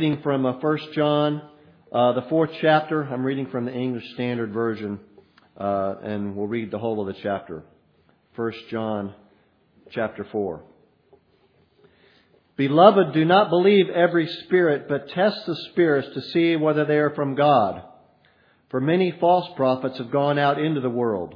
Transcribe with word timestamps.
reading 0.00 0.22
from 0.22 0.46
uh, 0.46 0.52
1 0.52 0.78
John, 0.94 1.42
uh, 1.90 2.12
the 2.12 2.22
fourth 2.28 2.50
chapter. 2.60 3.02
I'm 3.02 3.24
reading 3.24 3.48
from 3.50 3.64
the 3.64 3.72
English 3.72 4.04
Standard 4.14 4.52
Version, 4.52 5.00
uh, 5.56 5.96
and 6.04 6.36
we'll 6.36 6.46
read 6.46 6.70
the 6.70 6.78
whole 6.78 7.00
of 7.00 7.12
the 7.12 7.20
chapter. 7.20 7.64
1 8.36 8.52
John, 8.70 9.12
chapter 9.90 10.24
4. 10.30 10.62
Beloved, 12.56 13.12
do 13.12 13.24
not 13.24 13.50
believe 13.50 13.88
every 13.88 14.28
spirit, 14.44 14.88
but 14.88 15.08
test 15.08 15.44
the 15.46 15.56
spirits 15.72 16.14
to 16.14 16.20
see 16.30 16.54
whether 16.54 16.84
they 16.84 16.98
are 16.98 17.16
from 17.16 17.34
God. 17.34 17.82
For 18.70 18.80
many 18.80 19.10
false 19.18 19.48
prophets 19.56 19.98
have 19.98 20.12
gone 20.12 20.38
out 20.38 20.60
into 20.60 20.80
the 20.80 20.88
world. 20.88 21.34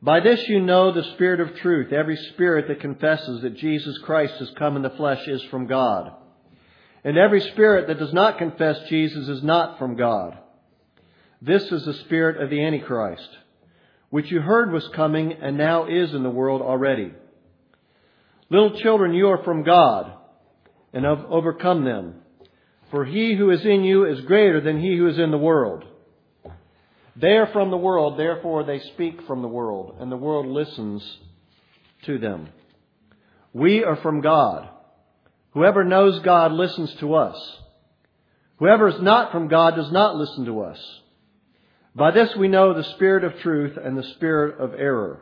By 0.00 0.20
this 0.20 0.48
you 0.48 0.60
know 0.62 0.90
the 0.90 1.12
spirit 1.16 1.40
of 1.40 1.54
truth. 1.56 1.92
Every 1.92 2.16
spirit 2.32 2.66
that 2.68 2.80
confesses 2.80 3.42
that 3.42 3.58
Jesus 3.58 3.98
Christ 4.06 4.36
has 4.38 4.50
come 4.58 4.76
in 4.76 4.80
the 4.80 4.88
flesh 4.88 5.28
is 5.28 5.42
from 5.50 5.66
God. 5.66 6.12
And 7.04 7.16
every 7.16 7.40
spirit 7.40 7.86
that 7.88 7.98
does 7.98 8.12
not 8.12 8.38
confess 8.38 8.76
Jesus 8.88 9.28
is 9.28 9.42
not 9.42 9.78
from 9.78 9.96
God. 9.96 10.38
This 11.40 11.62
is 11.62 11.84
the 11.84 11.94
spirit 11.94 12.42
of 12.42 12.50
the 12.50 12.64
Antichrist, 12.64 13.28
which 14.10 14.30
you 14.30 14.40
heard 14.40 14.72
was 14.72 14.88
coming 14.94 15.32
and 15.32 15.56
now 15.56 15.86
is 15.86 16.12
in 16.12 16.22
the 16.22 16.30
world 16.30 16.60
already. 16.62 17.12
Little 18.50 18.80
children, 18.80 19.14
you 19.14 19.28
are 19.28 19.44
from 19.44 19.62
God 19.62 20.12
and 20.92 21.04
have 21.04 21.24
overcome 21.28 21.84
them. 21.84 22.14
For 22.90 23.04
he 23.04 23.36
who 23.36 23.50
is 23.50 23.64
in 23.64 23.84
you 23.84 24.06
is 24.06 24.20
greater 24.22 24.60
than 24.60 24.80
he 24.80 24.96
who 24.96 25.08
is 25.08 25.18
in 25.18 25.30
the 25.30 25.38
world. 25.38 25.84
They 27.14 27.36
are 27.36 27.52
from 27.52 27.70
the 27.70 27.76
world, 27.76 28.18
therefore 28.18 28.64
they 28.64 28.80
speak 28.94 29.22
from 29.26 29.42
the 29.42 29.48
world, 29.48 29.96
and 30.00 30.10
the 30.10 30.16
world 30.16 30.46
listens 30.46 31.02
to 32.06 32.18
them. 32.18 32.48
We 33.52 33.84
are 33.84 33.96
from 33.96 34.20
God. 34.20 34.68
Whoever 35.52 35.84
knows 35.84 36.20
God 36.20 36.52
listens 36.52 36.94
to 36.96 37.14
us. 37.14 37.58
Whoever 38.58 38.88
is 38.88 39.00
not 39.00 39.32
from 39.32 39.48
God 39.48 39.76
does 39.76 39.90
not 39.90 40.16
listen 40.16 40.44
to 40.46 40.60
us. 40.62 41.00
By 41.94 42.10
this 42.10 42.34
we 42.36 42.48
know 42.48 42.74
the 42.74 42.84
spirit 42.94 43.24
of 43.24 43.38
truth 43.40 43.76
and 43.76 43.96
the 43.96 44.02
spirit 44.14 44.60
of 44.60 44.74
error. 44.74 45.20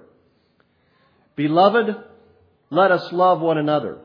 Beloved, 1.36 1.96
let 2.70 2.90
us 2.90 3.12
love 3.12 3.40
one 3.40 3.58
another. 3.58 3.98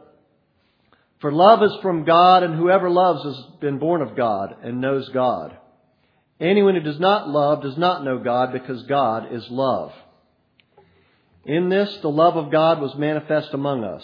For 1.19 1.31
love 1.31 1.63
is 1.63 1.73
from 1.81 2.03
God, 2.03 2.43
and 2.43 2.55
whoever 2.55 2.89
loves 2.89 3.23
has 3.23 3.45
been 3.59 3.77
born 3.77 4.01
of 4.01 4.15
God 4.15 4.55
and 4.63 4.81
knows 4.81 5.07
God. 5.09 5.57
Anyone 6.39 6.75
who 6.75 6.81
does 6.81 6.99
not 6.99 7.29
love 7.29 7.61
does 7.61 7.77
not 7.77 8.03
know 8.03 8.17
God, 8.17 8.51
because 8.51 8.83
God 8.83 9.31
is 9.31 9.47
love. 9.49 9.93
In 11.45 11.69
this, 11.69 11.95
the 12.01 12.09
love 12.09 12.35
of 12.37 12.51
God 12.51 12.81
was 12.81 12.95
manifest 12.95 13.53
among 13.53 13.83
us 13.83 14.03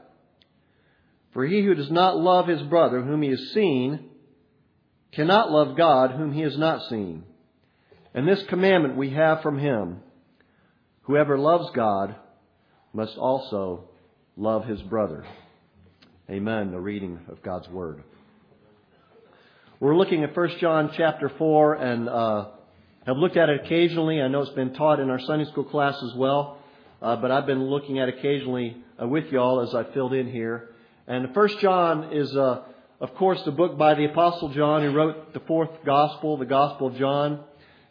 For 1.33 1.45
he 1.45 1.63
who 1.63 1.73
does 1.73 1.91
not 1.91 2.17
love 2.17 2.47
his 2.47 2.61
brother 2.63 3.01
whom 3.01 3.21
he 3.21 3.29
has 3.29 3.51
seen 3.53 4.09
cannot 5.11 5.51
love 5.51 5.77
God 5.77 6.11
whom 6.11 6.31
he 6.33 6.41
has 6.41 6.57
not 6.57 6.89
seen. 6.89 7.23
And 8.13 8.27
this 8.27 8.43
commandment 8.49 8.97
we 8.97 9.11
have 9.11 9.41
from 9.41 9.57
him 9.57 10.01
whoever 11.03 11.37
loves 11.37 11.69
God 11.73 12.15
must 12.93 13.17
also 13.17 13.89
love 14.35 14.65
his 14.65 14.81
brother. 14.81 15.25
Amen. 16.29 16.71
The 16.71 16.79
reading 16.79 17.19
of 17.29 17.41
God's 17.43 17.67
word. 17.69 18.03
We're 19.79 19.97
looking 19.97 20.23
at 20.23 20.35
1 20.35 20.49
John 20.59 20.91
chapter 20.95 21.29
4 21.37 21.73
and 21.75 22.07
uh, 22.07 22.45
have 23.05 23.17
looked 23.17 23.37
at 23.37 23.49
it 23.49 23.65
occasionally. 23.65 24.21
I 24.21 24.27
know 24.27 24.41
it's 24.41 24.51
been 24.51 24.73
taught 24.73 24.99
in 24.99 25.09
our 25.09 25.19
Sunday 25.19 25.45
school 25.45 25.63
class 25.63 25.95
as 26.03 26.13
well, 26.15 26.59
uh, 27.01 27.15
but 27.15 27.31
I've 27.31 27.47
been 27.47 27.63
looking 27.63 27.99
at 27.99 28.07
it 28.07 28.19
occasionally 28.19 28.77
uh, 29.01 29.07
with 29.07 29.25
y'all 29.31 29.61
as 29.61 29.73
I 29.73 29.91
filled 29.93 30.13
in 30.13 30.31
here. 30.31 30.69
And 31.11 31.33
First 31.33 31.59
John 31.59 32.13
is, 32.13 32.33
uh, 32.37 32.61
of 33.01 33.13
course, 33.15 33.43
the 33.43 33.51
book 33.51 33.77
by 33.77 33.95
the 33.95 34.05
Apostle 34.05 34.47
John, 34.53 34.81
who 34.81 34.93
wrote 34.93 35.33
the 35.33 35.41
fourth 35.41 35.83
gospel, 35.85 36.37
the 36.37 36.45
Gospel 36.45 36.87
of 36.87 36.95
John. 36.95 37.43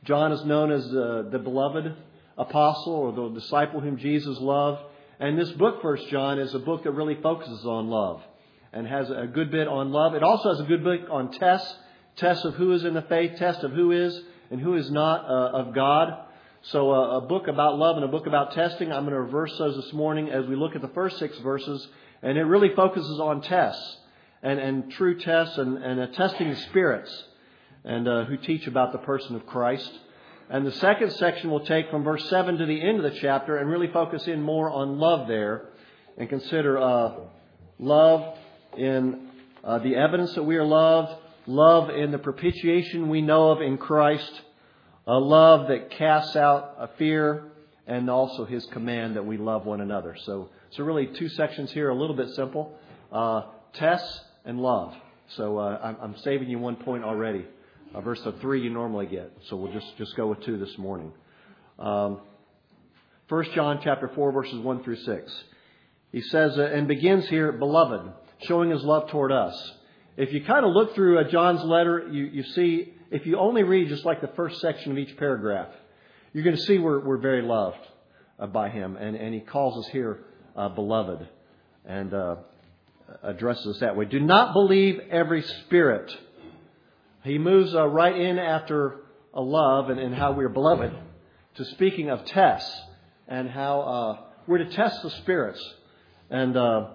John 0.05 0.33
is 0.33 0.43
known 0.47 0.73
as 0.73 0.87
uh, 0.87 1.25
the 1.31 1.39
beloved 1.39 1.95
apostle 2.39 2.95
or 2.95 3.13
the 3.13 3.39
disciple 3.39 3.81
whom 3.81 3.99
Jesus 3.99 4.39
loved. 4.39 4.81
And 5.19 5.39
this 5.39 5.51
book, 5.51 5.83
First 5.83 6.09
John, 6.09 6.39
is 6.39 6.55
a 6.55 6.59
book 6.61 6.85
that 6.85 6.93
really 6.93 7.19
focuses 7.23 7.63
on 7.67 7.89
love 7.89 8.23
and 8.73 8.87
has 8.87 9.11
a 9.11 9.27
good 9.27 9.51
bit 9.51 9.69
on 9.69 9.93
love. 9.93 10.15
It 10.15 10.23
also 10.23 10.53
has 10.53 10.61
a 10.61 10.65
good 10.65 10.83
bit 10.83 11.07
on 11.11 11.31
tests, 11.31 11.77
tests 12.17 12.47
of 12.47 12.55
who 12.55 12.73
is 12.73 12.85
in 12.85 12.95
the 12.95 13.03
faith, 13.03 13.33
tests 13.37 13.63
of 13.63 13.73
who 13.73 13.93
is 13.93 14.19
and 14.51 14.63
who 14.63 14.77
is 14.77 14.91
not 14.91 15.27
uh, 15.27 15.59
of 15.59 15.75
God. 15.75 16.25
So 16.63 16.91
uh, 16.91 17.19
a 17.19 17.21
book 17.21 17.49
about 17.49 17.77
love 17.77 17.97
and 17.97 18.05
a 18.07 18.09
book 18.09 18.27
about 18.27 18.53
testing. 18.53 18.91
I'm 18.91 19.03
going 19.03 19.13
to 19.13 19.21
reverse 19.21 19.55
those 19.59 19.77
this 19.77 19.93
morning 19.93 20.31
as 20.31 20.47
we 20.47 20.57
look 20.57 20.75
at 20.75 20.81
the 20.81 20.89
first 20.89 21.19
six 21.19 21.37
verses 21.41 21.87
and 22.23 22.37
it 22.37 22.45
really 22.45 22.75
focuses 22.75 23.19
on 23.21 23.43
tests 23.43 23.97
and, 24.43 24.59
and 24.59 24.91
true 24.93 25.19
tests 25.19 25.59
and, 25.59 25.79
and 25.79 26.01
uh, 26.01 26.07
testing 26.09 26.55
spirits 26.55 27.25
and 27.85 28.09
uh, 28.09 28.25
who 28.25 28.37
teach 28.37 28.67
about 28.67 28.93
the 28.93 28.99
person 28.99 29.37
of 29.37 29.47
Christ. 29.47 29.91
And 30.49 30.67
the 30.67 30.73
second 30.73 31.13
section 31.13 31.51
will 31.51 31.65
take 31.65 31.91
from 31.91 32.03
verse 32.03 32.29
7 32.29 32.59
to 32.59 32.67
the 32.67 32.81
end 32.81 33.03
of 33.03 33.13
the 33.13 33.19
chapter 33.21 33.57
and 33.57 33.71
really 33.71 33.91
focus 33.93 34.27
in 34.27 34.43
more 34.43 34.71
on 34.71 34.99
love 34.99 35.29
there 35.29 35.69
and 36.19 36.29
consider 36.29 36.79
uh, 36.79 37.13
love 37.79 38.37
in 38.77 39.29
uh, 39.63 39.79
the 39.79 39.97
evidence 39.97 40.35
that 40.35 40.43
we 40.43 40.57
are 40.57 40.65
loved, 40.65 41.13
love 41.47 41.91
in 41.91 42.11
the 42.11 42.19
propitiation 42.19 43.09
we 43.09 43.23
know 43.23 43.51
of 43.51 43.63
in 43.63 43.79
Christ, 43.79 44.43
a 45.07 45.19
love 45.19 45.69
that 45.69 45.91
casts 45.91 46.37
out 46.37 46.77
a 46.79 46.89
fear, 46.99 47.45
and 47.91 48.09
also 48.09 48.45
his 48.45 48.65
command 48.67 49.17
that 49.17 49.27
we 49.27 49.37
love 49.37 49.67
one 49.67 49.81
another. 49.81 50.17
So 50.25 50.49
so 50.71 50.85
really, 50.85 51.09
two 51.09 51.29
sections 51.29 51.73
here, 51.73 51.91
a 51.91 51.95
little 51.95 52.15
bit 52.15 52.31
simple: 52.31 52.79
uh, 53.13 53.43
tests 53.75 54.21
and 54.45 54.61
love. 54.61 54.95
So 55.37 55.59
uh, 55.59 55.81
I'm, 55.83 55.97
I'm, 56.01 56.17
saving 56.19 56.49
you 56.49 56.59
one 56.59 56.77
point 56.77 57.05
already. 57.05 57.45
Uh, 57.95 58.01
verse 58.01 58.21
of 58.25 58.41
three 58.41 58.63
you 58.63 58.71
normally 58.71 59.07
get, 59.07 59.33
so 59.49 59.57
we'll 59.57 59.73
just 59.73 59.97
just 59.99 60.17
go 60.17 60.29
with 60.29 60.41
two 60.45 60.57
this 60.57 60.79
morning. 60.79 61.13
Um, 61.79 62.21
First 63.29 63.53
John 63.53 63.81
chapter 63.83 64.09
four 64.15 64.31
verses 64.31 64.61
one 64.61 64.85
through 64.85 64.97
six. 64.97 65.33
He 66.13 66.21
says 66.21 66.57
uh, 66.57 66.63
and 66.63 66.87
begins 66.87 67.29
here, 67.29 67.51
beloved, 67.51 68.13
showing 68.43 68.71
his 68.71 68.85
love 68.85 69.11
toward 69.11 69.33
us. 69.33 69.73
If 70.17 70.33
you 70.33 70.45
kind 70.45 70.65
of 70.65 70.73
look 70.73 70.95
through 70.95 71.19
uh, 71.19 71.29
John's 71.29 71.65
letter, 71.65 72.09
you, 72.11 72.27
you 72.27 72.43
see 72.45 72.93
if 73.11 73.27
you 73.27 73.37
only 73.37 73.65
read 73.65 73.89
just 73.89 74.05
like 74.05 74.21
the 74.21 74.31
first 74.37 74.61
section 74.61 74.93
of 74.93 74.99
each 74.99 75.17
paragraph, 75.17 75.69
you're 76.33 76.45
going 76.45 76.57
to 76.57 76.63
see 76.63 76.79
we're, 76.79 77.01
we're 77.01 77.19
very 77.19 77.43
loved 77.43 77.87
uh, 78.39 78.47
by 78.47 78.69
him, 78.69 78.97
and, 78.97 79.17
and 79.17 79.35
he 79.35 79.41
calls 79.41 79.85
us 79.85 79.91
here 79.93 80.25
uh, 80.57 80.69
beloved, 80.69 81.29
and 81.85 82.15
uh, 82.15 82.37
addresses 83.23 83.67
us 83.67 83.81
that 83.81 83.97
way. 83.97 84.05
Do 84.05 84.21
not 84.21 84.53
believe 84.53 85.01
every 85.11 85.43
spirit, 85.43 86.11
he 87.25 87.39
moves 87.39 87.75
uh, 87.75 87.87
right 87.87 88.17
in 88.17 88.39
after 88.39 89.01
a 89.35 89.41
love 89.41 89.91
and, 89.91 90.01
and, 90.01 90.15
how 90.15 90.33
we're 90.33 90.49
beloved 90.49 90.93
to 91.55 91.65
speaking 91.65 92.11
of 92.11 92.25
tests 92.25 92.81
and 93.29 93.49
how 93.49 93.81
uh, 93.81 94.21
we're 94.47 94.59
to 94.59 94.71
test 94.71 95.03
the 95.03 95.11
spirits. 95.11 95.63
And 96.31 96.57
uh, 96.57 96.91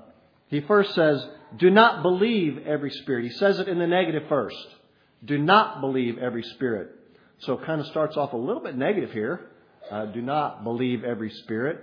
he 0.48 0.62
first 0.62 0.94
says, 0.96 1.26
Do 1.58 1.70
not 1.70 2.02
believe 2.02 2.66
every 2.66 2.92
spirit. 2.92 3.24
He 3.24 3.32
says 3.32 3.60
it 3.60 3.70
in 3.70 3.80
the 3.80 3.88
negative 3.88 4.24
first. 4.28 4.68
Do 5.24 5.38
not 5.38 5.80
believe 5.80 6.18
every 6.18 6.44
spirit. 6.44 6.90
So 7.40 7.54
it 7.54 7.66
kind 7.66 7.82
of 7.82 7.88
starts 7.88 8.18
off 8.18 8.34
a 8.34 8.38
little 8.38 8.62
bit 8.62 8.78
negative 8.78 9.12
here. 9.12 9.52
Uh, 9.92 10.06
do 10.06 10.22
not 10.22 10.64
believe 10.64 11.04
every 11.04 11.30
spirit. 11.30 11.80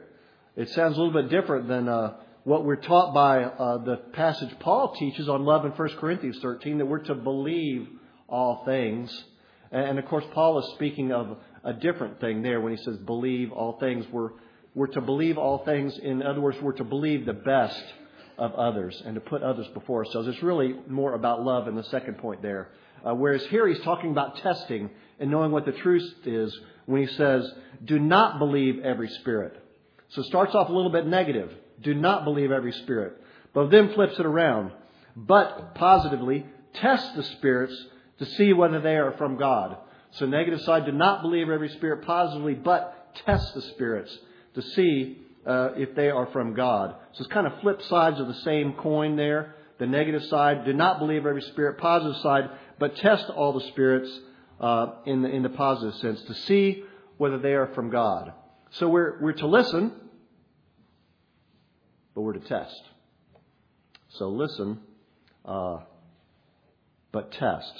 It 0.56 0.68
sounds 0.70 0.96
a 0.96 1.00
little 1.00 1.22
bit 1.22 1.30
different 1.30 1.68
than 1.68 1.88
uh, 1.88 2.14
what 2.44 2.64
we're 2.64 2.76
taught 2.76 3.14
by 3.14 3.44
uh, 3.44 3.84
the 3.84 3.96
passage 4.12 4.50
Paul 4.60 4.94
teaches 4.98 5.28
on 5.28 5.44
love 5.44 5.64
in 5.64 5.72
1 5.72 5.88
Corinthians 5.98 6.38
13 6.42 6.78
that 6.78 6.86
we're 6.86 7.04
to 7.04 7.14
believe 7.14 7.88
all 8.28 8.64
things. 8.64 9.24
And 9.70 9.98
of 9.98 10.06
course, 10.06 10.24
Paul 10.32 10.58
is 10.58 10.74
speaking 10.74 11.12
of 11.12 11.38
a 11.64 11.72
different 11.72 12.20
thing 12.20 12.42
there 12.42 12.60
when 12.60 12.76
he 12.76 12.82
says 12.82 12.96
believe 12.98 13.52
all 13.52 13.78
things. 13.78 14.04
We're, 14.10 14.30
we're 14.74 14.88
to 14.88 15.00
believe 15.00 15.38
all 15.38 15.64
things. 15.64 15.96
In 15.98 16.22
other 16.22 16.40
words, 16.40 16.58
we're 16.60 16.72
to 16.72 16.84
believe 16.84 17.24
the 17.24 17.32
best 17.32 17.82
of 18.38 18.54
others 18.54 19.00
and 19.04 19.14
to 19.14 19.20
put 19.20 19.42
others 19.42 19.66
before 19.74 20.04
ourselves. 20.04 20.28
It's 20.28 20.42
really 20.42 20.74
more 20.88 21.14
about 21.14 21.42
love 21.42 21.68
in 21.68 21.74
the 21.74 21.84
second 21.84 22.18
point 22.18 22.42
there. 22.42 22.68
Uh, 23.06 23.14
whereas 23.14 23.44
here 23.46 23.66
he's 23.66 23.80
talking 23.80 24.10
about 24.10 24.38
testing 24.38 24.90
and 25.18 25.30
knowing 25.30 25.50
what 25.50 25.66
the 25.66 25.72
truth 25.72 26.14
is 26.24 26.56
when 26.86 27.06
he 27.06 27.14
says, 27.14 27.50
do 27.84 27.98
not 27.98 28.38
believe 28.38 28.80
every 28.84 29.08
spirit. 29.08 29.60
So 30.10 30.20
it 30.22 30.26
starts 30.26 30.54
off 30.54 30.68
a 30.68 30.72
little 30.72 30.92
bit 30.92 31.06
negative. 31.06 31.50
Do 31.82 31.94
not 31.94 32.24
believe 32.24 32.50
every 32.50 32.72
spirit. 32.72 33.14
But 33.54 33.70
then 33.70 33.92
flips 33.94 34.18
it 34.18 34.26
around. 34.26 34.72
But 35.16 35.74
positively, 35.74 36.46
test 36.74 37.16
the 37.16 37.22
spirits 37.22 37.74
to 38.18 38.26
see 38.26 38.52
whether 38.52 38.80
they 38.80 38.96
are 38.96 39.12
from 39.16 39.36
God. 39.36 39.76
So 40.12 40.26
negative 40.26 40.60
side, 40.62 40.84
do 40.84 40.92
not 40.92 41.22
believe 41.22 41.48
every 41.48 41.70
spirit 41.70 42.04
positively, 42.04 42.54
but 42.54 43.14
test 43.26 43.54
the 43.54 43.62
spirits 43.62 44.16
to 44.54 44.62
see 44.62 45.18
uh, 45.46 45.70
if 45.76 45.94
they 45.94 46.10
are 46.10 46.26
from 46.26 46.54
God. 46.54 46.94
So 47.12 47.24
it's 47.24 47.32
kind 47.32 47.46
of 47.46 47.60
flip 47.60 47.82
sides 47.82 48.20
of 48.20 48.28
the 48.28 48.40
same 48.44 48.74
coin 48.74 49.16
there. 49.16 49.56
The 49.78 49.86
negative 49.86 50.22
side, 50.24 50.64
do 50.64 50.72
not 50.72 50.98
believe 50.98 51.26
every 51.26 51.42
spirit. 51.42 51.78
Positive 51.78 52.16
side, 52.22 52.50
but 52.78 52.96
test 52.96 53.28
all 53.30 53.52
the 53.52 53.66
spirits 53.68 54.10
uh, 54.60 54.92
in, 55.06 55.22
the, 55.22 55.28
in 55.28 55.42
the 55.42 55.48
positive 55.48 55.94
sense 55.96 56.22
to 56.22 56.34
see 56.34 56.84
whether 57.16 57.38
they 57.38 57.54
are 57.54 57.72
from 57.74 57.90
God. 57.90 58.32
So 58.72 58.88
we're, 58.88 59.20
we're 59.20 59.32
to 59.32 59.46
listen, 59.46 59.92
but 62.14 62.20
we're 62.22 62.34
to 62.34 62.40
test. 62.40 62.80
So 64.10 64.28
listen, 64.28 64.78
uh, 65.44 65.78
but 67.10 67.32
test. 67.32 67.72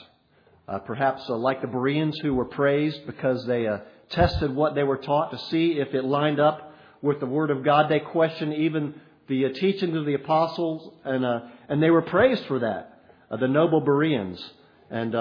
Uh, 0.66 0.78
perhaps 0.78 1.28
uh, 1.28 1.36
like 1.36 1.60
the 1.60 1.66
Bereans 1.66 2.18
who 2.18 2.34
were 2.34 2.44
praised 2.44 3.06
because 3.06 3.46
they 3.46 3.66
uh, 3.66 3.78
tested 4.10 4.54
what 4.54 4.74
they 4.74 4.82
were 4.82 4.96
taught 4.96 5.30
to 5.30 5.38
see 5.50 5.78
if 5.78 5.94
it 5.94 6.04
lined 6.04 6.40
up 6.40 6.71
with 7.02 7.20
the 7.20 7.26
Word 7.26 7.50
of 7.50 7.64
God. 7.64 7.90
They 7.90 8.00
questioned 8.00 8.54
even 8.54 8.94
the 9.28 9.46
uh, 9.46 9.48
teachings 9.50 9.96
of 9.96 10.06
the 10.06 10.14
apostles, 10.14 10.92
and 11.04 11.24
uh, 11.24 11.40
and 11.68 11.82
they 11.82 11.90
were 11.90 12.02
praised 12.02 12.46
for 12.46 12.60
that. 12.60 13.00
Uh, 13.30 13.36
the 13.36 13.48
noble 13.48 13.80
Bereans, 13.80 14.42
and 14.90 15.12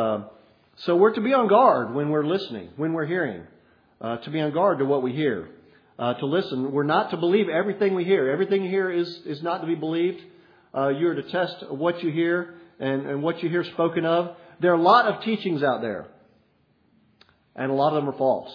so 0.77 0.95
we're 0.95 1.13
to 1.13 1.21
be 1.21 1.33
on 1.33 1.47
guard 1.47 1.93
when 1.93 2.09
we're 2.09 2.25
listening, 2.25 2.69
when 2.75 2.93
we're 2.93 3.05
hearing, 3.05 3.43
to 4.01 4.29
be 4.29 4.39
on 4.39 4.51
guard 4.51 4.79
to 4.79 4.85
what 4.85 5.01
we 5.01 5.13
hear, 5.13 5.49
to 5.97 6.25
listen. 6.25 6.71
We're 6.71 6.83
not 6.83 7.11
to 7.11 7.17
believe 7.17 7.47
everything 7.49 7.95
we 7.95 8.03
hear. 8.03 8.29
Everything 8.29 8.63
you 8.63 8.69
hear 8.69 8.91
is 8.91 9.07
is 9.25 9.41
not 9.41 9.61
to 9.61 9.67
be 9.67 9.75
believed. 9.75 10.21
you 10.73 11.07
are 11.07 11.15
to 11.15 11.23
test 11.23 11.69
what 11.69 12.03
you 12.03 12.11
hear 12.11 12.55
and, 12.79 13.07
and 13.07 13.23
what 13.23 13.41
you 13.41 13.49
hear 13.49 13.63
spoken 13.63 14.05
of. 14.05 14.35
There 14.59 14.71
are 14.71 14.77
a 14.77 14.81
lot 14.81 15.05
of 15.05 15.23
teachings 15.23 15.63
out 15.63 15.81
there, 15.81 16.07
and 17.55 17.71
a 17.71 17.73
lot 17.73 17.93
of 17.93 18.03
them 18.03 18.13
are 18.13 18.17
false. 18.17 18.51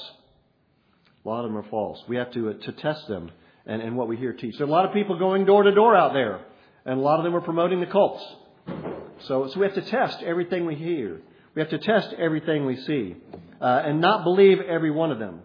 A 1.26 1.28
lot 1.28 1.44
of 1.44 1.50
them 1.50 1.58
are 1.58 1.68
false. 1.68 2.00
We 2.06 2.14
have 2.18 2.30
to, 2.34 2.50
uh, 2.50 2.52
to 2.52 2.72
test 2.72 3.08
them 3.08 3.32
and, 3.66 3.82
and 3.82 3.96
what 3.96 4.06
we 4.06 4.16
hear 4.16 4.32
teach. 4.32 4.58
There 4.58 4.64
are 4.64 4.70
a 4.70 4.72
lot 4.72 4.84
of 4.84 4.92
people 4.92 5.18
going 5.18 5.44
door 5.44 5.64
to 5.64 5.74
door 5.74 5.96
out 5.96 6.12
there, 6.12 6.38
and 6.84 7.00
a 7.00 7.02
lot 7.02 7.18
of 7.18 7.24
them 7.24 7.34
are 7.34 7.40
promoting 7.40 7.80
the 7.80 7.86
cults. 7.86 8.24
So, 9.22 9.48
so 9.48 9.58
we 9.58 9.66
have 9.66 9.74
to 9.74 9.82
test 9.82 10.22
everything 10.22 10.66
we 10.66 10.76
hear. 10.76 11.20
We 11.56 11.62
have 11.62 11.70
to 11.70 11.78
test 11.78 12.14
everything 12.16 12.64
we 12.64 12.76
see, 12.76 13.16
uh, 13.60 13.82
and 13.84 14.00
not 14.00 14.22
believe 14.22 14.60
every 14.60 14.92
one 14.92 15.10
of 15.10 15.18
them. 15.18 15.40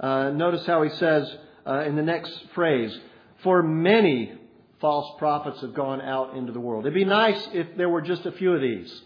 Uh, 0.00 0.30
notice 0.30 0.66
how 0.66 0.82
he 0.82 0.90
says 0.90 1.32
uh, 1.64 1.84
in 1.84 1.94
the 1.94 2.02
next 2.02 2.32
phrase, 2.56 2.98
"For 3.44 3.62
many 3.62 4.32
false 4.80 5.18
prophets 5.18 5.60
have 5.60 5.72
gone 5.72 6.00
out 6.00 6.36
into 6.36 6.50
the 6.50 6.58
world." 6.60 6.84
It'd 6.84 6.94
be 6.94 7.04
nice 7.04 7.48
if 7.52 7.76
there 7.76 7.88
were 7.88 8.02
just 8.02 8.26
a 8.26 8.32
few 8.32 8.54
of 8.54 8.60
these. 8.60 9.02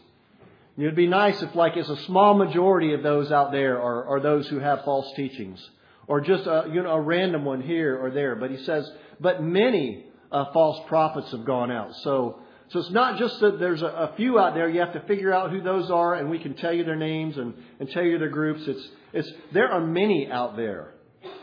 It'd 0.78 0.96
be 0.96 1.08
nice 1.08 1.42
if, 1.42 1.54
like, 1.54 1.76
it's 1.76 1.90
a 1.90 2.04
small 2.04 2.32
majority 2.32 2.94
of 2.94 3.02
those 3.02 3.30
out 3.30 3.52
there 3.52 3.82
are, 3.82 4.06
are 4.06 4.20
those 4.20 4.48
who 4.48 4.60
have 4.60 4.82
false 4.84 5.12
teachings, 5.14 5.60
or 6.10 6.20
just 6.20 6.44
a, 6.44 6.64
you 6.72 6.82
know 6.82 6.90
a 6.90 7.00
random 7.00 7.44
one 7.44 7.62
here 7.62 7.96
or 7.96 8.10
there. 8.10 8.34
But 8.34 8.50
he 8.50 8.56
says, 8.64 8.90
but 9.20 9.44
many 9.44 10.06
uh, 10.32 10.46
false 10.52 10.84
prophets 10.88 11.30
have 11.30 11.44
gone 11.44 11.70
out. 11.70 11.94
So, 12.02 12.40
so 12.70 12.80
it's 12.80 12.90
not 12.90 13.16
just 13.16 13.38
that 13.38 13.60
there's 13.60 13.80
a, 13.80 13.86
a, 13.86 14.14
few 14.16 14.36
out 14.36 14.54
there. 14.54 14.68
You 14.68 14.80
have 14.80 14.92
to 14.94 15.02
figure 15.06 15.32
out 15.32 15.52
who 15.52 15.62
those 15.62 15.88
are, 15.88 16.16
and 16.16 16.28
we 16.28 16.40
can 16.40 16.54
tell 16.54 16.72
you 16.72 16.82
their 16.82 16.96
names 16.96 17.36
and, 17.36 17.54
and 17.78 17.88
tell 17.90 18.02
you 18.02 18.18
their 18.18 18.28
groups. 18.28 18.60
It's, 18.66 18.88
it's 19.12 19.32
there 19.52 19.70
are 19.70 19.80
many 19.80 20.28
out 20.28 20.56
there 20.56 20.94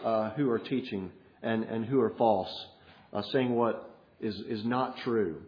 uh, 0.04 0.32
who 0.32 0.50
are 0.50 0.60
teaching 0.60 1.14
and, 1.42 1.64
and 1.64 1.86
who 1.86 2.02
are 2.02 2.14
false, 2.18 2.54
uh, 3.14 3.22
saying 3.32 3.56
what 3.56 3.90
is 4.20 4.36
is 4.50 4.66
not 4.66 4.98
true. 5.06 5.44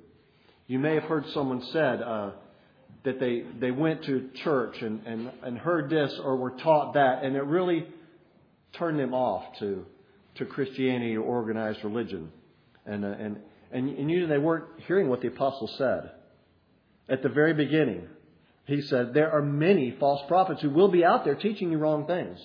You 0.67 0.79
may 0.79 0.93
have 0.93 1.03
heard 1.03 1.25
someone 1.33 1.61
said. 1.73 2.01
Uh, 2.01 2.31
that 3.05 3.17
they, 3.17 3.45
they 3.61 3.71
went 3.71 4.03
to 4.03 4.29
church 4.43 4.75
and, 4.81 5.07
and, 5.07 5.31
and 5.41 5.57
heard 5.57 5.89
this 5.89 6.13
or 6.21 6.35
were 6.35 6.51
taught 6.51 6.95
that, 6.95 7.23
and 7.23 7.37
it 7.37 7.43
really 7.45 7.87
turned 8.73 8.99
them 8.99 9.13
off 9.13 9.57
to, 9.59 9.85
to 10.35 10.45
Christianity 10.45 11.17
or 11.17 11.23
organized 11.23 11.83
religion. 11.83 12.31
And, 12.85 13.05
uh, 13.05 13.09
and, 13.09 13.37
and, 13.71 13.89
and 13.89 14.11
you 14.11 14.21
know, 14.21 14.27
they 14.27 14.37
weren't 14.37 14.65
hearing 14.87 15.09
what 15.09 15.21
the 15.21 15.27
apostle 15.27 15.67
said. 15.77 16.11
At 17.07 17.23
the 17.23 17.29
very 17.29 17.53
beginning, 17.53 18.07
he 18.65 18.81
said, 18.81 19.13
There 19.13 19.31
are 19.31 19.41
many 19.41 19.95
false 19.99 20.21
prophets 20.27 20.61
who 20.61 20.69
will 20.69 20.89
be 20.89 21.03
out 21.03 21.25
there 21.25 21.35
teaching 21.35 21.71
you 21.71 21.77
wrong 21.77 22.05
things. 22.05 22.39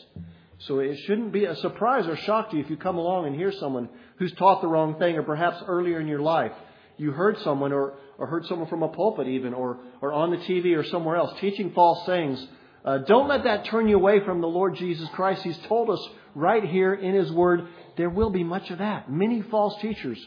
So 0.58 0.78
it 0.78 0.96
shouldn't 1.06 1.32
be 1.32 1.44
a 1.44 1.56
surprise 1.56 2.06
or 2.06 2.16
shock 2.16 2.50
to 2.50 2.56
you 2.56 2.62
if 2.62 2.70
you 2.70 2.76
come 2.76 2.96
along 2.96 3.26
and 3.26 3.36
hear 3.36 3.52
someone 3.52 3.88
who's 4.18 4.32
taught 4.32 4.62
the 4.62 4.68
wrong 4.68 4.98
thing, 4.98 5.16
or 5.16 5.22
perhaps 5.22 5.62
earlier 5.66 6.00
in 6.00 6.06
your 6.06 6.20
life 6.20 6.52
you 6.96 7.10
heard 7.10 7.38
someone 7.40 7.72
or, 7.72 7.94
or 8.18 8.26
heard 8.26 8.46
someone 8.46 8.68
from 8.68 8.82
a 8.82 8.88
pulpit 8.88 9.26
even 9.26 9.54
or, 9.54 9.78
or 10.00 10.12
on 10.12 10.30
the 10.30 10.36
TV 10.38 10.76
or 10.76 10.84
somewhere 10.84 11.16
else 11.16 11.38
teaching 11.40 11.72
false 11.72 12.06
things, 12.06 12.46
uh, 12.84 12.98
don't 12.98 13.28
let 13.28 13.44
that 13.44 13.64
turn 13.66 13.88
you 13.88 13.96
away 13.96 14.20
from 14.24 14.40
the 14.40 14.46
Lord 14.46 14.76
Jesus 14.76 15.08
Christ. 15.10 15.42
He's 15.42 15.58
told 15.68 15.88
us 15.88 16.06
right 16.34 16.64
here 16.64 16.92
in 16.92 17.14
His 17.14 17.32
Word 17.32 17.68
there 17.96 18.10
will 18.10 18.30
be 18.30 18.44
much 18.44 18.70
of 18.70 18.78
that. 18.78 19.10
Many 19.10 19.42
false 19.42 19.80
teachers 19.80 20.18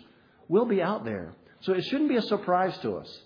will 0.48 0.66
be 0.66 0.82
out 0.82 1.06
there. 1.06 1.34
So 1.62 1.74
it 1.74 1.84
shouldn't 1.86 2.10
be 2.10 2.16
a 2.16 2.22
surprise 2.22 2.78
to 2.80 2.96
us. 2.96 3.20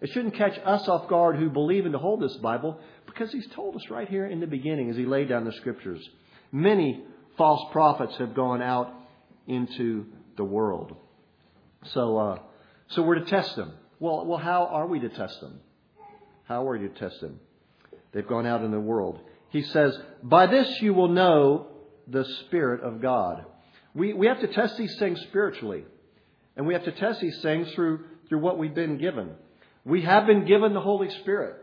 It 0.00 0.10
shouldn't 0.10 0.34
catch 0.34 0.58
us 0.64 0.86
off 0.86 1.08
guard 1.08 1.36
who 1.36 1.50
believe 1.50 1.86
and 1.86 1.94
hold 1.94 2.20
this 2.20 2.36
Bible 2.36 2.78
because 3.06 3.32
He's 3.32 3.46
told 3.48 3.74
us 3.74 3.82
right 3.90 4.08
here 4.08 4.26
in 4.26 4.38
the 4.38 4.46
beginning 4.46 4.90
as 4.90 4.96
He 4.96 5.06
laid 5.06 5.28
down 5.28 5.44
the 5.44 5.52
Scriptures. 5.52 6.06
Many 6.52 7.02
false 7.36 7.72
prophets 7.72 8.16
have 8.18 8.34
gone 8.34 8.62
out 8.62 8.92
into 9.48 10.06
the 10.36 10.44
world. 10.44 10.94
So, 11.94 12.16
uh, 12.16 12.38
so 12.88 13.02
we're 13.02 13.18
to 13.18 13.24
test 13.24 13.56
them. 13.56 13.72
Well, 13.98 14.24
well, 14.26 14.38
how 14.38 14.66
are 14.66 14.86
we 14.86 15.00
to 15.00 15.08
test 15.08 15.40
them? 15.40 15.60
How 16.44 16.68
are 16.68 16.76
you 16.76 16.88
to 16.88 16.94
test 16.94 17.20
them? 17.20 17.40
They've 18.12 18.26
gone 18.26 18.46
out 18.46 18.64
in 18.64 18.70
the 18.70 18.80
world. 18.80 19.20
He 19.50 19.62
says, 19.62 19.98
By 20.22 20.46
this 20.46 20.80
you 20.80 20.94
will 20.94 21.08
know 21.08 21.68
the 22.06 22.24
Spirit 22.46 22.82
of 22.82 23.00
God. 23.00 23.44
We, 23.94 24.12
we 24.12 24.26
have 24.26 24.40
to 24.40 24.48
test 24.48 24.76
these 24.76 24.96
things 24.98 25.20
spiritually. 25.22 25.84
And 26.56 26.66
we 26.66 26.74
have 26.74 26.84
to 26.84 26.92
test 26.92 27.20
these 27.20 27.40
things 27.40 27.70
through, 27.72 28.04
through 28.28 28.40
what 28.40 28.58
we've 28.58 28.74
been 28.74 28.98
given. 28.98 29.30
We 29.84 30.02
have 30.02 30.26
been 30.26 30.44
given 30.44 30.74
the 30.74 30.80
Holy 30.80 31.10
Spirit 31.20 31.56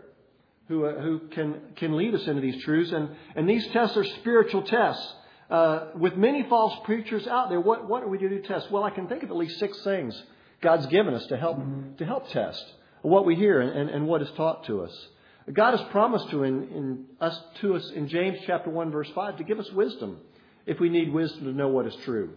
who, 0.67 0.85
uh, 0.85 1.01
who 1.01 1.19
can, 1.29 1.61
can 1.75 1.95
lead 1.95 2.15
us 2.15 2.25
into 2.27 2.41
these 2.41 2.63
truths. 2.63 2.91
And, 2.91 3.09
and 3.35 3.47
these 3.47 3.67
tests 3.67 3.97
are 3.97 4.03
spiritual 4.03 4.63
tests. 4.63 5.13
Uh, 5.49 5.89
with 5.95 6.15
many 6.15 6.43
false 6.49 6.73
preachers 6.85 7.27
out 7.27 7.49
there, 7.49 7.59
what, 7.59 7.87
what 7.87 8.01
are 8.01 8.07
we 8.07 8.17
to 8.17 8.29
do 8.29 8.41
test? 8.41 8.71
Well, 8.71 8.83
I 8.83 8.89
can 8.89 9.07
think 9.07 9.21
of 9.21 9.29
at 9.29 9.35
least 9.35 9.59
six 9.59 9.79
things 9.83 10.19
God's 10.61 10.87
given 10.87 11.13
us 11.13 11.25
to 11.27 11.37
help 11.37 11.59
to 11.97 12.05
help 12.05 12.29
test 12.29 12.63
what 13.03 13.25
we 13.25 13.35
hear 13.35 13.61
and, 13.61 13.89
and 13.89 14.07
what 14.07 14.23
is 14.23 14.29
taught 14.35 14.65
to 14.65 14.81
us. 14.81 15.07
God 15.53 15.77
has 15.77 15.87
promised 15.91 16.29
to 16.31 16.43
in, 16.43 16.63
in 16.69 17.05
us 17.21 17.39
to 17.61 17.75
us 17.75 17.91
in 17.93 18.07
James 18.07 18.39
chapter 18.47 18.69
one 18.69 18.91
verse 18.91 19.09
five 19.13 19.37
to 19.37 19.43
give 19.43 19.59
us 19.59 19.71
wisdom 19.71 20.17
if 20.65 20.79
we 20.79 20.89
need 20.89 21.13
wisdom 21.13 21.43
to 21.45 21.51
know 21.51 21.67
what 21.67 21.85
is 21.85 21.95
true. 22.03 22.31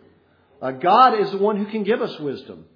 Uh, 0.61 0.73
God 0.73 1.19
is 1.19 1.31
the 1.31 1.39
one 1.39 1.57
who 1.57 1.67
can 1.67 1.85
give 1.85 2.03
us 2.03 2.19
wisdom 2.21 2.67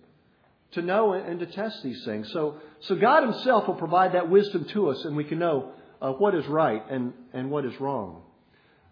to 0.73 0.81
know 0.81 1.13
and, 1.13 1.41
to 1.41 1.47
test 1.47 1.83
these 1.83 2.03
things. 2.05 2.31
So, 2.33 2.57
so 2.81 2.95
God 2.97 3.25
Himself 3.25 3.67
will 3.67 3.75
provide 3.75 4.13
that 4.13 4.31
wisdom 4.31 4.65
to 4.67 4.89
us, 4.89 5.05
and 5.05 5.17
we 5.17 5.25
can 5.25 5.39
know 5.39 5.73
uh, 6.01 6.13
what 6.13 6.35
is 6.35 6.47
right 6.47 6.83
and, 6.91 7.13
and 7.35 7.51
what 7.51 7.67
is 7.67 7.79
wrong. 7.79 8.23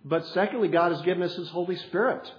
But 0.05 0.27
secondly, 0.29 0.69
God 0.69 0.93
has 0.93 1.01
given 1.03 1.23
us 1.23 1.35
His 1.37 1.49
Holy 1.49 1.77
Spirit, 1.77 2.31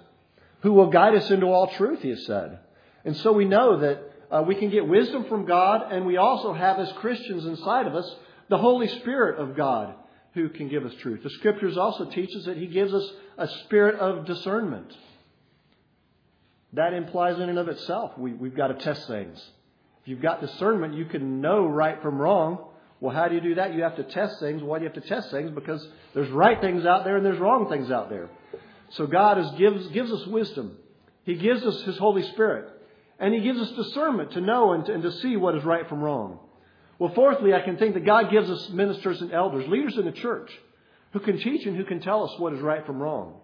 who 0.62 0.74
will 0.74 0.92
guide 0.92 1.16
us 1.16 1.32
into 1.32 1.48
all 1.48 1.68
truth. 1.70 2.02
He 2.02 2.10
has 2.10 2.26
said. 2.26 2.60
And 3.04 3.18
so 3.18 3.32
we 3.32 3.46
know 3.46 3.80
that 3.80 4.04
uh, 4.30 4.44
we 4.46 4.56
can 4.56 4.70
get 4.70 4.88
wisdom 4.88 5.26
from 5.26 5.46
God, 5.46 5.92
and 5.92 6.06
we 6.06 6.18
also 6.18 6.54
have, 6.54 6.78
as 6.78 6.92
Christians 6.94 7.46
inside 7.46 7.88
of 7.88 7.96
us, 7.96 8.16
the 8.52 8.58
Holy 8.58 8.90
Spirit 9.00 9.40
of 9.40 9.56
God 9.56 9.96
who 10.34 10.50
can 10.50 10.68
give 10.68 10.86
us 10.86 10.94
truth. 11.02 11.24
The 11.24 11.30
scriptures 11.30 11.78
also 11.78 12.04
teach 12.06 12.36
us 12.36 12.46
that 12.46 12.58
he 12.58 12.68
gives 12.68 12.94
us 12.94 13.10
a 13.38 13.48
spirit 13.64 13.96
of 13.96 14.26
discernment. 14.26 14.94
That 16.74 16.92
implies 16.94 17.38
in 17.38 17.48
and 17.48 17.58
of 17.58 17.70
itself 17.70 18.18
we, 18.18 18.34
we've 18.34 18.56
got 18.56 18.68
to 18.68 18.74
test 18.74 19.08
things. 19.08 19.42
If 20.02 20.10
you've 20.10 20.22
got 20.22 20.42
discernment, 20.42 20.96
you 20.96 21.06
can 21.06 21.40
know 21.40 21.66
right 21.66 22.02
from 22.02 22.18
wrong. 22.18 22.68
Well, 23.00 23.16
how 23.16 23.30
do 23.30 23.36
you 23.36 23.42
do 23.42 23.56
that? 23.56 23.74
You 23.74 23.84
have 23.84 23.96
to 23.96 24.04
test 24.04 24.42
things. 24.42 24.62
Why 24.62 24.80
do 24.80 24.84
you 24.84 24.92
have 24.92 25.02
to 25.02 25.08
test 25.08 25.32
things? 25.32 25.52
Because 25.52 25.88
there's 26.14 26.30
right 26.30 26.60
things 26.60 26.86
out 26.86 27.06
there 27.06 27.16
and 27.16 27.26
there's 27.26 27.40
wrong 27.40 27.70
things 27.70 27.90
out 27.90 28.10
there. 28.10 28.30
So 28.90 29.08
God 29.08 29.40
is, 29.40 29.50
gives, 29.52 29.88
gives 29.88 30.12
us 30.12 30.28
wisdom. 30.28 30.78
He 31.24 31.36
gives 31.36 31.64
us 31.64 31.82
His 31.84 31.98
Holy 31.98 32.24
Spirit. 32.34 32.70
And 33.18 33.34
He 33.34 33.40
gives 33.40 33.62
us 33.62 33.72
discernment 33.72 34.34
to 34.34 34.42
know 34.42 34.74
and 34.74 34.86
to, 34.88 34.94
and 34.94 35.04
to 35.04 35.12
see 35.14 35.38
what 35.38 35.56
is 35.56 35.64
right 35.64 35.88
from 35.88 36.02
wrong. 36.02 36.40
Well, 37.02 37.16
fourthly, 37.16 37.52
I 37.56 37.62
can 37.62 37.78
think 37.78 37.96
that 37.96 38.06
God 38.06 38.30
gives 38.30 38.48
us 38.48 38.70
ministers 38.70 39.22
and 39.22 39.34
elders, 39.34 39.68
leaders 39.68 39.98
in 39.98 40.06
the 40.06 40.12
church, 40.12 40.52
who 41.14 41.20
can 41.20 41.40
teach 41.40 41.66
and 41.66 41.76
who 41.76 41.84
can 41.84 42.00
tell 42.00 42.30
us 42.30 42.40
what 42.40 42.54
is 42.54 42.60
right 42.60 42.86
from 42.86 43.02
wrong. 43.02 43.40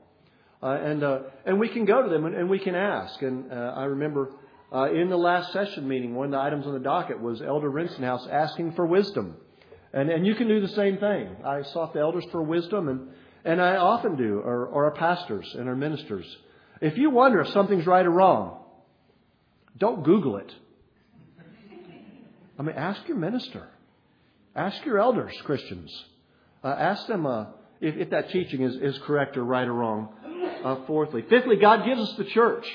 Uh, 0.61 0.77
and, 0.79 1.03
uh, 1.03 1.19
and 1.43 1.59
we 1.59 1.67
can 1.67 1.85
go 1.85 2.03
to 2.03 2.07
them 2.07 2.25
and, 2.25 2.35
and 2.35 2.51
we 2.51 2.59
can 2.59 2.75
ask. 2.75 3.19
And 3.23 3.51
uh, 3.51 3.73
I 3.75 3.85
remember 3.85 4.29
uh, 4.71 4.91
in 4.93 5.09
the 5.09 5.17
last 5.17 5.53
session 5.53 5.87
meeting, 5.87 6.13
one 6.13 6.27
of 6.27 6.31
the 6.33 6.39
items 6.39 6.67
on 6.67 6.73
the 6.73 6.79
docket 6.79 7.19
was 7.19 7.41
Elder 7.41 7.71
Rinsenhouse 7.71 8.31
asking 8.31 8.73
for 8.73 8.85
wisdom. 8.85 9.35
And, 9.91 10.11
and 10.11 10.23
you 10.23 10.35
can 10.35 10.47
do 10.47 10.61
the 10.61 10.75
same 10.75 10.99
thing. 10.99 11.37
I 11.43 11.63
sought 11.63 11.95
the 11.95 11.99
elders 11.99 12.25
for 12.31 12.43
wisdom, 12.43 12.87
and, 12.87 13.07
and 13.43 13.59
I 13.59 13.77
often 13.77 14.17
do, 14.17 14.37
or, 14.37 14.67
or 14.67 14.85
our 14.85 14.91
pastors 14.91 15.55
and 15.57 15.67
our 15.67 15.75
ministers. 15.75 16.27
If 16.79 16.95
you 16.99 17.09
wonder 17.09 17.41
if 17.41 17.47
something's 17.53 17.87
right 17.87 18.05
or 18.05 18.11
wrong, 18.11 18.59
don't 19.79 20.03
Google 20.03 20.37
it. 20.37 20.53
I 22.57 22.63
mean, 22.63 22.75
ask 22.75 23.07
your 23.07 23.17
minister. 23.17 23.67
Ask 24.55 24.83
your 24.85 24.99
elders, 24.99 25.33
Christians. 25.43 25.91
Uh, 26.63 26.69
ask 26.69 27.05
them 27.07 27.25
uh, 27.25 27.45
if, 27.79 27.95
if, 27.95 28.09
that 28.09 28.31
teaching 28.31 28.63
is, 28.63 28.75
is 28.75 28.97
correct 29.05 29.37
or 29.37 29.43
right 29.43 29.67
or 29.67 29.73
wrong. 29.73 30.09
Uh, 30.63 30.85
fourthly. 30.87 31.23
Fifthly, 31.29 31.57
God 31.57 31.85
gives 31.85 32.01
us 32.01 32.17
the 32.17 32.25
church. 32.25 32.65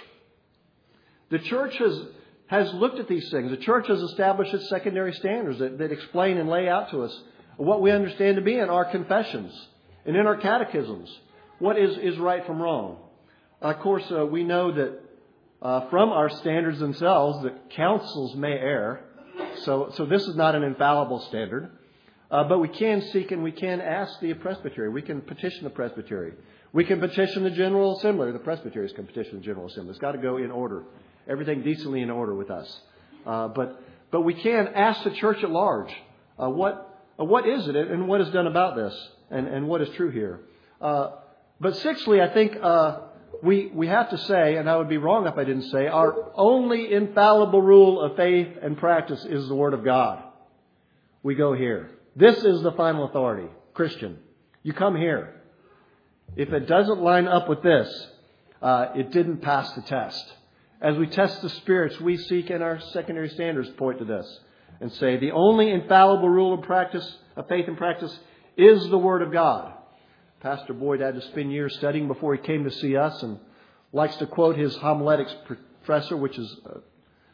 The 1.30 1.40
church 1.40 1.76
has, 1.78 2.00
has 2.46 2.72
looked 2.74 3.00
at 3.00 3.08
these 3.08 3.28
things. 3.30 3.50
The 3.50 3.56
church 3.56 3.88
has 3.88 4.00
established 4.00 4.54
its 4.54 4.68
secondary 4.68 5.12
standards 5.14 5.58
that, 5.58 5.78
that 5.78 5.90
explain 5.90 6.38
and 6.38 6.48
lay 6.48 6.68
out 6.68 6.90
to 6.90 7.02
us 7.02 7.22
what 7.56 7.82
we 7.82 7.90
understand 7.90 8.36
to 8.36 8.42
be 8.42 8.56
in 8.56 8.70
our 8.70 8.84
confessions 8.84 9.52
and 10.04 10.16
in 10.16 10.26
our 10.26 10.36
catechisms 10.36 11.10
what 11.58 11.78
is, 11.78 11.96
is 11.98 12.18
right 12.18 12.44
from 12.46 12.60
wrong. 12.60 12.98
Of 13.60 13.78
course, 13.80 14.04
uh, 14.10 14.26
we 14.26 14.44
know 14.44 14.72
that 14.72 15.00
uh, 15.60 15.88
from 15.90 16.10
our 16.10 16.28
standards 16.28 16.80
themselves 16.80 17.42
that 17.44 17.70
councils 17.70 18.34
may 18.34 18.52
err. 18.52 19.04
So, 19.60 19.92
so 19.96 20.06
this 20.06 20.26
is 20.26 20.36
not 20.36 20.54
an 20.54 20.62
infallible 20.62 21.20
standard. 21.28 21.70
Uh, 22.30 22.44
but 22.44 22.60
we 22.60 22.68
can 22.68 23.02
seek 23.12 23.30
and 23.30 23.42
we 23.42 23.52
can 23.52 23.80
ask 23.82 24.18
the 24.20 24.32
presbytery. 24.32 24.88
We 24.88 25.02
can 25.02 25.20
petition 25.20 25.64
the 25.64 25.70
presbytery. 25.70 26.32
We 26.72 26.84
can 26.84 26.98
petition 26.98 27.44
the 27.44 27.50
General 27.50 27.98
Assembly. 27.98 28.32
The 28.32 28.38
presbyteries 28.38 28.92
can 28.94 29.06
petition 29.06 29.36
the 29.36 29.44
General 29.44 29.66
Assembly. 29.66 29.90
It's 29.90 29.98
got 29.98 30.12
to 30.12 30.18
go 30.18 30.38
in 30.38 30.50
order. 30.50 30.84
Everything 31.28 31.62
decently 31.62 32.00
in 32.00 32.10
order 32.10 32.34
with 32.34 32.50
us. 32.50 32.80
Uh, 33.26 33.48
but, 33.48 33.82
but 34.10 34.22
we 34.22 34.32
can 34.32 34.68
ask 34.68 35.04
the 35.04 35.10
church 35.10 35.44
at 35.44 35.50
large, 35.50 35.92
uh, 36.42 36.48
what, 36.48 37.04
uh, 37.20 37.24
what 37.24 37.46
is 37.46 37.68
it 37.68 37.76
and 37.76 38.08
what 38.08 38.22
is 38.22 38.30
done 38.30 38.46
about 38.46 38.76
this 38.76 38.94
and, 39.30 39.46
and 39.46 39.68
what 39.68 39.82
is 39.82 39.90
true 39.90 40.10
here. 40.10 40.40
Uh, 40.80 41.10
but 41.60 41.76
sixthly, 41.76 42.22
I 42.22 42.32
think 42.32 42.56
uh, 42.60 43.00
we, 43.42 43.66
we 43.74 43.88
have 43.88 44.10
to 44.10 44.18
say, 44.18 44.56
and 44.56 44.70
I 44.70 44.76
would 44.76 44.88
be 44.88 44.98
wrong 44.98 45.26
if 45.26 45.36
I 45.36 45.42
didn't 45.42 45.70
say, 45.70 45.88
our 45.88 46.30
only 46.36 46.92
infallible 46.92 47.60
rule 47.60 48.00
of 48.00 48.16
faith 48.16 48.56
and 48.62 48.78
practice 48.78 49.24
is 49.24 49.48
the 49.48 49.54
Word 49.54 49.74
of 49.74 49.84
God. 49.84 50.22
We 51.24 51.34
go 51.34 51.52
here. 51.52 51.90
This 52.14 52.36
is 52.44 52.62
the 52.62 52.72
final 52.72 53.04
authority. 53.04 53.48
Christian, 53.74 54.18
you 54.62 54.72
come 54.72 54.94
here. 54.94 55.40
If 56.36 56.52
it 56.52 56.68
doesn't 56.68 57.00
line 57.00 57.26
up 57.26 57.48
with 57.48 57.62
this, 57.62 58.06
uh, 58.62 58.86
it 58.94 59.10
didn't 59.10 59.42
pass 59.42 59.72
the 59.72 59.82
test. 59.82 60.34
As 60.80 60.96
we 60.96 61.08
test 61.08 61.42
the 61.42 61.48
spirits, 61.48 62.00
we 62.00 62.16
seek 62.16 62.48
and 62.50 62.62
our 62.62 62.80
secondary 62.92 63.28
standards 63.28 63.70
point 63.70 63.98
to 63.98 64.04
this 64.04 64.40
and 64.80 64.92
say 64.92 65.16
the 65.16 65.32
only 65.32 65.70
infallible 65.70 66.28
rule 66.28 66.54
of 66.54 66.62
practice, 66.62 67.18
of 67.36 67.48
faith 67.48 67.66
and 67.66 67.76
practice, 67.76 68.16
is 68.56 68.88
the 68.88 68.98
Word 68.98 69.22
of 69.22 69.32
God. 69.32 69.74
Pastor 70.42 70.72
Boyd 70.72 71.00
had 71.00 71.14
to 71.14 71.20
spend 71.20 71.52
years 71.52 71.76
studying 71.76 72.08
before 72.08 72.34
he 72.34 72.42
came 72.42 72.64
to 72.64 72.70
see 72.70 72.96
us 72.96 73.22
and 73.22 73.38
likes 73.92 74.16
to 74.16 74.26
quote 74.26 74.56
his 74.56 74.74
homiletics 74.74 75.32
professor, 75.46 76.16
which 76.16 76.36
is 76.36 76.56
uh, 76.66 76.78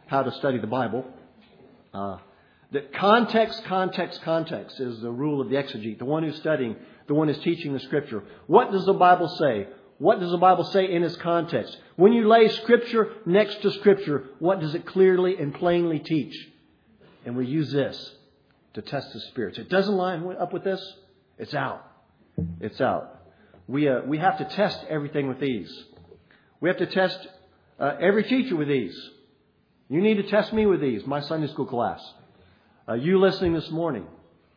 how 0.06 0.22
to 0.22 0.30
study 0.32 0.58
the 0.58 0.66
Bible. 0.66 1.06
Uh, 1.94 2.18
that 2.72 2.92
context, 2.92 3.64
context, 3.64 4.20
context 4.22 4.78
is 4.78 5.00
the 5.00 5.10
rule 5.10 5.40
of 5.40 5.48
the 5.48 5.56
exegete, 5.56 5.98
the 5.98 6.04
one 6.04 6.22
who's 6.22 6.36
studying, 6.36 6.76
the 7.06 7.14
one 7.14 7.28
who's 7.28 7.38
teaching 7.38 7.72
the 7.72 7.80
Scripture. 7.80 8.24
What 8.46 8.72
does 8.72 8.84
the 8.84 8.92
Bible 8.92 9.28
say? 9.28 9.68
What 9.96 10.20
does 10.20 10.30
the 10.30 10.36
Bible 10.36 10.64
say 10.64 10.92
in 10.92 11.02
its 11.02 11.16
context? 11.16 11.78
When 11.96 12.12
you 12.12 12.28
lay 12.28 12.48
Scripture 12.48 13.14
next 13.24 13.62
to 13.62 13.70
Scripture, 13.70 14.26
what 14.38 14.60
does 14.60 14.74
it 14.74 14.84
clearly 14.84 15.38
and 15.38 15.54
plainly 15.54 15.98
teach? 15.98 16.36
And 17.24 17.38
we 17.38 17.46
use 17.46 17.72
this 17.72 18.12
to 18.74 18.82
test 18.82 19.14
the 19.14 19.20
spirits. 19.20 19.56
It 19.56 19.70
doesn't 19.70 19.94
line 19.94 20.36
up 20.38 20.52
with 20.52 20.62
this, 20.62 20.82
it's 21.38 21.54
out. 21.54 21.87
It's 22.60 22.80
out. 22.80 23.20
We, 23.66 23.88
uh, 23.88 24.00
we 24.06 24.18
have 24.18 24.38
to 24.38 24.44
test 24.44 24.78
everything 24.88 25.28
with 25.28 25.40
these. 25.40 25.70
We 26.60 26.68
have 26.68 26.78
to 26.78 26.86
test 26.86 27.18
uh, 27.78 27.94
every 28.00 28.24
teacher 28.24 28.56
with 28.56 28.68
these. 28.68 28.98
You 29.88 30.00
need 30.00 30.16
to 30.16 30.30
test 30.30 30.52
me 30.52 30.66
with 30.66 30.80
these, 30.80 31.06
my 31.06 31.20
Sunday 31.20 31.48
school 31.48 31.66
class. 31.66 32.00
Uh, 32.88 32.94
you 32.94 33.18
listening 33.18 33.54
this 33.54 33.70
morning. 33.70 34.06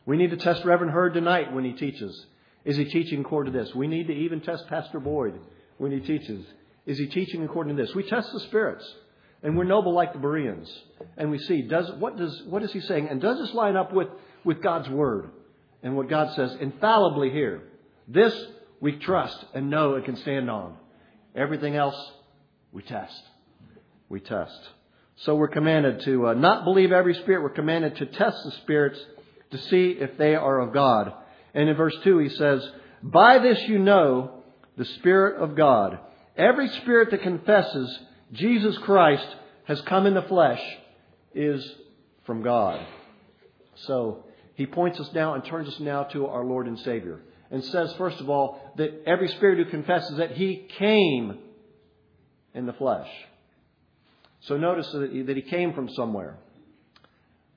We 0.05 0.17
need 0.17 0.31
to 0.31 0.37
test 0.37 0.65
Reverend 0.65 0.91
Hurd 0.91 1.13
tonight 1.13 1.53
when 1.53 1.63
he 1.63 1.73
teaches. 1.73 2.25
Is 2.65 2.77
he 2.77 2.85
teaching 2.85 3.21
according 3.21 3.53
to 3.53 3.59
this? 3.59 3.73
We 3.73 3.87
need 3.87 4.07
to 4.07 4.13
even 4.13 4.41
test 4.41 4.67
Pastor 4.67 4.99
Boyd 4.99 5.39
when 5.77 5.91
he 5.91 5.99
teaches. 5.99 6.45
Is 6.85 6.97
he 6.97 7.07
teaching 7.07 7.43
according 7.43 7.75
to 7.75 7.83
this? 7.83 7.95
We 7.95 8.03
test 8.03 8.31
the 8.31 8.39
spirits. 8.41 8.87
And 9.43 9.57
we're 9.57 9.63
noble 9.63 9.93
like 9.93 10.13
the 10.13 10.19
Bereans. 10.19 10.71
And 11.17 11.31
we 11.31 11.39
see, 11.39 11.63
does, 11.63 11.91
what, 11.97 12.17
does, 12.17 12.43
what 12.47 12.61
is 12.61 12.71
he 12.71 12.79
saying? 12.81 13.07
And 13.09 13.19
does 13.19 13.39
this 13.39 13.53
line 13.55 13.75
up 13.75 13.91
with, 13.91 14.07
with 14.43 14.61
God's 14.61 14.89
Word? 14.89 15.31
And 15.83 15.95
what 15.95 16.09
God 16.09 16.35
says 16.35 16.55
infallibly 16.61 17.31
here. 17.31 17.63
This 18.13 18.33
we 18.79 18.97
trust 18.97 19.45
and 19.53 19.69
know 19.69 19.95
and 19.95 20.03
can 20.03 20.17
stand 20.17 20.49
on. 20.49 20.75
Everything 21.35 21.75
else 21.75 21.95
we 22.71 22.81
test. 22.81 23.21
We 24.09 24.19
test. 24.19 24.59
So 25.17 25.35
we're 25.35 25.47
commanded 25.47 26.01
to 26.01 26.27
uh, 26.27 26.33
not 26.33 26.65
believe 26.65 26.91
every 26.91 27.13
spirit. 27.13 27.43
We're 27.43 27.49
commanded 27.49 27.95
to 27.97 28.05
test 28.07 28.43
the 28.43 28.51
spirits 28.63 28.99
to 29.51 29.57
see 29.57 29.91
if 29.91 30.17
they 30.17 30.35
are 30.35 30.59
of 30.59 30.73
God. 30.73 31.13
And 31.53 31.69
in 31.69 31.75
verse 31.75 31.95
2 32.03 32.17
he 32.17 32.29
says, 32.29 32.67
By 33.01 33.39
this 33.39 33.61
you 33.67 33.79
know 33.79 34.43
the 34.77 34.85
Spirit 34.85 35.41
of 35.41 35.55
God. 35.55 35.99
Every 36.35 36.69
spirit 36.69 37.11
that 37.11 37.21
confesses 37.21 37.99
Jesus 38.33 38.77
Christ 38.79 39.27
has 39.65 39.81
come 39.81 40.07
in 40.07 40.13
the 40.13 40.21
flesh 40.23 40.61
is 41.35 41.63
from 42.25 42.41
God. 42.41 42.85
So 43.75 44.25
he 44.55 44.65
points 44.65 44.99
us 44.99 45.09
now 45.13 45.33
and 45.33 45.45
turns 45.45 45.67
us 45.67 45.79
now 45.79 46.03
to 46.03 46.27
our 46.27 46.43
Lord 46.43 46.67
and 46.67 46.79
Savior. 46.79 47.19
And 47.51 47.63
says, 47.65 47.93
first 47.97 48.21
of 48.21 48.29
all, 48.29 48.73
that 48.77 49.03
every 49.05 49.27
spirit 49.27 49.57
who 49.57 49.65
confesses 49.65 50.17
that 50.17 50.31
he 50.31 50.67
came 50.79 51.37
in 52.53 52.65
the 52.65 52.73
flesh. 52.73 53.09
So 54.41 54.57
notice 54.57 54.89
that 54.91 55.35
he, 55.35 55.41
came 55.43 55.73
from 55.73 55.89
somewhere. 55.89 56.37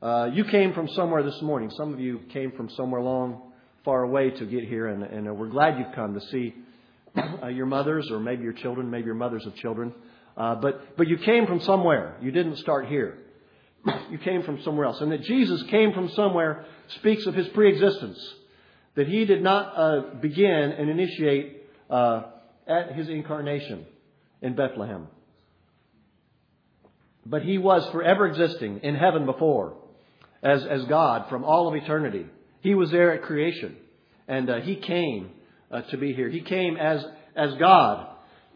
Uh, 0.03 0.31
you 0.33 0.45
came 0.45 0.75
from 0.75 0.89
somewhere 0.89 1.23
this 1.23 1.41
morning. 1.41 1.71
Some 1.71 1.95
of 1.95 2.01
you 2.01 2.21
came 2.33 2.53
from 2.53 2.69
somewhere 2.71 3.01
long 3.01 3.53
far 3.85 4.03
away 4.03 4.31
to 4.31 4.47
get 4.47 4.65
here, 4.65 4.89
and, 4.89 5.03
and 5.03 5.29
uh, 5.29 5.33
we're 5.33 5.49
glad 5.49 5.79
you've 5.79 5.95
come 5.95 6.15
to 6.15 6.21
see 6.21 6.55
uh, 7.43 7.47
your 7.49 7.67
mothers 7.67 8.11
or 8.11 8.19
maybe 8.19 8.43
your 8.43 8.53
children, 8.53 8.91
maybe 8.91 9.07
your 9.07 9.15
mothers 9.15 9.47
of 9.47 9.55
children. 9.57 9.95
Uh, 10.37 10.57
but, 10.57 10.97
but 10.97 11.07
you 11.07 11.17
came 11.19 11.47
from 11.47 11.61
somewhere. 11.61 12.17
You 12.21 12.33
didn't 12.33 12.57
start 12.57 12.87
here. 12.87 13.19
you 14.11 14.19
came 14.19 14.43
from 14.43 14.61
somewhere 14.63 14.87
else. 14.87 15.01
And 15.01 15.13
that 15.13 15.23
Jesus 15.23 15.63
came 15.65 15.93
from 15.93 16.09
somewhere 16.11 16.65
speaks 16.89 17.27
of 17.27 17.35
his 17.35 17.49
preexistence. 17.49 18.19
That 18.97 19.09
he 19.09 19.25
did 19.25 19.43
not 19.43 19.73
uh, 19.77 20.01
begin 20.21 20.47
and 20.47 20.89
initiate 20.89 21.63
uh, 21.91 22.23
at 22.67 22.95
his 22.95 23.09
incarnation 23.09 23.87
in 24.41 24.55
Bethlehem. 24.55 25.09
But 27.27 27.43
he 27.43 27.59
was 27.59 27.91
forever 27.91 28.27
existing 28.27 28.81
in 28.83 28.95
heaven 28.95 29.27
before 29.27 29.75
as, 30.43 30.65
as 30.65 30.85
God 30.85 31.29
from 31.29 31.43
all 31.43 31.69
of 31.69 31.75
eternity. 31.75 32.27
He 32.61 32.75
was 32.75 32.91
there 32.91 33.13
at 33.13 33.23
creation, 33.23 33.77
and 34.29 34.49
uh, 34.49 34.61
He 34.61 34.77
came 34.77 35.31
uh, 35.71 35.83
to 35.91 35.97
be 35.97 36.13
here. 36.13 36.29
He 36.29 36.43
came 36.43 36.77
as 36.77 37.05
as 37.35 37.55
God, 37.59 38.07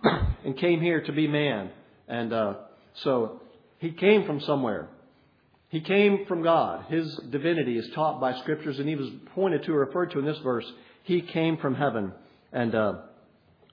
and 0.44 0.56
came 0.56 0.80
here 0.80 1.02
to 1.02 1.12
be 1.12 1.26
man. 1.26 1.70
And 2.06 2.32
uh, 2.32 2.54
so 3.02 3.40
He 3.78 3.90
came 3.92 4.24
from 4.26 4.40
somewhere. 4.40 4.88
He 5.68 5.80
came 5.80 6.24
from 6.26 6.42
God. 6.42 6.86
His 6.88 7.14
divinity 7.30 7.76
is 7.76 7.88
taught 7.94 8.20
by 8.20 8.38
scriptures, 8.38 8.78
and 8.78 8.88
He 8.88 8.96
was 8.96 9.10
pointed 9.34 9.64
to 9.64 9.74
or 9.74 9.80
referred 9.80 10.12
to 10.12 10.18
in 10.18 10.24
this 10.24 10.38
verse. 10.38 10.70
He 11.02 11.20
came 11.20 11.58
from 11.58 11.74
heaven 11.74 12.12
and 12.52 12.74
uh, 12.74 12.94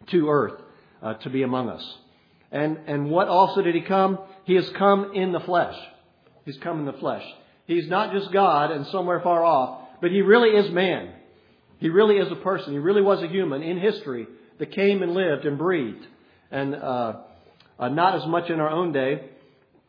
to 0.07 0.29
earth 0.29 0.61
uh, 1.01 1.13
to 1.15 1.29
be 1.29 1.43
among 1.43 1.69
us. 1.69 1.97
And 2.51 2.79
and 2.87 3.09
what 3.09 3.27
also 3.27 3.61
did 3.61 3.75
He 3.75 3.81
come? 3.81 4.19
He 4.45 4.55
has 4.55 4.69
come 4.71 5.13
in 5.13 5.31
the 5.31 5.39
flesh. 5.39 5.75
He's 6.43 6.57
come 6.57 6.79
in 6.79 6.85
the 6.85 6.93
flesh. 6.93 7.23
He's 7.65 7.87
not 7.87 8.13
just 8.13 8.31
God 8.31 8.71
and 8.71 8.85
somewhere 8.87 9.21
far 9.21 9.43
off 9.43 9.85
but 10.01 10.11
he 10.11 10.21
really 10.21 10.49
is 10.49 10.71
man. 10.71 11.13
He 11.79 11.89
really 11.89 12.17
is 12.17 12.31
a 12.31 12.35
person. 12.35 12.73
He 12.73 12.79
really 12.79 13.01
was 13.01 13.21
a 13.21 13.27
human 13.27 13.61
in 13.61 13.79
history 13.79 14.27
that 14.59 14.71
came 14.71 15.01
and 15.01 15.13
lived 15.13 15.45
and 15.45 15.57
breathed. 15.57 16.05
And 16.51 16.75
uh, 16.75 17.13
uh, 17.79 17.89
not 17.89 18.15
as 18.15 18.25
much 18.27 18.49
in 18.49 18.59
our 18.59 18.69
own 18.69 18.91
day, 18.91 19.29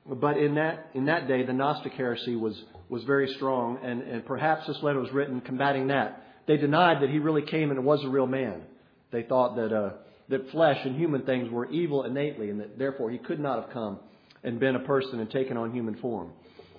but 0.09 0.37
in 0.37 0.55
that 0.55 0.91
in 0.95 1.07
that 1.07 1.27
day, 1.27 1.45
the 1.45 1.53
Gnostic 1.53 1.93
heresy 1.93 2.37
was 2.37 2.61
was 2.89 3.03
very 3.05 3.29
strong, 3.35 3.79
and, 3.83 4.03
and 4.03 4.25
perhaps 4.25 4.67
this 4.67 4.81
letter 4.83 5.01
was 5.01 5.13
written 5.13 5.41
combating 5.41 5.89
that. 5.89 6.23
They 6.47 6.57
denied 6.57 7.03
that 7.03 7.11
he 7.11 7.19
really 7.19 7.43
came 7.43 7.71
and 7.73 7.85
was 7.85 8.05
a 8.05 8.09
real 8.09 8.27
man. 8.27 8.63
They 9.11 9.23
thought 9.23 9.57
that 9.57 9.73
uh, 9.73 9.91
that 10.29 10.51
flesh 10.51 10.79
and 10.85 10.97
human 10.97 11.23
things 11.23 11.51
were 11.51 11.71
evil 11.71 12.05
innately, 12.05 12.51
and 12.51 12.61
that 12.61 12.79
therefore 12.79 13.11
he 13.11 13.19
could 13.19 13.41
not 13.41 13.63
have 13.63 13.73
come 13.73 13.99
and 14.45 14.61
been 14.61 14.77
a 14.77 14.81
person 14.81 15.19
and 15.19 15.31
taken 15.31 15.57
on 15.57 15.73
human 15.73 15.97
form. 15.97 16.31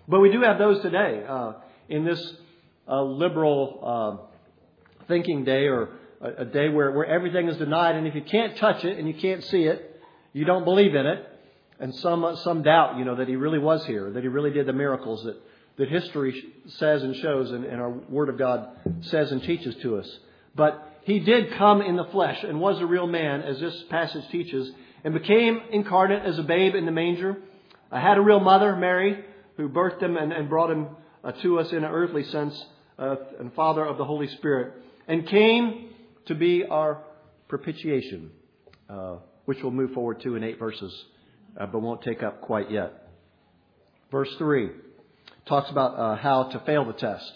But 0.07 0.21
we 0.21 0.31
do 0.31 0.41
have 0.41 0.57
those 0.57 0.81
today 0.81 1.23
uh, 1.27 1.53
in 1.89 2.05
this 2.05 2.33
uh, 2.87 3.01
liberal 3.03 4.29
uh, 4.31 5.05
thinking 5.07 5.43
day, 5.43 5.65
or 5.65 5.89
a, 6.21 6.43
a 6.43 6.45
day 6.45 6.69
where, 6.69 6.91
where 6.91 7.05
everything 7.05 7.49
is 7.49 7.57
denied, 7.57 7.95
and 7.95 8.07
if 8.07 8.15
you 8.15 8.21
can't 8.21 8.55
touch 8.57 8.85
it 8.85 8.97
and 8.97 9.07
you 9.07 9.13
can't 9.13 9.43
see 9.43 9.63
it, 9.63 10.01
you 10.31 10.45
don't 10.45 10.63
believe 10.63 10.95
in 10.95 11.05
it, 11.05 11.25
and 11.79 11.93
some 11.95 12.35
some 12.43 12.63
doubt, 12.63 12.97
you 12.97 13.05
know, 13.05 13.15
that 13.15 13.27
he 13.27 13.35
really 13.35 13.59
was 13.59 13.85
here, 13.85 14.09
that 14.11 14.21
he 14.21 14.27
really 14.27 14.51
did 14.51 14.65
the 14.65 14.73
miracles 14.73 15.23
that 15.23 15.37
that 15.77 15.89
history 15.89 16.43
says 16.67 17.03
and 17.03 17.15
shows, 17.17 17.51
and, 17.51 17.63
and 17.63 17.79
our 17.79 17.89
Word 17.89 18.29
of 18.29 18.37
God 18.37 18.69
says 19.01 19.31
and 19.31 19.41
teaches 19.43 19.75
to 19.83 19.97
us. 19.97 20.19
But 20.55 21.01
he 21.03 21.19
did 21.19 21.53
come 21.53 21.81
in 21.81 21.95
the 21.95 22.05
flesh 22.05 22.43
and 22.43 22.59
was 22.59 22.79
a 22.79 22.85
real 22.85 23.07
man, 23.07 23.41
as 23.41 23.59
this 23.59 23.83
passage 23.89 24.27
teaches, 24.31 24.71
and 25.03 25.13
became 25.13 25.61
incarnate 25.71 26.23
as 26.23 26.39
a 26.39 26.43
babe 26.43 26.73
in 26.75 26.85
the 26.85 26.91
manger. 26.91 27.37
I 27.91 28.01
had 28.01 28.17
a 28.17 28.21
real 28.21 28.39
mother, 28.39 28.75
Mary, 28.75 29.23
who 29.55 29.69
birthed 29.69 30.01
him 30.01 30.17
and, 30.17 30.33
and 30.33 30.49
brought 30.49 30.71
him 30.71 30.87
uh, 31.23 31.31
to 31.43 31.59
us 31.59 31.71
in 31.71 31.77
an 31.77 31.85
earthly 31.85 32.23
sense, 32.23 32.65
uh, 32.97 33.15
and 33.39 33.53
Father 33.53 33.85
of 33.85 33.97
the 33.97 34.05
Holy 34.05 34.27
Spirit, 34.27 34.73
and 35.07 35.27
came 35.27 35.89
to 36.25 36.35
be 36.35 36.65
our 36.65 37.03
propitiation, 37.47 38.31
uh, 38.89 39.17
which 39.45 39.61
we'll 39.61 39.71
move 39.71 39.91
forward 39.91 40.19
to 40.21 40.35
in 40.35 40.43
eight 40.43 40.59
verses, 40.59 41.05
uh, 41.59 41.65
but 41.65 41.79
won't 41.79 42.01
take 42.01 42.23
up 42.23 42.41
quite 42.41 42.71
yet. 42.71 43.09
Verse 44.11 44.33
3 44.37 44.69
talks 45.45 45.69
about 45.69 45.97
uh, 45.97 46.15
how 46.15 46.43
to 46.43 46.59
fail 46.61 46.85
the 46.85 46.93
test. 46.93 47.31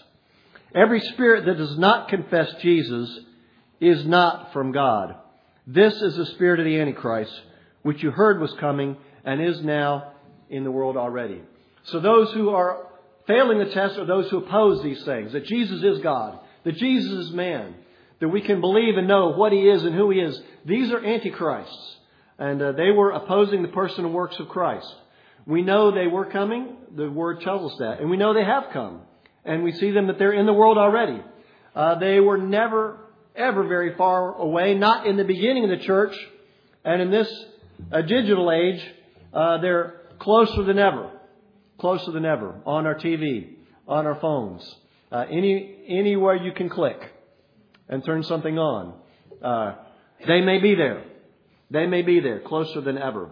Every 0.75 1.01
spirit 1.01 1.46
that 1.46 1.58
does 1.58 1.77
not 1.77 2.10
confess 2.10 2.53
Jesus 2.62 3.20
is 3.80 4.06
not 4.06 4.53
from 4.53 4.72
God. 4.72 5.15
This 5.68 5.94
is 5.94 6.15
the 6.15 6.25
spirit 6.27 6.60
of 6.60 6.65
the 6.65 6.80
Antichrist, 6.80 7.34
which 7.84 8.03
you 8.03 8.12
heard 8.12 8.39
was 8.39 8.53
coming 8.60 8.98
and 9.25 9.41
is 9.41 9.62
now 9.62 10.13
in 10.50 10.63
the 10.63 10.72
world 10.72 10.98
already. 10.98 11.41
So 11.86 12.00
those 12.00 12.32
who 12.34 12.50
are 12.50 12.88
failing 13.27 13.60
the 13.60 13.74
test 13.74 13.98
are 13.98 14.06
those 14.06 14.30
who 14.30 14.38
oppose 14.38 14.84
these 14.84 15.03
things, 15.03 15.34
that 15.34 15.46
Jesus 15.46 15.84
is 15.84 16.00
God, 16.00 16.39
that 16.63 16.75
Jesus 16.75 17.27
is 17.27 17.32
man, 17.32 17.75
that 18.20 18.30
we 18.30 18.41
can 18.41 18.62
believe 18.62 18.98
and 18.98 19.08
know 19.08 19.30
what 19.30 19.51
he 19.51 19.68
is 19.68 19.84
and 19.84 19.96
who 19.96 20.10
he 20.10 20.20
is. 20.20 20.39
These 20.65 20.91
are 20.91 21.03
antichrists, 21.03 21.98
and 22.41 22.60
uh, 22.60 22.71
they 22.71 22.89
were 22.89 23.12
opposing 23.12 23.62
the 23.62 23.67
person 23.67 24.03
and 24.03 24.15
works 24.15 24.36
of 24.39 24.50
Christ. 24.50 24.91
We 25.45 25.62
know 25.62 25.91
they 25.91 26.07
were 26.07 26.25
coming. 26.25 26.75
The 26.95 27.07
word 27.07 27.41
tells 27.41 27.71
us 27.71 27.77
that. 27.77 28.00
And 28.00 28.10
we 28.10 28.17
know 28.17 28.33
they 28.33 28.43
have 28.43 28.65
come. 28.74 29.01
And 29.45 29.63
we 29.63 29.71
see 29.74 29.91
them 29.91 30.07
that 30.07 30.17
they're 30.17 30.33
in 30.33 30.48
the 30.48 30.53
world 30.53 30.79
already. 30.79 31.21
Uh, 31.75 32.00
they 32.00 32.19
were 32.19 32.39
never 32.39 32.98
ever 33.36 33.67
very 33.67 33.95
far 33.95 34.36
away, 34.36 34.74
not 34.74 35.05
in 35.05 35.17
the 35.17 35.24
beginning 35.24 35.65
of 35.65 35.69
the 35.69 35.86
church. 35.86 36.15
And 36.83 37.00
in 37.00 37.12
this 37.12 37.31
uh, 37.91 38.01
digital 38.01 38.51
age, 38.51 38.81
uh, 39.31 39.60
they're 39.60 40.01
closer 40.17 40.63
than 40.63 40.79
ever. 40.79 41.12
Closer 41.77 42.12
than 42.12 42.25
ever. 42.25 42.60
On 42.65 42.88
our 42.88 42.95
TV, 42.95 43.53
on 43.88 44.07
our 44.07 44.19
phones, 44.19 44.63
uh, 45.12 45.25
any, 45.29 45.75
anywhere 45.88 46.36
you 46.36 46.53
can 46.53 46.69
click 46.69 47.00
and 47.88 48.03
turn 48.03 48.24
something 48.24 48.57
on. 48.57 48.95
Uh, 49.43 49.75
they 50.27 50.41
may 50.41 50.57
be 50.57 50.74
there. 50.74 51.03
They 51.71 51.87
may 51.87 52.01
be 52.01 52.19
there, 52.19 52.41
closer 52.41 52.81
than 52.81 52.97
ever. 52.97 53.31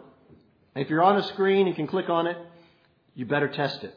If 0.75 0.89
you're 0.89 1.03
on 1.03 1.17
a 1.17 1.27
screen 1.27 1.67
and 1.67 1.75
can 1.75 1.87
click 1.87 2.09
on 2.09 2.25
it, 2.25 2.37
you 3.13 3.25
better 3.25 3.49
test 3.49 3.83
it. 3.83 3.93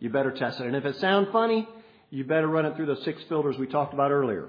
You 0.00 0.08
better 0.08 0.30
test 0.30 0.58
it. 0.58 0.66
And 0.66 0.74
if 0.74 0.86
it 0.86 0.96
sounds 0.96 1.28
funny, 1.30 1.68
you 2.10 2.24
better 2.24 2.48
run 2.48 2.64
it 2.64 2.76
through 2.76 2.86
the 2.86 2.96
six 3.02 3.22
filters 3.28 3.58
we 3.58 3.66
talked 3.66 3.92
about 3.92 4.10
earlier. 4.10 4.48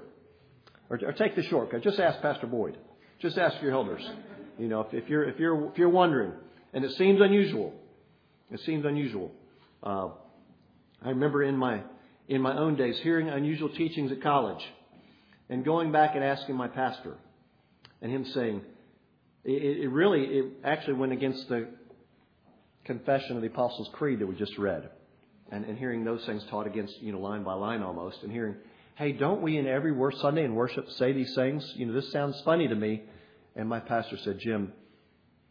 Or, 0.88 0.98
or 1.04 1.12
take 1.12 1.36
the 1.36 1.42
shortcut. 1.42 1.82
Just 1.82 2.00
ask 2.00 2.22
Pastor 2.22 2.46
Boyd. 2.46 2.78
Just 3.20 3.36
ask 3.36 3.60
your 3.60 3.72
elders. 3.72 4.02
You 4.58 4.68
know, 4.68 4.80
if, 4.80 4.94
if 4.94 5.10
you're 5.10 5.28
if 5.28 5.38
you're 5.38 5.70
if 5.70 5.76
you're 5.76 5.90
wondering, 5.90 6.32
and 6.72 6.84
it 6.84 6.92
seems 6.92 7.20
unusual, 7.20 7.74
it 8.50 8.60
seems 8.60 8.86
unusual. 8.86 9.32
Uh, 9.82 10.08
I 11.02 11.10
remember 11.10 11.42
in 11.42 11.56
my 11.56 11.82
in 12.28 12.40
my 12.40 12.56
own 12.56 12.76
days 12.76 12.98
hearing 13.02 13.28
unusual 13.28 13.68
teachings 13.68 14.12
at 14.12 14.22
college, 14.22 14.64
and 15.50 15.64
going 15.64 15.92
back 15.92 16.14
and 16.14 16.24
asking 16.24 16.56
my 16.56 16.68
pastor, 16.68 17.16
and 18.00 18.10
him 18.10 18.24
saying, 18.26 18.62
it, 19.50 19.84
it 19.84 19.88
really 19.88 20.24
it 20.24 20.44
actually 20.64 20.94
went 20.94 21.12
against 21.12 21.48
the 21.48 21.68
confession 22.84 23.36
of 23.36 23.42
the 23.42 23.48
Apostles' 23.48 23.88
Creed 23.94 24.20
that 24.20 24.26
we 24.26 24.34
just 24.36 24.56
read, 24.58 24.90
and, 25.50 25.64
and 25.64 25.78
hearing 25.78 26.04
those 26.04 26.24
things 26.26 26.44
taught 26.50 26.66
against 26.66 27.00
you 27.00 27.12
know 27.12 27.20
line 27.20 27.44
by 27.44 27.54
line 27.54 27.82
almost, 27.82 28.18
and 28.22 28.30
hearing 28.30 28.56
hey, 28.96 29.12
don't 29.12 29.42
we 29.42 29.58
in 29.58 29.66
every 29.66 29.94
Sunday 30.20 30.44
in 30.44 30.54
worship 30.54 30.90
say 30.92 31.12
these 31.12 31.34
things? 31.34 31.70
You 31.76 31.86
know, 31.86 31.92
this 31.92 32.10
sounds 32.12 32.40
funny 32.44 32.66
to 32.66 32.74
me. 32.74 33.02
And 33.54 33.68
my 33.68 33.78
pastor 33.78 34.16
said, 34.24 34.38
Jim, 34.40 34.72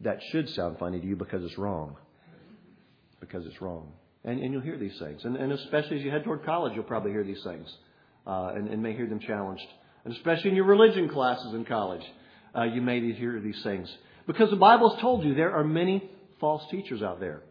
that 0.00 0.18
should 0.30 0.48
sound 0.50 0.78
funny 0.78 1.00
to 1.00 1.06
you 1.06 1.16
because 1.16 1.42
it's 1.44 1.56
wrong. 1.56 1.96
Because 3.20 3.46
it's 3.46 3.60
wrong. 3.62 3.92
And, 4.24 4.40
and 4.40 4.52
you'll 4.52 4.62
hear 4.62 4.78
these 4.78 4.98
things. 4.98 5.24
And, 5.24 5.36
and 5.36 5.52
especially 5.52 5.98
as 5.98 6.04
you 6.04 6.10
head 6.10 6.24
toward 6.24 6.44
college, 6.44 6.74
you'll 6.74 6.84
probably 6.84 7.12
hear 7.12 7.24
these 7.24 7.42
things 7.44 7.72
uh, 8.26 8.52
and, 8.54 8.68
and 8.68 8.82
may 8.82 8.94
hear 8.94 9.06
them 9.06 9.20
challenged. 9.20 9.66
And 10.04 10.14
especially 10.14 10.50
in 10.50 10.56
your 10.56 10.66
religion 10.66 11.08
classes 11.08 11.54
in 11.54 11.64
college, 11.64 12.04
uh, 12.56 12.64
you 12.64 12.80
may 12.80 13.00
hear 13.12 13.40
these 13.40 13.62
things. 13.62 13.94
Because 14.26 14.50
the 14.50 14.56
Bible's 14.56 15.00
told 15.00 15.24
you 15.24 15.34
there 15.34 15.54
are 15.54 15.64
many 15.64 16.10
false 16.40 16.62
teachers 16.70 17.02
out 17.02 17.20
there. 17.20 17.42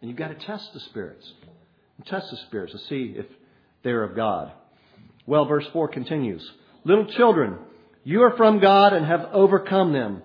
And 0.00 0.08
you've 0.08 0.18
got 0.18 0.28
to 0.28 0.46
test 0.46 0.72
the 0.72 0.80
spirits. 0.80 1.30
And 1.96 2.06
test 2.06 2.30
the 2.30 2.36
spirits 2.48 2.72
to 2.72 2.78
see 2.78 3.14
if 3.16 3.26
they're 3.82 4.04
of 4.04 4.16
God. 4.16 4.52
Well, 5.26 5.44
verse 5.44 5.66
4 5.72 5.88
continues 5.88 6.48
Little 6.84 7.06
children, 7.06 7.58
you 8.04 8.22
are 8.22 8.36
from 8.36 8.60
God 8.60 8.92
and 8.92 9.06
have 9.06 9.28
overcome 9.32 9.92
them. 9.92 10.22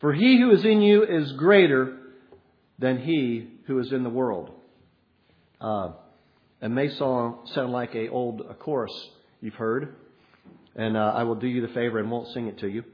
For 0.00 0.12
he 0.12 0.38
who 0.38 0.50
is 0.50 0.64
in 0.64 0.82
you 0.82 1.04
is 1.04 1.32
greater 1.32 1.96
than 2.78 2.98
he 2.98 3.48
who 3.66 3.78
is 3.78 3.92
in 3.92 4.04
the 4.04 4.10
world. 4.10 4.50
Uh, 5.60 5.92
it 6.62 6.68
may 6.68 6.88
sound, 6.90 7.48
sound 7.54 7.72
like 7.72 7.94
a 7.94 8.08
old 8.08 8.42
a 8.48 8.54
chorus 8.54 8.92
you've 9.40 9.54
heard, 9.54 9.96
and 10.76 10.96
uh, 10.96 11.12
I 11.16 11.24
will 11.24 11.34
do 11.34 11.48
you 11.48 11.66
the 11.66 11.72
favor 11.72 11.98
and 11.98 12.10
won't 12.10 12.32
sing 12.32 12.46
it 12.46 12.58
to 12.58 12.68
you. 12.68 12.84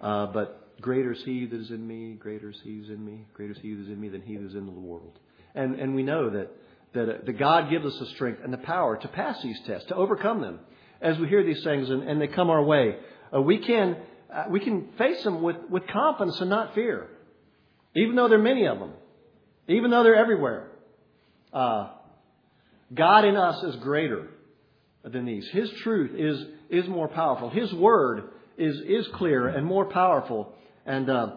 Uh, 0.00 0.26
but 0.26 0.80
greater 0.80 1.12
is 1.12 1.22
he 1.24 1.46
that 1.46 1.60
is 1.60 1.70
in 1.70 1.86
me, 1.86 2.14
greater 2.14 2.50
is 2.50 2.60
he 2.62 2.76
who 2.76 2.84
is 2.84 2.88
in 2.88 3.04
me, 3.04 3.26
greater 3.34 3.52
is 3.52 3.58
he 3.60 3.74
that 3.74 3.82
is 3.82 3.88
in 3.88 4.00
me 4.00 4.08
than 4.08 4.22
he 4.22 4.34
who 4.34 4.46
is 4.46 4.54
in 4.54 4.66
the 4.66 4.72
world. 4.72 5.18
And, 5.54 5.78
and 5.78 5.94
we 5.94 6.02
know 6.02 6.30
that, 6.30 6.50
that, 6.94 7.08
uh, 7.08 7.18
that 7.24 7.38
God 7.38 7.70
gives 7.70 7.84
us 7.84 7.98
the 7.98 8.06
strength 8.06 8.40
and 8.42 8.52
the 8.52 8.58
power 8.58 8.96
to 8.96 9.08
pass 9.08 9.42
these 9.42 9.60
tests, 9.66 9.88
to 9.88 9.94
overcome 9.94 10.40
them 10.40 10.60
as 11.00 11.18
we 11.18 11.28
hear 11.28 11.44
these 11.44 11.62
things 11.64 11.90
and, 11.90 12.02
and 12.08 12.20
they 12.20 12.28
come 12.28 12.50
our 12.50 12.62
way. 12.62 12.96
Uh, 13.34 13.40
we 13.40 13.58
can 13.58 13.96
uh, 14.32 14.44
we 14.48 14.60
can 14.60 14.88
face 14.96 15.22
them 15.24 15.42
with, 15.42 15.56
with 15.68 15.86
confidence 15.88 16.40
and 16.40 16.48
not 16.48 16.74
fear, 16.74 17.08
even 17.96 18.14
though 18.14 18.28
there 18.28 18.38
are 18.38 18.42
many 18.42 18.66
of 18.66 18.78
them, 18.78 18.92
even 19.66 19.90
though 19.90 20.04
they're 20.04 20.14
everywhere. 20.14 20.68
Uh, 21.52 21.90
God 22.94 23.24
in 23.24 23.36
us 23.36 23.62
is 23.64 23.76
greater 23.76 24.28
than 25.02 25.24
these. 25.24 25.48
His 25.48 25.70
truth 25.82 26.12
is 26.16 26.44
is 26.68 26.88
more 26.88 27.08
powerful. 27.08 27.50
His 27.50 27.72
word 27.72 28.30
is 28.60 28.80
is 28.86 29.08
clear 29.14 29.48
and 29.48 29.66
more 29.66 29.86
powerful, 29.86 30.54
and 30.86 31.08
uh, 31.10 31.30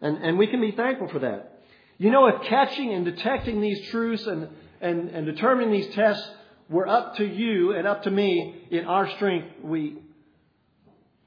and 0.00 0.18
and 0.18 0.38
we 0.38 0.46
can 0.46 0.60
be 0.60 0.72
thankful 0.72 1.08
for 1.08 1.20
that. 1.20 1.62
You 1.96 2.10
know, 2.10 2.26
if 2.26 2.42
catching 2.48 2.92
and 2.92 3.04
detecting 3.04 3.60
these 3.60 3.88
truths 3.90 4.26
and 4.26 4.48
and, 4.80 5.08
and 5.10 5.26
determining 5.26 5.72
these 5.72 5.94
tests 5.94 6.26
were 6.68 6.86
up 6.86 7.16
to 7.16 7.24
you 7.24 7.72
and 7.72 7.86
up 7.86 8.04
to 8.04 8.10
me 8.10 8.66
in 8.70 8.84
our 8.84 9.10
strength, 9.12 9.48
we, 9.62 9.96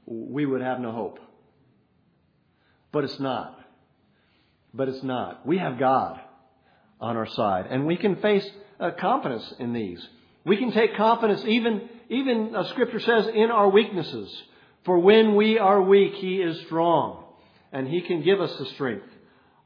we 0.05 0.45
would 0.45 0.61
have 0.61 0.79
no 0.79 0.91
hope. 0.91 1.19
But 2.91 3.03
it's 3.03 3.19
not. 3.19 3.59
But 4.73 4.87
it's 4.89 5.03
not. 5.03 5.45
We 5.45 5.57
have 5.57 5.79
God 5.79 6.19
on 6.99 7.17
our 7.17 7.27
side, 7.27 7.67
and 7.69 7.85
we 7.85 7.97
can 7.97 8.17
face 8.17 8.47
uh, 8.79 8.91
confidence 8.99 9.53
in 9.59 9.73
these. 9.73 10.05
We 10.45 10.57
can 10.57 10.71
take 10.71 10.95
confidence, 10.95 11.43
even, 11.45 11.89
even 12.09 12.55
uh, 12.55 12.63
Scripture 12.69 12.99
says, 12.99 13.27
in 13.33 13.51
our 13.51 13.69
weaknesses. 13.69 14.31
For 14.85 14.97
when 14.99 15.35
we 15.35 15.59
are 15.59 15.81
weak, 15.81 16.13
He 16.15 16.37
is 16.41 16.59
strong, 16.65 17.23
and 17.71 17.87
He 17.87 18.01
can 18.01 18.23
give 18.23 18.41
us 18.41 18.55
the 18.57 18.65
strength. 18.67 19.07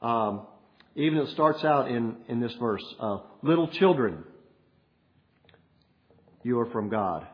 Um, 0.01 0.47
even 0.95 1.19
it 1.19 1.29
starts 1.29 1.63
out 1.63 1.89
in, 1.89 2.17
in 2.27 2.39
this 2.39 2.53
verse 2.53 2.83
uh, 2.99 3.19
little 3.41 3.67
children 3.67 4.23
you 6.45 6.59
are 6.59 6.67
from 6.67 6.89
God. 6.89 7.25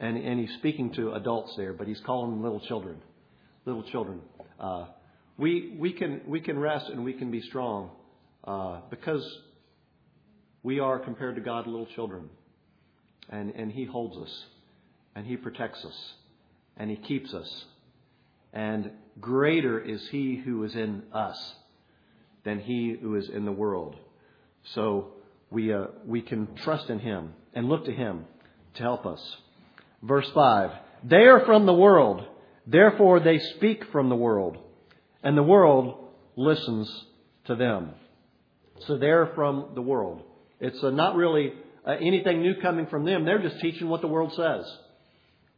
And, 0.00 0.16
and 0.16 0.40
he's 0.40 0.52
speaking 0.54 0.90
to 0.94 1.12
adults 1.12 1.54
there, 1.56 1.74
but 1.74 1.86
he's 1.86 2.00
calling 2.00 2.30
them 2.30 2.42
little 2.42 2.60
children. 2.60 2.96
Little 3.66 3.82
children. 3.82 4.22
Uh, 4.58 4.86
we, 5.36 5.76
we, 5.78 5.92
can, 5.92 6.22
we 6.26 6.40
can 6.40 6.58
rest 6.58 6.88
and 6.88 7.04
we 7.04 7.12
can 7.12 7.30
be 7.30 7.42
strong 7.42 7.90
uh, 8.44 8.80
because 8.88 9.22
we 10.62 10.80
are, 10.80 10.98
compared 10.98 11.34
to 11.34 11.42
God, 11.42 11.66
little 11.66 11.86
children. 11.94 12.30
And, 13.28 13.50
and 13.50 13.70
he 13.70 13.84
holds 13.84 14.16
us 14.16 14.44
and 15.14 15.26
he 15.26 15.36
protects 15.36 15.84
us. 15.84 16.14
And 16.76 16.90
He 16.90 16.96
keeps 16.96 17.32
us. 17.34 17.64
And 18.52 18.90
greater 19.20 19.80
is 19.80 20.06
He 20.08 20.36
who 20.36 20.62
is 20.64 20.74
in 20.74 21.04
us 21.12 21.54
than 22.44 22.60
He 22.60 22.96
who 23.00 23.16
is 23.16 23.28
in 23.28 23.44
the 23.44 23.52
world. 23.52 23.96
So 24.74 25.12
we, 25.50 25.72
uh, 25.72 25.86
we 26.06 26.22
can 26.22 26.54
trust 26.56 26.90
in 26.90 26.98
Him 26.98 27.34
and 27.54 27.68
look 27.68 27.84
to 27.86 27.92
Him 27.92 28.24
to 28.74 28.82
help 28.82 29.06
us. 29.06 29.36
Verse 30.02 30.30
5 30.34 30.70
They 31.04 31.24
are 31.26 31.44
from 31.44 31.66
the 31.66 31.74
world, 31.74 32.24
therefore 32.66 33.20
they 33.20 33.38
speak 33.38 33.84
from 33.92 34.08
the 34.08 34.16
world, 34.16 34.58
and 35.22 35.36
the 35.36 35.42
world 35.42 36.08
listens 36.36 36.88
to 37.46 37.54
them. 37.54 37.90
So 38.86 38.98
they're 38.98 39.32
from 39.34 39.70
the 39.74 39.82
world. 39.82 40.22
It's 40.60 40.82
uh, 40.82 40.90
not 40.90 41.16
really 41.16 41.52
uh, 41.86 41.92
anything 41.92 42.42
new 42.42 42.54
coming 42.60 42.86
from 42.86 43.04
them. 43.04 43.24
They're 43.24 43.42
just 43.42 43.60
teaching 43.60 43.88
what 43.88 44.00
the 44.00 44.08
world 44.08 44.32
says. 44.34 44.64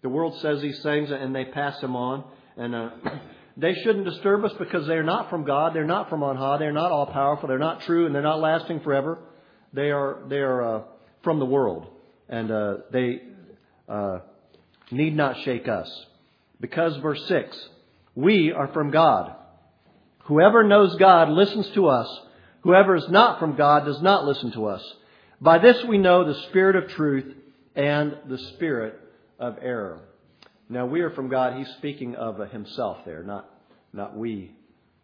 The 0.07 0.11
world 0.11 0.39
says 0.41 0.63
these 0.63 0.81
things 0.85 1.11
and 1.11 1.35
they 1.35 1.47
pass 1.47 1.81
them 1.81 1.97
on. 1.97 2.23
And 2.57 2.77
uh, 2.77 2.91
they 3.57 3.75
shouldn't 3.75 4.05
disturb 4.05 4.45
us 4.45 4.53
because 4.57 4.87
they're 4.87 5.03
not 5.03 5.31
from 5.31 5.43
God. 5.43 5.75
They're 5.75 5.85
not 5.85 6.09
from 6.09 6.23
on 6.23 6.37
high. 6.37 6.59
They're 6.59 6.71
not 6.71 6.93
all 6.93 7.07
powerful. 7.07 7.49
They're 7.49 7.59
not 7.59 7.81
true 7.81 8.07
and 8.07 8.15
they're 8.15 8.23
not 8.23 8.39
lasting 8.39 8.83
forever. 8.83 9.19
They 9.73 9.91
are, 9.91 10.23
they 10.29 10.37
are 10.37 10.63
uh, 10.63 10.83
from 11.25 11.41
the 11.41 11.45
world. 11.45 11.89
And 12.29 12.53
uh, 12.53 12.75
they 12.93 13.21
uh, 13.89 14.21
need 14.93 15.17
not 15.17 15.43
shake 15.43 15.67
us. 15.67 15.91
Because, 16.61 16.97
verse 16.99 17.27
6, 17.27 17.69
we 18.15 18.53
are 18.53 18.69
from 18.69 18.93
God. 18.93 19.35
Whoever 20.27 20.63
knows 20.63 20.95
God 21.01 21.31
listens 21.31 21.69
to 21.71 21.89
us. 21.89 22.21
Whoever 22.61 22.95
is 22.95 23.09
not 23.09 23.41
from 23.41 23.57
God 23.57 23.87
does 23.87 24.01
not 24.01 24.25
listen 24.25 24.53
to 24.53 24.67
us. 24.67 24.85
By 25.41 25.59
this 25.59 25.83
we 25.83 25.99
know 25.99 26.25
the 26.25 26.41
spirit 26.43 26.77
of 26.77 26.91
truth 26.91 27.35
and 27.75 28.17
the 28.29 28.39
spirit 28.55 29.01
of 29.39 29.59
error. 29.63 30.01
Now 30.69 30.87
we 30.87 31.01
are 31.01 31.11
from 31.11 31.29
God. 31.29 31.57
He's 31.57 31.69
speaking 31.77 32.15
of 32.17 32.39
himself 32.51 32.99
there, 33.05 33.23
not, 33.23 33.49
not 33.93 34.17
we 34.17 34.53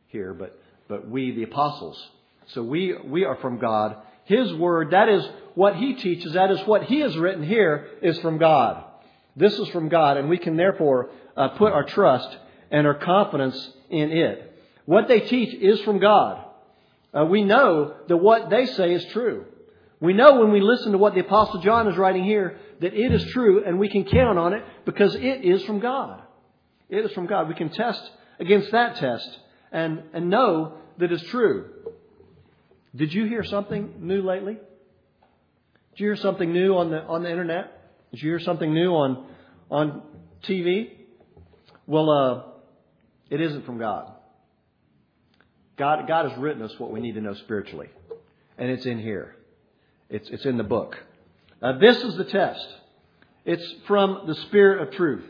here, 0.09 0.35
but, 0.35 0.59
but 0.89 1.09
we, 1.09 1.33
the 1.33 1.45
apostles. 1.45 2.03
So 2.49 2.63
we, 2.63 2.95
we 2.97 3.25
are 3.25 3.37
from 3.37 3.59
God. 3.59 3.97
His 4.25 4.53
word, 4.55 4.91
that 4.91 5.09
is 5.09 5.25
what 5.55 5.77
he 5.77 5.95
teaches, 5.95 6.33
that 6.33 6.51
is 6.51 6.61
what 6.67 6.85
he 6.85 7.01
has 7.01 7.17
written 7.17 7.43
here, 7.43 7.89
is 8.03 8.19
from 8.21 8.39
God. 8.39 8.85
This 9.37 9.59
is 9.59 9.69
from 9.69 9.89
God, 9.89 10.17
and 10.17 10.29
we 10.29 10.39
can 10.39 10.57
therefore 10.57 11.11
uh, 11.37 11.49
put 11.51 11.73
our 11.73 11.85
trust 11.85 12.37
and 12.71 12.87
our 12.87 12.95
confidence 12.95 13.71
in 13.91 14.11
it. 14.11 14.49
What 14.85 15.09
they 15.09 15.21
teach 15.21 15.55
is 15.55 15.81
from 15.83 15.99
God. 15.99 16.45
Uh, 17.15 17.25
we 17.27 17.45
know 17.45 17.95
that 18.09 18.17
what 18.17 18.51
they 18.51 18.67
say 18.67 18.93
is 18.95 19.05
true. 19.07 19.45
We 20.03 20.15
know 20.15 20.41
when 20.41 20.51
we 20.51 20.61
listen 20.61 20.91
to 20.93 20.99
what 20.99 21.15
the 21.15 21.21
Apostle 21.21 21.61
John 21.61 21.87
is 21.87 21.97
writing 21.97 22.25
here 22.25 22.59
that 22.81 22.93
it 22.93 23.13
is 23.13 23.25
true 23.31 23.65
and 23.65 23.79
we 23.79 23.89
can 23.89 24.05
count 24.05 24.37
on 24.37 24.53
it 24.53 24.65
because 24.85 25.15
it 25.15 25.45
is 25.45 25.63
from 25.63 25.79
God. 25.79 26.21
It 26.91 27.05
is 27.05 27.13
from 27.13 27.27
God. 27.29 27.49
We 27.49 27.55
can 27.55 27.69
test 27.69 28.03
against 28.41 28.73
that 28.73 28.97
test 28.97 29.39
and, 29.71 30.03
and 30.13 30.29
know 30.29 30.75
that 30.99 31.13
it's 31.13 31.23
true. 31.31 31.71
Did 32.97 33.15
you 33.15 33.27
hear 33.27 33.45
something 33.45 33.95
new 34.01 34.23
lately? 34.23 34.55
Did 34.55 36.01
you 36.01 36.07
hear 36.09 36.17
something 36.17 36.53
new 36.53 36.77
on 36.77 36.91
the, 36.91 37.01
on 37.05 37.23
the 37.23 37.31
internet? 37.31 38.11
Did 38.11 38.25
you 38.25 38.31
hear 38.31 38.41
something 38.41 38.75
new 38.75 38.91
on, 38.91 39.25
on 39.71 40.03
TV? 40.43 40.95
Well, 41.87 42.11
uh, 42.11 42.43
it 43.31 43.41
isn't 43.41 43.65
from 43.65 43.79
God. 43.79 44.13
God, 45.77 46.09
God 46.09 46.29
has 46.29 46.37
written 46.41 46.63
us 46.63 46.73
what 46.79 46.91
we 46.91 46.99
need 46.99 47.15
to 47.15 47.21
know 47.21 47.35
spiritually. 47.35 47.91
And 48.59 48.69
it's 48.69 48.85
in 48.85 48.99
here. 48.99 49.37
It's, 50.13 50.29
it's 50.29 50.45
in 50.45 50.59
the 50.59 50.65
book. 50.65 50.97
This 51.81 51.97
is 51.97 52.17
the 52.17 52.25
test. 52.25 52.67
It's 53.47 53.75
from 53.87 54.25
the 54.27 54.35
Spirit 54.35 54.87
of 54.87 54.95
truth. 54.95 55.25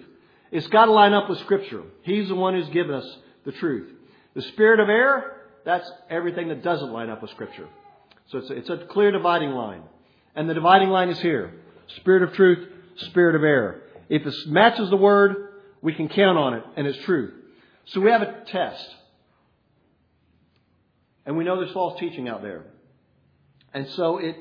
It's 0.51 0.67
got 0.67 0.87
to 0.87 0.93
line 0.93 1.13
up 1.13 1.31
with 1.31 1.39
Scripture. 1.39 1.83
He's 2.03 2.29
the 2.29 2.35
one 2.35 2.55
who's 2.55 2.69
given 2.71 2.95
us 2.95 3.07
the 3.45 3.53
truth. 3.53 3.91
The 4.35 4.43
Spirit 4.43 4.81
of 4.81 4.89
error, 4.89 5.37
that's 5.65 5.89
everything 6.11 6.49
that 6.49 6.65
doesn't 6.65 6.93
line 6.93 7.11
up 7.11 7.23
with 7.23 7.31
Scripture. 7.31 7.69
So 8.31 8.39
it's 8.39 8.51
a, 8.51 8.55
it's 8.55 8.71
a 8.71 8.87
clear 8.91 9.13
dividing 9.13 9.51
line. 9.51 9.83
And 10.35 10.51
the 10.51 10.55
dividing 10.55 10.89
line 10.89 11.11
is 11.11 11.21
here. 11.21 11.55
Spirit 11.99 12.25
of 12.25 12.35
truth, 12.35 12.69
Spirit 12.97 13.37
of 13.37 13.45
error. 13.45 13.83
If 14.09 14.27
it 14.27 14.35
matches 14.49 14.91
the 14.91 14.97
Word, 14.97 15.61
we 15.81 15.95
can 15.95 16.09
count 16.09 16.39
on 16.39 16.55
it, 16.55 16.65
and 16.77 16.89
it's 16.89 16.99
true. 17.05 17.33
So 17.87 18.01
we 18.01 18.11
have 18.11 18.23
a 18.23 18.45
test. 18.47 18.89
And 21.25 21.37
we 21.37 21.45
know 21.45 21.57
there's 21.61 21.73
false 21.73 22.01
teaching 22.01 22.29
out 22.29 22.43
there. 22.43 22.65
And 23.73 23.89
so 23.91 24.19
it 24.19 24.37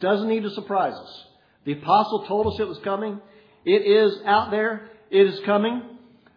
doesn't 0.00 0.28
need 0.28 0.42
to 0.42 0.50
surprise 0.50 0.94
us. 0.94 1.24
The 1.64 1.72
apostle 1.72 2.26
told 2.26 2.46
us 2.46 2.60
it 2.60 2.68
was 2.68 2.78
coming. 2.78 3.20
It 3.64 3.82
is 3.82 4.18
out 4.24 4.50
there. 4.50 4.90
It 5.10 5.26
is 5.26 5.40
coming. 5.40 5.82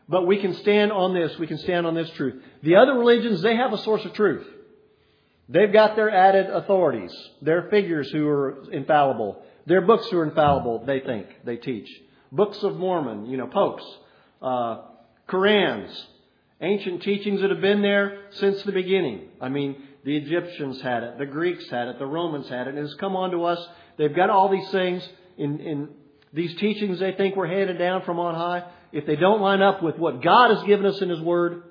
But 0.07 0.25
we 0.25 0.41
can 0.41 0.55
stand 0.55 0.91
on 0.91 1.13
this. 1.13 1.37
We 1.37 1.47
can 1.47 1.59
stand 1.59 1.85
on 1.85 1.93
this 1.93 2.09
truth. 2.11 2.41
The 2.63 2.77
other 2.77 2.93
religions, 2.93 3.41
they 3.41 3.55
have 3.55 3.73
a 3.73 3.77
source 3.77 4.03
of 4.05 4.13
truth. 4.13 4.47
They've 5.49 5.71
got 5.71 5.95
their 5.95 6.11
added 6.11 6.47
authorities, 6.47 7.11
their 7.41 7.69
figures 7.69 8.09
who 8.11 8.27
are 8.27 8.71
infallible, 8.71 9.43
their 9.65 9.81
books 9.81 10.07
who 10.09 10.19
are 10.19 10.23
infallible, 10.23 10.85
they 10.85 10.99
think, 10.99 11.27
they 11.43 11.57
teach. 11.57 11.89
Books 12.31 12.61
of 12.61 12.77
Mormon, 12.77 13.25
you 13.25 13.37
know, 13.37 13.47
popes, 13.47 13.83
uh, 14.43 14.81
Korans, 15.27 15.91
ancient 16.61 17.01
teachings 17.01 17.41
that 17.41 17.49
have 17.49 17.61
been 17.61 17.81
there 17.81 18.25
since 18.31 18.61
the 18.61 18.71
beginning. 18.71 19.29
I 19.41 19.49
mean, 19.49 19.81
the 20.03 20.15
Egyptians 20.15 20.81
had 20.81 21.03
it, 21.03 21.17
the 21.17 21.25
Greeks 21.25 21.69
had 21.69 21.87
it, 21.87 21.99
the 21.99 22.05
Romans 22.05 22.47
had 22.47 22.67
it, 22.67 22.75
and 22.75 22.79
it's 22.79 22.93
come 22.95 23.15
on 23.15 23.31
to 23.31 23.43
us. 23.43 23.59
They've 23.97 24.15
got 24.15 24.29
all 24.29 24.49
these 24.49 24.69
things 24.69 25.07
in, 25.37 25.59
in 25.59 25.89
these 26.33 26.55
teachings 26.55 26.99
they 26.99 27.11
think 27.11 27.35
were 27.35 27.47
handed 27.47 27.77
down 27.77 28.03
from 28.03 28.19
on 28.19 28.35
high. 28.35 28.63
If 28.91 29.05
they 29.05 29.15
don't 29.15 29.41
line 29.41 29.61
up 29.61 29.83
with 29.83 29.97
what 29.97 30.23
God 30.23 30.55
has 30.55 30.63
given 30.65 30.85
us 30.85 31.01
in 31.01 31.09
His 31.09 31.19
Word, 31.19 31.63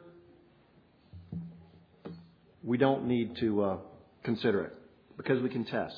we 2.63 2.77
don't 2.77 3.07
need 3.07 3.37
to 3.39 3.63
uh, 3.63 3.77
consider 4.25 4.63
it 4.65 4.75
because 5.17 5.41
we 5.43 5.49
can 5.49 5.65
test 5.65 5.97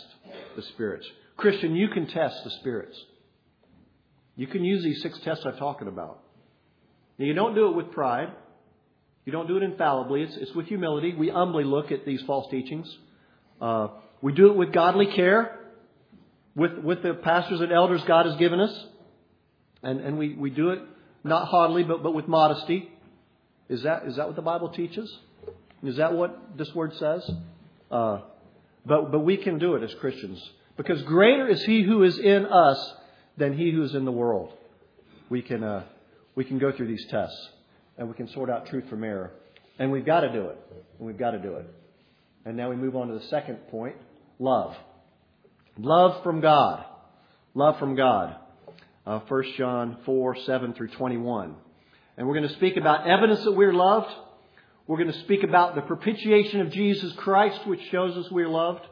the 0.57 0.63
spirits. 0.63 1.07
Christian, 1.37 1.75
you 1.75 1.89
can 1.89 2.07
test 2.07 2.45
the 2.45 2.51
spirits. 2.61 2.97
You 4.37 4.47
can 4.47 4.65
use 4.65 4.85
these 4.85 5.03
six 5.03 5.19
tests 5.21 5.45
I'm 5.45 5.57
talking 5.57 5.89
about. 5.89 6.21
Now, 7.19 7.27
you 7.27 7.35
don't 7.35 7.55
do 7.55 7.69
it 7.69 7.77
with 7.77 7.91
pride. 7.93 8.33
You 9.25 9.33
don't 9.33 9.47
do 9.47 9.57
it 9.57 9.63
infallibly. 9.63 10.23
It's, 10.23 10.37
it's 10.37 10.55
with 10.55 10.67
humility. 10.67 11.15
We 11.15 11.29
humbly 11.29 11.65
look 11.65 11.93
at 11.93 12.07
these 12.07 12.23
false 12.23 12.51
teachings. 12.51 12.89
Uh, 13.61 13.89
we 14.23 14.33
do 14.33 14.51
it 14.51 14.57
with 14.57 14.73
godly 14.73 15.07
care, 15.07 15.59
with, 16.55 16.79
with 16.79 17.03
the 17.03 17.15
pastors 17.15 17.61
and 17.61 17.73
elders 17.73 18.03
God 18.07 18.27
has 18.27 18.37
given 18.37 18.61
us. 18.61 18.87
And, 19.83 20.01
and 20.01 20.19
we, 20.19 20.35
we 20.35 20.51
do 20.51 20.71
it 20.71 20.81
not 21.23 21.49
haughtily, 21.49 21.83
but, 21.83 22.03
but 22.03 22.13
with 22.13 22.29
modesty. 22.29 22.91
Is 23.69 23.83
that, 23.83 24.07
is 24.07 24.17
that 24.17 24.27
what 24.27 24.37
the 24.37 24.43
Bible 24.43 24.71
teaches? 24.71 25.11
Is 25.83 25.97
that 25.97 26.15
what 26.15 26.57
this 26.57 26.75
word 26.75 26.95
says? 26.97 27.31
Uh, 27.91 28.21
but, 28.87 29.13
but 29.13 29.21
we 29.21 29.37
can 29.37 29.59
do 29.59 29.75
it 29.75 29.83
as 29.83 29.95
Christians. 30.01 30.43
Because 30.77 31.03
greater 31.03 31.47
is 31.47 31.63
He 31.63 31.83
who 31.83 32.03
is 32.03 32.19
in 32.19 32.47
us 32.47 32.95
than 33.37 33.57
He 33.57 33.71
who 33.71 33.83
is 33.83 33.95
in 33.95 34.05
the 34.07 34.13
world. 34.13 34.53
We 35.29 35.43
can, 35.43 35.63
uh, 35.63 35.85
we 36.35 36.45
can 36.45 36.59
go 36.59 36.73
through 36.73 36.89
these 36.89 37.07
tests 37.11 37.51
and 37.99 38.09
we 38.09 38.15
can 38.15 38.29
sort 38.29 38.51
out 38.51 38.67
truth 38.67 38.89
from 38.89 39.05
error. 39.05 39.33
And 39.79 39.91
we've 39.91 40.05
got 40.05 40.21
to 40.21 40.33
do 40.33 40.47
it. 40.47 40.59
And 40.99 41.07
we've 41.07 41.19
got 41.19 41.33
to 41.33 41.39
do 41.39 41.55
it. 41.55 41.67
And 42.45 42.57
now 42.57 42.71
we 42.71 42.77
move 42.77 42.97
on 42.97 43.09
to 43.09 43.15
the 43.15 43.25
second 43.27 43.57
point 43.71 43.97
love. 44.39 44.75
Love 45.79 46.23
from 46.23 46.41
God. 46.41 46.85
Love 47.55 47.79
from 47.79 47.95
God. 47.97 48.37
Uh, 49.07 49.21
1 49.21 49.45
John 49.57 49.99
4 50.05 50.37
7 50.37 50.75
through 50.75 50.89
21. 50.89 51.55
And 52.17 52.27
we're 52.29 52.35
going 52.35 52.49
to 52.49 52.55
speak 52.55 52.77
about 52.77 53.07
evidence 53.07 53.43
that 53.45 53.53
we're 53.53 53.73
loved. 53.73 54.13
We're 54.87 54.99
going 54.99 55.13
to 55.13 55.21
speak 55.21 55.43
about 55.43 55.75
the 55.75 55.83
propitiation 55.83 56.61
of 56.61 56.71
Jesus 56.73 57.13
Christ, 57.15 57.67
which 57.67 57.81
shows 57.91 58.17
us 58.17 58.31
we're 58.31 58.49
loved. 58.49 58.85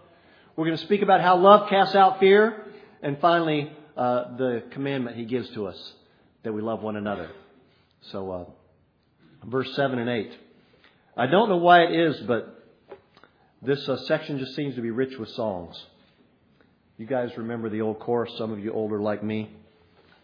We're 0.57 0.67
going 0.67 0.79
to 0.79 0.85
speak 0.85 1.03
about 1.03 1.21
how 1.21 1.37
love 1.37 1.69
casts 1.69 1.95
out 1.95 2.21
fear. 2.21 2.65
And 3.03 3.19
finally, 3.21 3.71
uh, 3.97 4.37
the 4.37 4.63
commandment 4.71 5.17
he 5.17 5.25
gives 5.25 5.51
to 5.51 5.67
us 5.67 5.93
that 6.43 6.53
we 6.53 6.63
love 6.63 6.83
one 6.83 6.97
another. 6.97 7.31
So, 8.13 8.31
uh, 8.31 8.45
verse 9.51 9.75
7 9.75 9.99
and 9.99 10.09
8. 10.09 10.33
I 11.17 11.27
don't 11.27 11.49
know 11.49 11.57
why 11.57 11.83
it 11.83 11.93
is, 11.93 12.17
but 12.27 12.65
this 13.63 13.89
uh, 13.89 13.97
section 14.07 14.39
just 14.39 14.55
seems 14.55 14.77
to 14.77 14.83
be 14.83 14.91
rich 14.91 15.19
with 15.19 15.29
songs. 15.31 15.77
You 16.97 17.07
guys 17.07 17.31
remember 17.37 17.69
the 17.69 17.81
old 17.81 18.01
chorus, 18.01 18.33
some 18.39 18.53
of 18.53 18.59
you 18.59 18.73
older 18.73 19.01
like 19.01 19.23
me. 19.23 19.51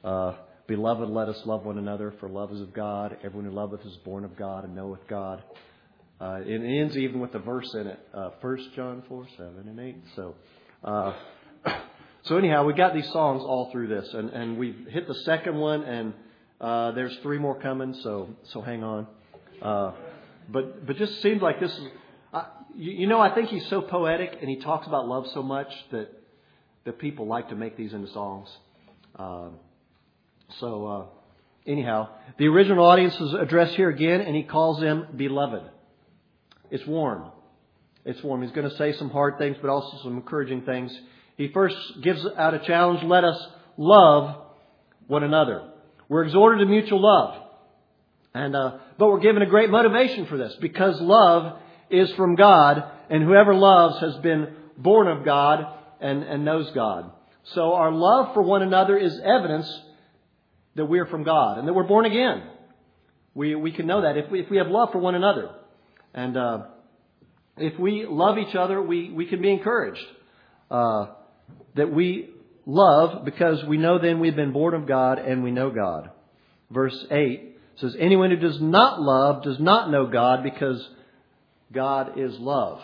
Uh, 0.03 0.35
Beloved, 0.67 1.11
let 1.11 1.29
us 1.29 1.39
love 1.45 1.67
one 1.67 1.77
another, 1.77 2.15
for 2.21 2.29
love 2.29 2.51
is 2.51 2.61
of 2.63 2.73
God. 2.73 3.19
Everyone 3.23 3.45
who 3.45 3.55
loveth 3.55 3.85
is 3.85 3.97
born 3.99 4.25
of 4.25 4.35
God 4.35 4.65
and 4.65 4.75
knoweth 4.75 5.07
God. 5.09 5.43
Uh, 6.19 6.39
it 6.41 6.63
ends 6.63 6.97
even 6.97 7.21
with 7.21 7.35
a 7.35 7.39
verse 7.39 7.69
in 7.75 7.87
it, 7.87 8.01
uh, 8.15 8.31
1 8.41 8.71
John 8.75 9.03
4, 9.07 9.27
7 9.37 9.57
and 9.69 9.79
8. 9.79 9.97
So, 10.17 10.35
uh, 10.83 11.13
so 12.23 12.39
anyhow, 12.39 12.65
we 12.65 12.73
got 12.73 12.95
these 12.95 13.11
songs 13.13 13.43
all 13.43 13.71
through 13.73 13.89
this, 13.89 14.09
and, 14.15 14.31
and 14.31 14.57
we 14.57 14.75
hit 14.89 15.07
the 15.07 15.15
second 15.27 15.57
one, 15.57 15.83
and 15.83 16.15
uh, 16.61 16.93
there's 16.93 17.17
three 17.23 17.39
more 17.39 17.61
coming, 17.61 17.95
so 18.03 18.31
so 18.53 18.61
hang 18.61 18.83
on. 18.83 19.07
Uh, 19.61 19.93
but 20.49 20.87
but 20.87 20.97
just 20.97 21.21
seems 21.23 21.43
like 21.43 21.61
this 21.61 21.73
is, 21.73 21.89
you, 22.77 23.07
know, 23.07 23.21
I 23.21 23.35
think 23.35 23.49
he's 23.49 23.67
so 23.69 23.81
poetic 23.81 24.39
and 24.41 24.49
he 24.49 24.57
talks 24.57 24.87
about 24.87 25.07
love 25.09 25.27
so 25.33 25.43
much 25.43 25.69
that 25.91 26.09
that 26.85 26.99
people 26.99 27.27
like 27.27 27.49
to 27.49 27.57
make 27.57 27.77
these 27.77 27.93
into 27.93 28.13
songs. 28.13 28.49
Uh, 29.17 29.49
so 30.61 30.87
uh, 30.87 31.71
anyhow, 31.71 32.09
the 32.39 32.47
original 32.47 32.85
audience 32.85 33.19
is 33.19 33.33
addressed 33.35 33.75
here 33.75 33.89
again, 33.89 34.21
and 34.21 34.37
he 34.37 34.43
calls 34.43 34.81
them 34.81 35.07
beloved. 35.17 35.63
It's 36.71 36.87
warm. 36.87 37.31
It's 38.05 38.23
warm. 38.23 38.43
He's 38.43 38.53
going 38.53 38.69
to 38.69 38.77
say 38.77 38.93
some 38.93 39.11
hard 39.11 39.39
things, 39.39 39.57
but 39.61 39.71
also 39.71 39.99
some 40.03 40.17
encouraging 40.17 40.63
things. 40.63 40.97
He 41.37 41.49
first 41.49 41.77
gives 42.03 42.25
out 42.37 42.55
a 42.55 42.59
challenge 42.61 43.03
let 43.03 43.25
us 43.25 43.47
love 43.77 44.43
one 45.07 45.25
another. 45.25 45.71
We're 46.09 46.25
exhorted 46.25 46.61
to 46.61 46.67
mutual 46.67 47.03
love. 47.03 47.43
And, 48.35 48.57
uh, 48.57 48.79
but 48.99 49.09
we're 49.09 49.21
given 49.21 49.43
a 49.43 49.47
great 49.47 49.71
motivation 49.71 50.27
for 50.27 50.37
this 50.37 50.55
because 50.61 51.01
love 51.01 51.59
is 51.91 52.13
from 52.13 52.35
God, 52.35 52.83
and 53.11 53.23
whoever 53.23 53.55
loves 53.55 54.01
has 54.01 54.17
been 54.17 54.55
born 54.77 55.07
of 55.07 55.25
God 55.25 55.65
and, 56.01 56.23
and 56.23 56.45
knows 56.45 56.71
God. 56.73 57.13
So 57.55 57.75
our 57.75 57.93
love 57.93 58.35
for 58.35 58.43
one 58.43 58.63
another 58.63 58.97
is 58.97 59.19
evidence 59.25 59.71
that 60.75 60.87
we're 60.87 61.07
from 61.07 61.23
God 61.23 61.59
and 61.59 61.69
that 61.69 61.73
we're 61.73 61.87
born 61.87 62.07
again. 62.07 62.43
We, 63.35 63.55
we 63.55 63.73
can 63.73 63.87
know 63.87 64.03
that 64.03 64.17
if 64.17 64.31
we, 64.31 64.41
if 64.41 64.51
we 64.51 64.57
have 64.57 64.69
love 64.69 64.91
for 64.93 64.99
one 64.99 65.15
another. 65.15 65.51
And 66.13 66.37
uh, 66.37 66.63
if 67.57 67.79
we 67.79 68.07
love 68.09 68.39
each 68.39 68.55
other, 68.55 68.81
we, 68.83 69.11
we 69.11 69.27
can 69.27 69.43
be 69.43 69.51
encouraged 69.51 70.05
uh, 70.71 71.07
that 71.77 71.93
we 71.93 72.31
love 72.67 73.25
because 73.25 73.65
we 73.65 73.77
know 73.77 73.99
then 73.99 74.21
we've 74.21 74.37
been 74.37 74.53
born 74.53 74.75
of 74.75 74.87
God 74.87 75.19
and 75.19 75.43
we 75.43 75.51
know 75.51 75.71
God. 75.71 76.11
Verse 76.71 77.07
8 77.11 77.57
says, 77.77 77.97
Anyone 77.99 78.31
who 78.31 78.37
does 78.37 78.61
not 78.61 79.01
love 79.01 79.43
does 79.43 79.61
not 79.61 79.91
know 79.91 80.07
God 80.07 80.43
because 80.43 80.87
God 81.73 82.19
is 82.19 82.39
love. 82.39 82.81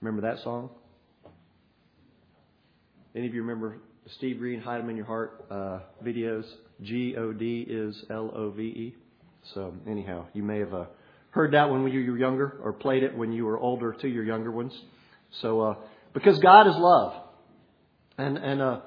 Remember 0.00 0.22
that 0.22 0.42
song? 0.42 0.70
Any 3.14 3.26
of 3.26 3.34
you 3.34 3.42
remember 3.42 3.78
Steve 4.16 4.38
Green, 4.38 4.60
Hide 4.60 4.80
'em 4.80 4.88
in 4.88 4.96
Your 4.96 5.04
Heart 5.04 5.44
uh, 5.50 5.80
videos? 6.02 6.44
G 6.82 7.14
O 7.16 7.32
D 7.32 7.66
is 7.68 8.04
L 8.08 8.30
O 8.34 8.50
V 8.50 8.62
E. 8.62 8.94
So, 9.54 9.74
anyhow, 9.86 10.26
you 10.32 10.42
may 10.42 10.60
have 10.60 10.72
uh, 10.72 10.84
heard 11.30 11.52
that 11.52 11.70
when 11.70 11.86
you 11.88 12.10
were 12.10 12.18
younger 12.18 12.58
or 12.62 12.72
played 12.72 13.02
it 13.02 13.16
when 13.16 13.32
you 13.32 13.44
were 13.44 13.58
older 13.58 13.92
to 13.92 14.08
your 14.08 14.24
younger 14.24 14.50
ones. 14.50 14.72
So, 15.42 15.60
uh, 15.60 15.74
because 16.14 16.38
God 16.38 16.66
is 16.68 16.74
love. 16.76 17.29
And, 18.20 18.36
and 18.38 18.62
uh, 18.62 18.80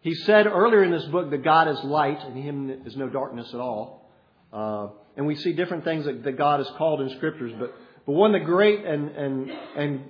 he 0.00 0.14
said 0.14 0.46
earlier 0.46 0.82
in 0.84 0.90
this 0.90 1.04
book 1.06 1.30
that 1.30 1.44
God 1.44 1.68
is 1.68 1.78
light 1.84 2.20
and 2.24 2.36
him 2.36 2.70
is 2.86 2.96
no 2.96 3.08
darkness 3.08 3.48
at 3.52 3.60
all. 3.60 4.10
Uh, 4.52 4.88
and 5.16 5.26
we 5.26 5.34
see 5.34 5.52
different 5.52 5.84
things 5.84 6.04
that, 6.06 6.22
that 6.24 6.38
God 6.38 6.60
is 6.60 6.68
called 6.76 7.00
in 7.00 7.10
scriptures, 7.16 7.52
but, 7.58 7.74
but 8.06 8.12
one 8.12 8.34
of 8.34 8.40
the 8.40 8.46
great 8.46 8.84
and, 8.84 9.10
and, 9.10 9.50
and 9.76 10.00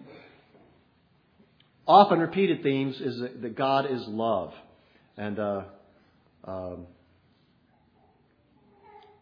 often 1.86 2.20
repeated 2.20 2.62
themes 2.62 3.00
is 3.00 3.18
that, 3.20 3.42
that 3.42 3.56
God 3.56 3.90
is 3.90 4.06
love. 4.06 4.52
And 5.16 5.38
uh, 5.38 5.62
um, 6.44 6.86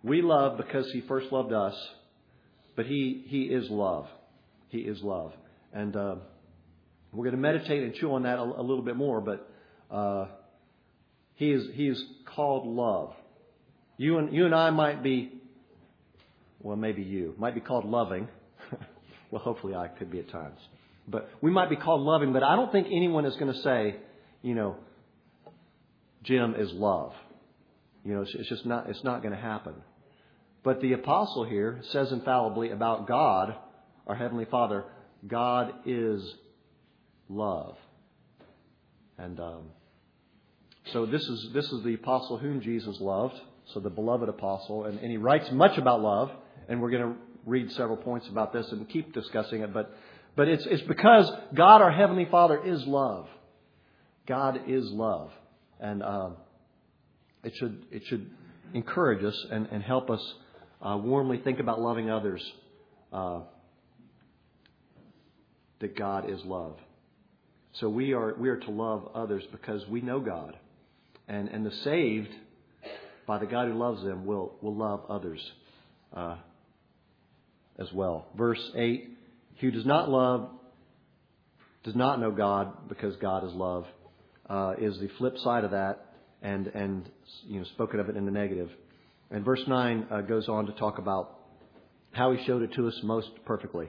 we 0.03 0.21
love 0.21 0.59
because 0.59 0.90
He 0.92 1.01
first 1.03 1.33
loved 1.33 1.53
us, 1.53 1.75
but 2.75 2.87
He, 2.87 3.25
he 3.27 3.42
is 3.42 3.71
love. 3.71 4.09
He 4.69 4.79
is 4.79 5.01
love. 5.03 5.33
And 5.73 5.97
uh, 5.97 6.16
we're 7.12 7.25
going 7.25 7.37
to 7.37 7.40
meditate 7.40 7.83
and 7.83 7.95
chew 7.95 8.12
on 8.14 8.25
that 8.25 8.38
a, 8.38 8.42
a 8.42 8.62
little 8.62 8.83
bit 8.83 8.97
more, 8.97 9.21
but 9.21 9.51
uh, 9.90 10.27
he, 11.35 11.51
is, 11.51 11.66
he 11.75 11.88
is 11.88 12.03
called 12.35 12.66
love. 12.66 13.14
You 13.97 14.19
and, 14.19 14.35
you 14.35 14.45
and 14.45 14.55
I 14.55 14.71
might 14.71 15.03
be, 15.03 15.33
well, 16.61 16.77
maybe 16.77 17.03
you, 17.03 17.35
might 17.38 17.55
be 17.55 17.61
called 17.61 17.85
loving. 17.85 18.29
well, 19.31 19.42
hopefully 19.42 19.75
I 19.75 19.88
could 19.88 20.11
be 20.11 20.19
at 20.19 20.31
times. 20.31 20.59
But 21.09 21.31
we 21.40 21.51
might 21.51 21.71
be 21.71 21.77
called 21.77 22.03
loving, 22.03 22.33
but 22.33 22.42
I 22.42 22.57
don't 22.57 22.73
think 22.73 22.88
anyone 22.88 23.25
is 23.25 23.37
going 23.37 23.53
to 23.53 23.61
say, 23.62 23.97
you 24.42 24.55
know, 24.55 24.77
Jim 26.25 26.55
is 26.59 26.73
love. 26.73 27.12
You 28.05 28.14
know, 28.14 28.23
it's, 28.23 28.35
it's 28.35 28.49
just 28.49 28.66
not, 28.66 28.90
it's 28.90 29.05
not 29.05 29.23
going 29.23 29.35
to 29.35 29.40
happen. 29.40 29.75
But 30.64 30.81
the 30.81 30.95
apostle 30.95 31.45
here 31.45 31.81
says 31.92 32.11
infallibly 32.11 32.71
about 32.71 33.07
God, 33.07 33.55
our 34.07 34.16
Heavenly 34.16 34.47
Father, 34.47 34.85
God 35.27 35.73
is 35.87 36.23
love. 37.29 37.77
And 39.19 39.41
um, 39.41 39.62
so 40.93 41.07
this 41.07 41.23
is 41.23 41.51
this 41.53 41.65
is 41.73 41.83
the 41.83 41.95
apostle 41.95 42.39
whom 42.39 42.61
Jesus 42.61 43.01
loved, 43.01 43.35
so 43.73 43.81
the 43.81 43.91
beloved 43.91 44.29
apostle, 44.29 44.85
and, 44.85 44.99
and 44.99 45.11
he 45.11 45.17
writes 45.17 45.51
much 45.51 45.79
about 45.79 46.01
love, 46.01 46.31
and 46.69 46.81
we're 46.81 46.91
going 46.91 47.15
to 47.15 47.19
read 47.45 47.73
several 47.73 47.97
points 47.97 48.29
about 48.29 48.53
this 48.53 48.71
and 48.73 48.89
keep 48.89 49.12
discussing 49.15 49.62
it. 49.62 49.73
But 49.73 49.97
but 50.37 50.49
it's 50.49 50.67
it's 50.67 50.83
because 50.83 51.31
God, 51.55 51.81
our 51.81 51.91
heavenly 51.91 52.27
Father, 52.31 52.62
is 52.65 52.87
love. 52.87 53.27
God 54.27 54.62
is 54.67 54.85
love, 54.91 55.31
and 55.81 56.03
um, 56.03 56.37
it 57.43 57.55
should 57.57 57.85
it 57.91 58.03
should 58.07 58.31
encourage 58.75 59.25
us 59.25 59.47
and, 59.51 59.67
and 59.71 59.83
help 59.83 60.11
us 60.11 60.35
uh, 60.83 60.99
warmly 60.99 61.39
think 61.39 61.59
about 61.59 61.81
loving 61.81 62.11
others. 62.11 62.45
Uh, 63.12 63.41
that 65.79 65.97
God 65.97 66.31
is 66.31 66.43
love. 66.45 66.77
So 67.81 67.89
we 67.89 68.15
are, 68.15 68.35
we 68.39 68.49
are 68.49 68.57
to 68.57 68.71
love 68.71 69.09
others 69.15 69.45
because 69.53 69.87
we 69.89 70.01
know 70.01 70.21
God. 70.21 70.57
And, 71.29 71.49
and 71.49 71.67
the 71.67 71.73
saved, 71.85 72.33
by 73.27 73.39
the 73.39 73.47
God 73.47 73.69
who 73.69 73.75
loves 73.75 74.03
them, 74.03 74.25
will, 74.25 74.55
will 74.62 74.75
love 74.75 75.05
others 75.09 75.41
uh, 76.15 76.37
as 77.79 77.93
well. 77.93 78.27
Verse 78.37 78.61
8 78.75 79.11
who 79.61 79.71
does 79.71 79.87
not 79.87 80.11
love 80.11 80.51
does 81.85 81.95
not 81.95 82.21
know 82.21 82.31
God 82.31 82.89
because 82.89 83.17
God 83.17 83.45
is 83.47 83.53
love, 83.53 83.87
uh, 84.51 84.75
is 84.79 84.99
the 84.99 85.09
flip 85.19 85.39
side 85.39 85.65
of 85.65 85.71
that, 85.71 86.15
and, 86.43 86.67
and 86.67 87.09
you 87.47 87.61
know, 87.61 87.65
spoken 87.75 88.01
of 88.01 88.09
it 88.09 88.17
in 88.17 88.25
the 88.27 88.31
negative. 88.31 88.71
And 89.31 89.45
verse 89.45 89.62
9 89.67 90.07
uh, 90.11 90.21
goes 90.23 90.49
on 90.49 90.67
to 90.67 90.73
talk 90.73 90.99
about 90.99 91.39
how 92.12 92.33
He 92.33 92.45
showed 92.45 92.62
it 92.62 92.73
to 92.75 92.87
us 92.89 92.95
most 93.03 93.29
perfectly. 93.45 93.89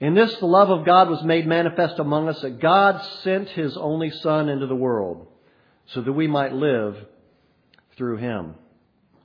In 0.00 0.14
this, 0.14 0.34
the 0.36 0.46
love 0.46 0.70
of 0.70 0.84
God 0.84 1.08
was 1.08 1.22
made 1.22 1.46
manifest 1.46 1.98
among 1.98 2.28
us 2.28 2.40
that 2.42 2.60
God 2.60 3.00
sent 3.22 3.48
His 3.50 3.76
only 3.76 4.10
Son 4.10 4.48
into 4.48 4.66
the 4.66 4.74
world 4.74 5.28
so 5.86 6.00
that 6.00 6.12
we 6.12 6.26
might 6.26 6.52
live 6.52 6.96
through 7.96 8.16
Him. 8.16 8.54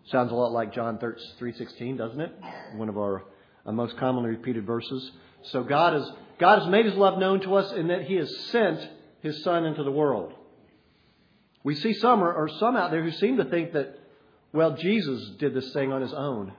Sounds 0.05 0.31
a 0.31 0.35
lot 0.35 0.51
like 0.51 0.73
John 0.73 0.97
3.16, 0.97 1.97
doesn't 1.97 2.19
it? 2.19 2.33
One 2.75 2.89
of 2.89 2.97
our 2.97 3.23
uh, 3.65 3.71
most 3.71 3.97
commonly 3.97 4.31
repeated 4.31 4.65
verses. 4.65 5.11
So 5.43 5.63
God 5.63 5.93
has, 5.93 6.11
God 6.39 6.59
has 6.59 6.67
made 6.69 6.85
His 6.85 6.95
love 6.95 7.19
known 7.19 7.41
to 7.41 7.55
us 7.55 7.71
in 7.73 7.87
that 7.87 8.03
He 8.03 8.15
has 8.15 8.35
sent 8.47 8.87
His 9.21 9.43
Son 9.43 9.65
into 9.65 9.83
the 9.83 9.91
world. 9.91 10.33
We 11.63 11.75
see 11.75 11.93
some 11.93 12.23
or, 12.23 12.31
or 12.31 12.49
some 12.59 12.75
out 12.75 12.91
there 12.91 13.03
who 13.03 13.11
seem 13.11 13.37
to 13.37 13.45
think 13.45 13.73
that, 13.73 13.99
well, 14.53 14.75
Jesus 14.75 15.31
did 15.39 15.53
this 15.53 15.71
thing 15.73 15.91
on 15.91 16.01
His 16.01 16.13
own 16.13 16.53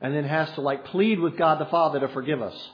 and 0.00 0.14
then 0.14 0.24
has 0.24 0.50
to 0.52 0.60
like 0.60 0.86
plead 0.86 1.20
with 1.20 1.36
God 1.36 1.58
the 1.58 1.66
Father 1.66 2.00
to 2.00 2.08
forgive 2.08 2.42
us. 2.42 2.70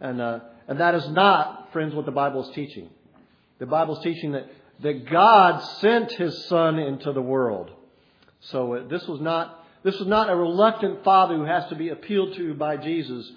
And, 0.00 0.20
uh, 0.20 0.40
and 0.68 0.80
that 0.80 0.94
is 0.94 1.08
not, 1.08 1.72
friends, 1.72 1.94
what 1.94 2.06
the 2.06 2.12
Bible 2.12 2.48
is 2.48 2.54
teaching. 2.54 2.90
The 3.58 3.66
Bible 3.66 3.96
is 3.96 4.02
teaching 4.02 4.32
that, 4.32 4.50
that 4.82 5.08
God 5.10 5.60
sent 5.80 6.12
His 6.12 6.46
Son 6.46 6.78
into 6.78 7.12
the 7.12 7.22
world. 7.22 7.70
So 8.40 8.74
uh, 8.74 8.88
this 8.88 9.06
was 9.06 9.20
not, 9.20 9.64
this 9.82 9.98
was 9.98 10.08
not 10.08 10.30
a 10.30 10.36
reluctant 10.36 11.02
father 11.04 11.36
who 11.36 11.44
has 11.44 11.66
to 11.68 11.76
be 11.76 11.88
appealed 11.88 12.34
to 12.36 12.54
by 12.54 12.76
Jesus. 12.76 13.30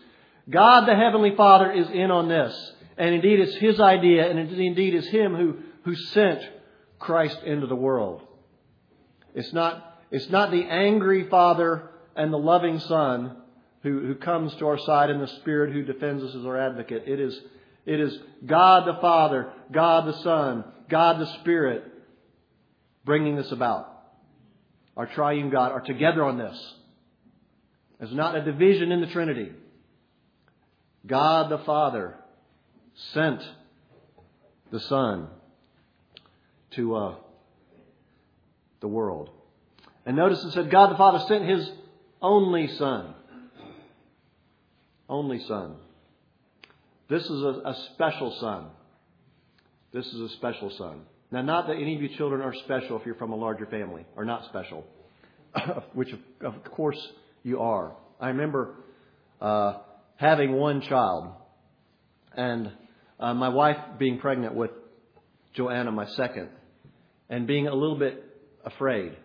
God 0.49 0.85
the 0.85 0.95
Heavenly 0.95 1.35
Father 1.35 1.71
is 1.71 1.89
in 1.89 2.11
on 2.11 2.27
this. 2.27 2.73
And 2.97 3.15
indeed 3.15 3.39
it's 3.39 3.55
His 3.55 3.79
idea, 3.79 4.29
and 4.29 4.37
indeed 4.39 4.93
it's 4.93 5.07
Him 5.07 5.35
who, 5.35 5.59
who 5.83 5.95
sent 5.95 6.41
Christ 6.97 7.39
into 7.45 7.67
the 7.67 7.75
world. 7.75 8.21
It's 9.33 9.53
not, 9.53 10.01
it's 10.11 10.29
not 10.29 10.51
the 10.51 10.63
angry 10.63 11.29
Father 11.29 11.89
and 12.15 12.33
the 12.33 12.37
loving 12.37 12.79
Son 12.79 13.37
who, 13.83 13.99
who 13.99 14.15
comes 14.15 14.53
to 14.55 14.67
our 14.67 14.77
side 14.77 15.09
in 15.09 15.19
the 15.19 15.27
Spirit 15.27 15.73
who 15.73 15.83
defends 15.83 16.23
us 16.23 16.35
as 16.35 16.45
our 16.45 16.57
advocate. 16.57 17.03
It 17.07 17.19
is, 17.19 17.39
it 17.85 17.99
is 17.99 18.17
God 18.45 18.85
the 18.85 18.99
Father, 18.99 19.51
God 19.71 20.05
the 20.05 20.21
Son, 20.21 20.65
God 20.89 21.19
the 21.19 21.33
Spirit 21.39 21.83
bringing 23.05 23.35
this 23.35 23.51
about. 23.51 23.87
Our 24.97 25.05
triune 25.05 25.49
God 25.49 25.71
are 25.71 25.81
together 25.81 26.23
on 26.23 26.37
this. 26.37 26.73
There's 27.99 28.13
not 28.13 28.35
a 28.35 28.43
division 28.43 28.91
in 28.91 29.01
the 29.01 29.07
Trinity. 29.07 29.51
God 31.05 31.49
the 31.49 31.59
Father 31.59 32.15
sent 33.13 33.41
the 34.71 34.79
Son 34.81 35.29
to 36.71 36.95
uh, 36.95 37.15
the 38.81 38.87
world. 38.87 39.29
And 40.05 40.17
notice 40.17 40.43
it 40.43 40.51
said 40.51 40.69
God 40.69 40.91
the 40.91 40.97
Father 40.97 41.23
sent 41.27 41.45
His 41.45 41.69
only 42.21 42.67
Son 42.67 43.15
only 45.09 45.39
son. 45.47 45.75
This 47.09 47.23
is 47.23 47.41
a, 47.41 47.61
a 47.65 47.87
special 47.93 48.37
son. 48.39 48.67
This 49.91 50.05
is 50.05 50.21
a 50.21 50.29
special 50.35 50.71
son. 50.77 51.01
Now, 51.31 51.41
not 51.41 51.67
that 51.67 51.75
any 51.75 51.95
of 51.95 52.01
you 52.01 52.09
children 52.17 52.41
are 52.41 52.53
special 52.65 52.99
if 52.99 53.05
you're 53.05 53.15
from 53.15 53.31
a 53.31 53.35
larger 53.35 53.65
family, 53.65 54.05
or 54.15 54.25
not 54.25 54.45
special, 54.45 54.85
which 55.93 56.09
of, 56.41 56.63
course 56.63 56.99
you 57.43 57.59
are. 57.59 57.93
I 58.19 58.29
remember 58.29 58.75
uh, 59.41 59.77
having 60.15 60.53
one 60.53 60.81
child, 60.81 61.33
and 62.35 62.71
uh, 63.19 63.33
my 63.33 63.49
wife 63.49 63.77
being 63.97 64.19
pregnant 64.19 64.55
with 64.55 64.71
Joanna, 65.55 65.91
my 65.91 66.07
second, 66.09 66.49
and 67.29 67.47
being 67.47 67.67
a 67.67 67.73
little 67.73 67.97
bit 67.97 68.23
afraid 68.63 69.15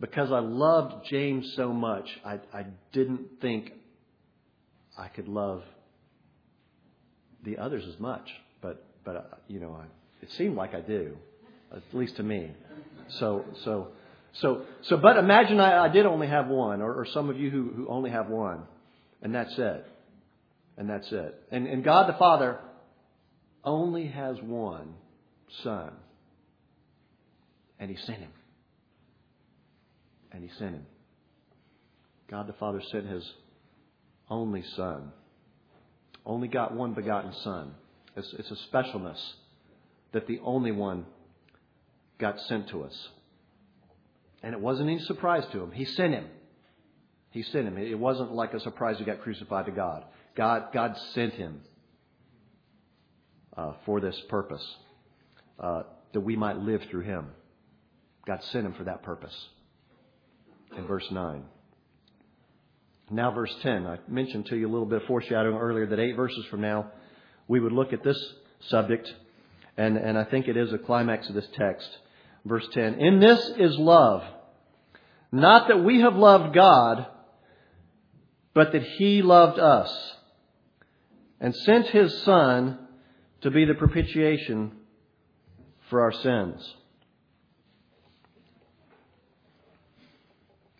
because 0.00 0.32
I 0.32 0.38
loved 0.38 1.06
James 1.10 1.52
so 1.56 1.72
much, 1.72 2.08
I, 2.24 2.40
I 2.52 2.64
didn't 2.92 3.40
think 3.40 3.72
I 5.00 5.08
could 5.08 5.28
love 5.28 5.62
the 7.42 7.56
others 7.56 7.84
as 7.92 7.98
much. 7.98 8.28
But, 8.60 8.84
but 9.04 9.16
uh, 9.16 9.22
you 9.48 9.58
know, 9.58 9.72
I, 9.72 9.84
it 10.22 10.30
seemed 10.36 10.56
like 10.56 10.74
I 10.74 10.80
do, 10.80 11.16
at 11.74 11.82
least 11.92 12.16
to 12.16 12.22
me. 12.22 12.50
So, 13.18 13.44
so, 13.64 13.88
so, 14.34 14.66
so, 14.82 14.98
but 14.98 15.16
imagine 15.16 15.58
I, 15.58 15.86
I 15.86 15.88
did 15.88 16.04
only 16.04 16.28
have 16.28 16.48
one, 16.48 16.82
or, 16.82 16.92
or 16.92 17.06
some 17.06 17.30
of 17.30 17.38
you 17.38 17.50
who, 17.50 17.70
who 17.74 17.88
only 17.88 18.10
have 18.10 18.28
one, 18.28 18.62
and 19.22 19.34
that's 19.34 19.54
it. 19.56 19.86
And 20.76 20.88
that's 20.88 21.10
it. 21.10 21.34
And, 21.50 21.66
and 21.66 21.82
God 21.82 22.08
the 22.08 22.18
Father 22.18 22.58
only 23.64 24.06
has 24.06 24.36
one 24.40 24.94
Son. 25.62 25.92
And 27.78 27.90
He 27.90 27.96
sent 27.96 28.18
Him. 28.18 28.30
And 30.32 30.44
He 30.44 30.50
sent 30.58 30.74
Him. 30.74 30.86
God 32.30 32.46
the 32.46 32.52
Father 32.54 32.80
sent 32.92 33.06
His 33.06 33.24
only 34.30 34.62
Son. 34.76 35.12
Only 36.24 36.48
got 36.48 36.74
one 36.74 36.94
begotten 36.94 37.32
Son. 37.42 37.74
It's, 38.16 38.32
it's 38.38 38.50
a 38.50 38.56
specialness 38.74 39.20
that 40.12 40.26
the 40.26 40.40
only 40.44 40.72
one 40.72 41.06
got 42.18 42.40
sent 42.40 42.68
to 42.68 42.82
us. 42.82 43.08
And 44.42 44.54
it 44.54 44.60
wasn't 44.60 44.88
any 44.88 45.00
surprise 45.00 45.44
to 45.52 45.62
him. 45.62 45.72
He 45.72 45.84
sent 45.84 46.14
him. 46.14 46.26
He 47.30 47.42
sent 47.42 47.66
him. 47.66 47.78
It 47.78 47.98
wasn't 47.98 48.32
like 48.32 48.54
a 48.54 48.60
surprise 48.60 48.98
he 48.98 49.04
got 49.04 49.20
crucified 49.20 49.66
to 49.66 49.72
God. 49.72 50.04
God, 50.36 50.72
God 50.72 50.96
sent 51.14 51.34
him 51.34 51.60
uh, 53.56 53.72
for 53.84 54.00
this 54.00 54.18
purpose, 54.28 54.64
uh, 55.58 55.82
that 56.12 56.20
we 56.20 56.36
might 56.36 56.58
live 56.58 56.82
through 56.90 57.02
him. 57.02 57.26
God 58.26 58.42
sent 58.44 58.66
him 58.66 58.74
for 58.74 58.84
that 58.84 59.02
purpose. 59.02 59.34
In 60.76 60.86
verse 60.86 61.06
9. 61.10 61.42
Now, 63.10 63.32
verse 63.32 63.54
10. 63.62 63.88
I 63.88 63.98
mentioned 64.06 64.46
to 64.46 64.56
you 64.56 64.68
a 64.68 64.70
little 64.70 64.86
bit 64.86 65.02
of 65.02 65.08
foreshadowing 65.08 65.56
earlier 65.56 65.86
that 65.86 65.98
eight 65.98 66.14
verses 66.14 66.44
from 66.48 66.60
now, 66.60 66.92
we 67.48 67.58
would 67.58 67.72
look 67.72 67.92
at 67.92 68.04
this 68.04 68.16
subject, 68.68 69.12
and, 69.76 69.96
and 69.96 70.16
I 70.16 70.22
think 70.24 70.46
it 70.46 70.56
is 70.56 70.72
a 70.72 70.78
climax 70.78 71.28
of 71.28 71.34
this 71.34 71.48
text. 71.58 71.88
Verse 72.44 72.66
10 72.72 73.00
In 73.00 73.18
this 73.18 73.50
is 73.58 73.76
love, 73.76 74.22
not 75.32 75.66
that 75.68 75.82
we 75.82 76.00
have 76.02 76.14
loved 76.14 76.54
God, 76.54 77.06
but 78.54 78.72
that 78.72 78.82
He 78.82 79.22
loved 79.22 79.58
us 79.58 80.14
and 81.40 81.54
sent 81.54 81.88
His 81.88 82.22
Son 82.22 82.78
to 83.40 83.50
be 83.50 83.64
the 83.64 83.74
propitiation 83.74 84.72
for 85.88 86.00
our 86.02 86.12
sins. 86.12 86.74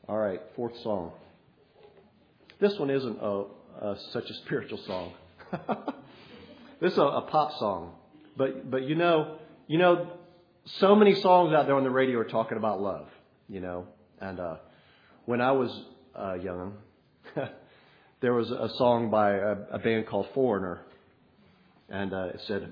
All 0.09 0.19
right, 0.19 0.41
fourth 0.55 0.81
song. 0.83 1.13
This 2.61 2.79
one 2.79 2.91
isn't 2.91 3.19
a, 3.21 3.45
a, 3.81 3.97
such 4.13 4.29
a 4.29 4.35
spiritual 4.45 4.79
song. 4.87 5.13
this 6.81 6.93
is 6.93 6.99
a, 6.99 7.03
a 7.03 7.23
pop 7.23 7.59
song, 7.59 7.95
but 8.37 8.71
but 8.71 8.83
you 8.83 8.95
know 8.95 9.39
you 9.67 9.79
know 9.79 10.07
so 10.79 10.95
many 10.95 11.15
songs 11.15 11.55
out 11.55 11.67
there 11.67 11.75
on 11.75 11.85
the 11.85 11.91
radio 11.91 12.19
are 12.19 12.25
talking 12.25 12.59
about 12.59 12.81
love, 12.81 13.09
you 13.49 13.61
know. 13.61 13.87
And 14.21 14.39
uh, 14.39 14.57
when 15.25 15.41
I 15.41 15.53
was 15.53 15.71
uh, 16.15 16.35
young, 16.35 16.75
there 18.21 18.35
was 18.35 18.51
a 18.51 18.69
song 18.77 19.11
by 19.11 19.33
a, 19.33 19.57
a 19.73 19.79
band 19.79 20.07
called 20.07 20.27
Foreigner, 20.35 20.83
and 21.89 22.13
uh, 22.13 22.27
it 22.35 22.43
said, 22.47 22.71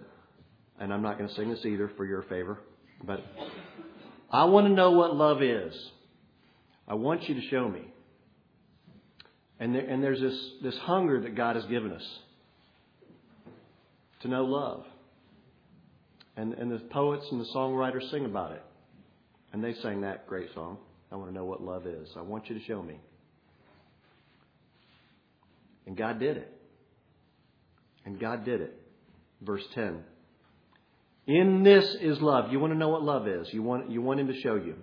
and 0.79 0.92
I'm 0.92 1.03
not 1.03 1.16
going 1.16 1.29
to 1.31 1.35
sing 1.35 1.48
this 1.48 1.64
either 1.64 1.90
for 1.96 2.05
your 2.05 2.22
favor, 2.24 2.59
but 3.03 3.24
I 4.31 4.44
want 4.44 4.66
to 4.66 4.72
know 4.72 4.92
what 4.92 5.16
love 5.16 5.42
is. 5.42 5.74
I 6.87 6.94
want 6.94 7.29
you 7.29 7.35
to 7.35 7.48
show 7.48 7.68
me. 7.68 7.83
And, 9.61 9.75
there, 9.75 9.83
and 9.83 10.03
there's 10.03 10.21
this, 10.21 10.51
this 10.62 10.79
hunger 10.79 11.21
that 11.23 11.35
God 11.35 11.57
has 11.57 11.64
given 11.66 11.92
us 11.92 12.05
to 14.21 14.29
know 14.29 14.44
love. 14.44 14.85
And, 16.37 16.55
and 16.55 16.71
the 16.71 16.79
poets 16.79 17.27
and 17.33 17.40
the 17.40 17.49
songwriters 17.55 18.11
sing 18.11 18.25
about 18.25 18.53
it. 18.53 18.62
And 19.53 19.62
they 19.64 19.75
sang 19.75 20.03
that 20.03 20.27
great 20.27 20.55
song. 20.55 20.79
I 21.11 21.16
want 21.16 21.31
to 21.31 21.35
know 21.35 21.44
what 21.44 21.62
love 21.62 21.87
is. 21.87 22.09
I 22.16 22.23
want 22.23 22.49
you 22.49 22.59
to 22.59 22.64
show 22.64 22.83
me. 22.83 23.01
And 25.87 25.97
God 25.97 26.21
did 26.21 26.37
it. 26.37 26.53
And 28.05 28.21
God 28.21 28.44
did 28.44 28.61
it. 28.61 28.75
Verse 29.40 29.64
10. 29.75 30.03
In 31.27 31.62
this 31.62 31.97
is 32.01 32.21
love. 32.21 32.53
You 32.53 32.61
want 32.61 32.73
to 32.73 32.79
know 32.79 32.88
what 32.88 33.03
love 33.03 33.27
is. 33.27 33.53
You 33.53 33.62
want, 33.62 33.90
you 33.90 34.03
want 34.03 34.21
Him 34.21 34.29
to 34.29 34.40
show 34.40 34.55
you. 34.55 34.77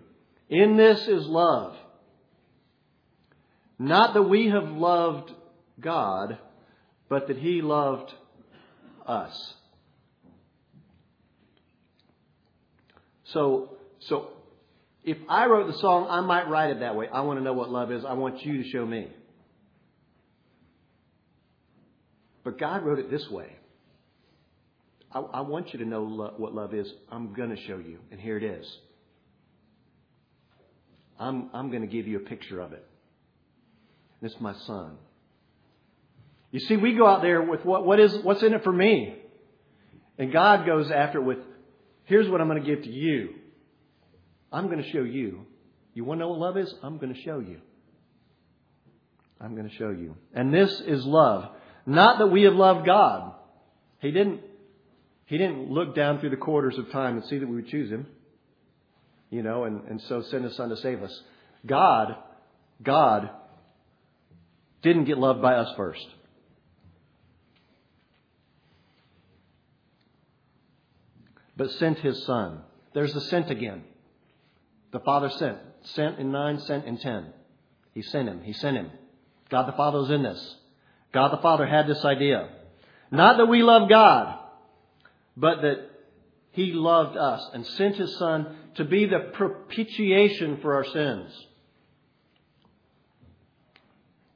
In 0.49 0.77
this 0.77 1.07
is 1.07 1.25
love. 1.25 1.75
Not 3.77 4.13
that 4.13 4.23
we 4.23 4.47
have 4.49 4.69
loved 4.69 5.31
God, 5.79 6.37
but 7.09 7.27
that 7.27 7.37
He 7.37 7.61
loved 7.61 8.13
us 9.05 9.55
So, 13.35 13.71
so 13.99 14.29
if 15.03 15.17
I 15.27 15.47
wrote 15.47 15.67
the 15.67 15.77
song, 15.79 16.07
I 16.09 16.21
might 16.21 16.47
write 16.47 16.71
it 16.71 16.79
that 16.79 16.95
way. 16.95 17.07
I 17.11 17.21
want 17.21 17.37
to 17.37 17.43
know 17.43 17.53
what 17.53 17.69
love 17.69 17.91
is. 17.91 18.05
I 18.05 18.13
want 18.13 18.45
you 18.45 18.63
to 18.63 18.69
show 18.69 18.85
me. 18.85 19.09
But 22.45 22.57
God 22.57 22.83
wrote 22.83 22.99
it 22.99 23.11
this 23.11 23.27
way. 23.29 23.51
I, 25.11 25.19
I 25.19 25.41
want 25.41 25.73
you 25.73 25.79
to 25.79 25.85
know 25.85 26.03
lo- 26.03 26.33
what 26.37 26.53
love 26.53 26.73
is. 26.73 26.87
I'm 27.11 27.33
going 27.33 27.49
to 27.49 27.61
show 27.67 27.77
you. 27.77 27.99
And 28.09 28.21
here 28.21 28.37
it 28.37 28.43
is. 28.43 28.65
I'm, 31.19 31.49
I'm 31.53 31.69
going 31.71 31.81
to 31.81 31.87
give 31.87 32.07
you 32.07 32.17
a 32.17 32.21
picture 32.21 32.61
of 32.61 32.71
it. 32.71 32.85
Is 34.25 34.35
my 34.39 34.53
son. 34.65 34.97
You 36.51 36.59
see, 36.59 36.77
we 36.77 36.93
go 36.93 37.05
out 37.05 37.21
there 37.21 37.41
with 37.41 37.63
what, 37.63 37.85
what 37.85 37.99
is, 37.99 38.17
what's 38.23 38.41
in 38.41 38.53
it 38.53 38.63
for 38.63 38.71
me? 38.73 39.15
And 40.17 40.31
God 40.31 40.65
goes 40.65 40.89
after 40.89 41.19
it 41.19 41.23
with 41.23 41.37
Here's 42.05 42.29
what 42.29 42.39
I'm 42.39 42.47
going 42.47 42.63
to 42.63 42.67
give 42.67 42.83
to 42.85 42.91
you. 42.91 43.33
I'm 44.51 44.67
going 44.67 44.81
to 44.81 44.89
show 44.91 45.03
you. 45.03 45.45
You 45.93 46.05
want 46.05 46.19
to 46.19 46.25
know 46.25 46.29
what 46.29 46.39
love 46.39 46.57
is? 46.57 46.73
I'm 46.83 46.97
going 46.97 47.13
to 47.13 47.21
show 47.21 47.39
you. 47.39 47.59
I'm 49.41 49.55
going 49.55 49.67
to 49.67 49.75
show 49.75 49.89
you. 49.89 50.15
And 50.33 50.53
this 50.53 50.71
is 50.81 51.03
love. 51.05 51.49
Not 51.85 52.19
that 52.19 52.27
we 52.27 52.43
have 52.43 52.53
loved 52.53 52.85
God. 52.85 53.33
He 53.99 54.11
didn't, 54.11 54.41
he 55.25 55.37
didn't 55.37 55.71
look 55.71 55.95
down 55.95 56.19
through 56.19 56.29
the 56.29 56.37
quarters 56.37 56.77
of 56.77 56.91
time 56.91 57.17
and 57.17 57.25
see 57.25 57.39
that 57.39 57.47
we 57.47 57.55
would 57.55 57.67
choose 57.67 57.89
him. 57.89 58.05
You 59.31 59.41
know, 59.41 59.63
and, 59.63 59.81
and 59.89 60.01
so 60.01 60.21
send 60.21 60.45
his 60.45 60.55
son 60.55 60.69
to 60.69 60.77
save 60.77 61.01
us. 61.01 61.21
God, 61.65 62.15
God 62.81 63.29
didn't 64.85 65.03
get 65.03 65.17
loved 65.17 65.41
by 65.41 65.55
us 65.55 65.73
first. 65.75 66.07
but 71.57 71.71
sent 71.71 71.99
his 71.99 72.23
son. 72.25 72.59
There's 72.93 73.13
the 73.13 73.21
sent 73.21 73.49
again. 73.49 73.83
The 74.91 74.99
Father 74.99 75.29
sent. 75.29 75.57
Sent 75.83 76.19
in 76.19 76.31
9, 76.31 76.59
sent 76.61 76.85
in 76.85 76.97
10. 76.97 77.33
He 77.93 78.01
sent 78.01 78.27
him. 78.27 78.41
He 78.43 78.53
sent 78.53 78.77
him. 78.77 78.91
God 79.49 79.67
the 79.67 79.77
Father 79.77 79.99
was 79.99 80.09
in 80.09 80.23
this. 80.23 80.55
God 81.13 81.31
the 81.31 81.41
Father 81.41 81.65
had 81.65 81.87
this 81.87 82.03
idea. 82.03 82.49
Not 83.11 83.37
that 83.37 83.45
we 83.45 83.61
love 83.61 83.89
God, 83.89 84.39
but 85.37 85.61
that 85.61 85.89
he 86.51 86.71
loved 86.73 87.17
us 87.17 87.49
and 87.53 87.65
sent 87.65 87.95
his 87.95 88.17
son 88.17 88.55
to 88.75 88.85
be 88.85 89.05
the 89.05 89.31
propitiation 89.33 90.59
for 90.61 90.75
our 90.75 90.85
sins. 90.85 91.31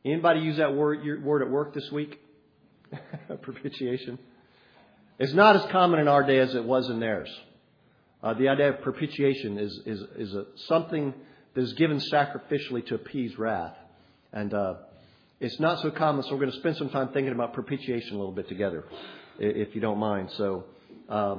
Anybody 0.06 0.42
use 0.42 0.58
that 0.58 0.76
word, 0.76 1.24
word 1.24 1.42
at 1.42 1.50
work 1.50 1.74
this 1.74 1.92
week? 1.92 2.20
propitiation. 3.42 4.18
It's 5.20 5.34
not 5.34 5.56
as 5.56 5.70
common 5.72 6.00
in 6.00 6.08
our 6.08 6.24
day 6.24 6.40
as 6.40 6.56
it 6.56 6.64
was 6.64 6.90
in 6.90 7.00
theirs. 7.00 7.30
Uh, 8.24 8.34
the 8.34 8.50
idea 8.50 8.70
of 8.70 8.82
propitiation 8.82 9.58
is, 9.58 9.80
is, 9.86 10.02
is 10.18 10.34
a, 10.34 10.46
something 10.68 11.14
that 11.54 11.62
is 11.62 11.74
given 11.74 12.00
sacrificially 12.12 12.86
to 12.88 12.96
appease 12.96 13.38
wrath. 13.38 13.76
And 14.32 14.54
uh, 14.54 14.76
it's 15.40 15.60
not 15.60 15.82
so 15.82 15.92
common, 15.92 16.24
so 16.24 16.32
we're 16.32 16.40
going 16.40 16.52
to 16.52 16.58
spend 16.58 16.78
some 16.78 16.90
time 16.90 17.10
thinking 17.10 17.34
about 17.34 17.54
propitiation 17.54 18.16
a 18.16 18.18
little 18.18 18.34
bit 18.34 18.50
together, 18.50 18.86
if 19.40 19.74
you 19.74 19.82
don't 19.82 19.98
mind. 19.98 20.30
So, 20.38 20.66
uh, 21.08 21.38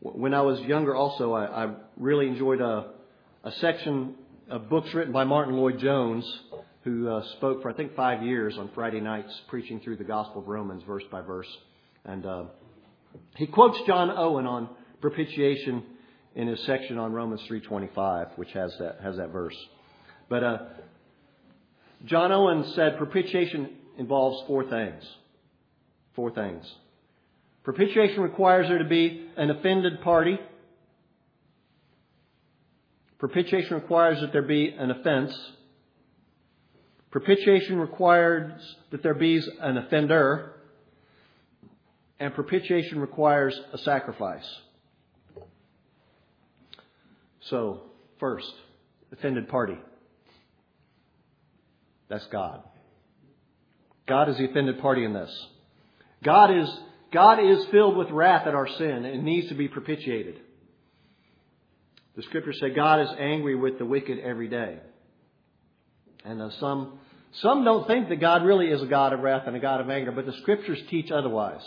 when 0.00 0.32
I 0.32 0.40
was 0.40 0.60
younger, 0.60 0.94
also, 0.94 1.34
I, 1.34 1.64
I 1.64 1.74
really 1.96 2.26
enjoyed 2.26 2.60
a, 2.60 2.86
a, 3.44 3.52
section 3.52 4.14
of 4.48 4.70
books 4.70 4.94
written 4.94 5.12
by 5.12 5.24
Martyn 5.24 5.56
Lloyd-Jones, 5.56 6.24
who 6.82 7.08
uh, 7.08 7.22
spoke 7.36 7.62
for, 7.62 7.70
I 7.70 7.74
think, 7.74 7.94
five 7.94 8.22
years 8.22 8.56
on 8.58 8.70
Friday 8.74 9.00
nights, 9.00 9.32
preaching 9.48 9.80
through 9.80 9.96
the 9.96 10.04
Gospel 10.04 10.40
of 10.42 10.48
Romans 10.48 10.82
verse 10.86 11.04
by 11.10 11.20
verse. 11.20 11.48
And 12.04 12.24
uh, 12.24 12.44
he 13.36 13.46
quotes 13.46 13.78
John 13.86 14.10
Owen 14.10 14.46
on 14.46 14.68
propitiation 15.00 15.82
in 16.34 16.48
his 16.48 16.60
section 16.64 16.98
on 16.98 17.12
Romans 17.12 17.42
3:25, 17.50 18.38
which 18.38 18.52
has 18.52 18.74
that 18.78 19.00
has 19.02 19.16
that 19.16 19.30
verse. 19.30 19.56
But 20.28 20.44
uh, 20.44 20.58
John 22.06 22.32
Owen 22.32 22.64
said 22.74 22.96
propitiation 22.96 23.70
involves 23.98 24.46
four 24.46 24.68
things. 24.68 25.02
Four 26.14 26.30
things. 26.30 26.64
Propitiation 27.62 28.22
requires 28.22 28.68
there 28.68 28.78
to 28.78 28.88
be 28.88 29.28
an 29.36 29.50
offended 29.50 30.00
party. 30.00 30.38
Propitiation 33.18 33.74
requires 33.74 34.20
that 34.22 34.32
there 34.32 34.42
be 34.42 34.70
an 34.70 34.90
offense. 34.90 35.32
Propitiation 37.10 37.78
requires 37.78 38.60
that 38.90 39.02
there 39.02 39.14
be 39.14 39.40
an 39.60 39.76
offender. 39.76 40.54
And 42.18 42.34
propitiation 42.34 43.00
requires 43.00 43.58
a 43.72 43.78
sacrifice. 43.78 44.46
So, 47.42 47.82
first, 48.18 48.52
offended 49.12 49.48
party. 49.48 49.78
That's 52.08 52.26
God. 52.26 52.62
God 54.06 54.28
is 54.28 54.36
the 54.36 54.50
offended 54.50 54.80
party 54.80 55.04
in 55.04 55.14
this. 55.14 55.30
God 56.22 56.50
is, 56.50 56.68
God 57.12 57.38
is 57.38 57.64
filled 57.66 57.96
with 57.96 58.10
wrath 58.10 58.46
at 58.46 58.54
our 58.54 58.68
sin 58.68 59.04
and 59.04 59.24
needs 59.24 59.48
to 59.48 59.54
be 59.54 59.68
propitiated. 59.68 60.40
The 62.16 62.22
scriptures 62.22 62.58
say 62.60 62.70
God 62.70 63.00
is 63.00 63.08
angry 63.18 63.54
with 63.54 63.78
the 63.78 63.86
wicked 63.86 64.18
every 64.18 64.48
day. 64.48 64.78
And 66.24 66.40
uh, 66.42 66.50
some, 66.60 66.98
some 67.40 67.64
don't 67.64 67.86
think 67.86 68.08
that 68.08 68.20
God 68.20 68.44
really 68.44 68.68
is 68.68 68.82
a 68.82 68.86
God 68.86 69.12
of 69.12 69.20
wrath 69.20 69.44
and 69.46 69.56
a 69.56 69.60
God 69.60 69.80
of 69.80 69.88
anger, 69.88 70.12
but 70.12 70.26
the 70.26 70.34
scriptures 70.42 70.78
teach 70.90 71.10
otherwise. 71.10 71.62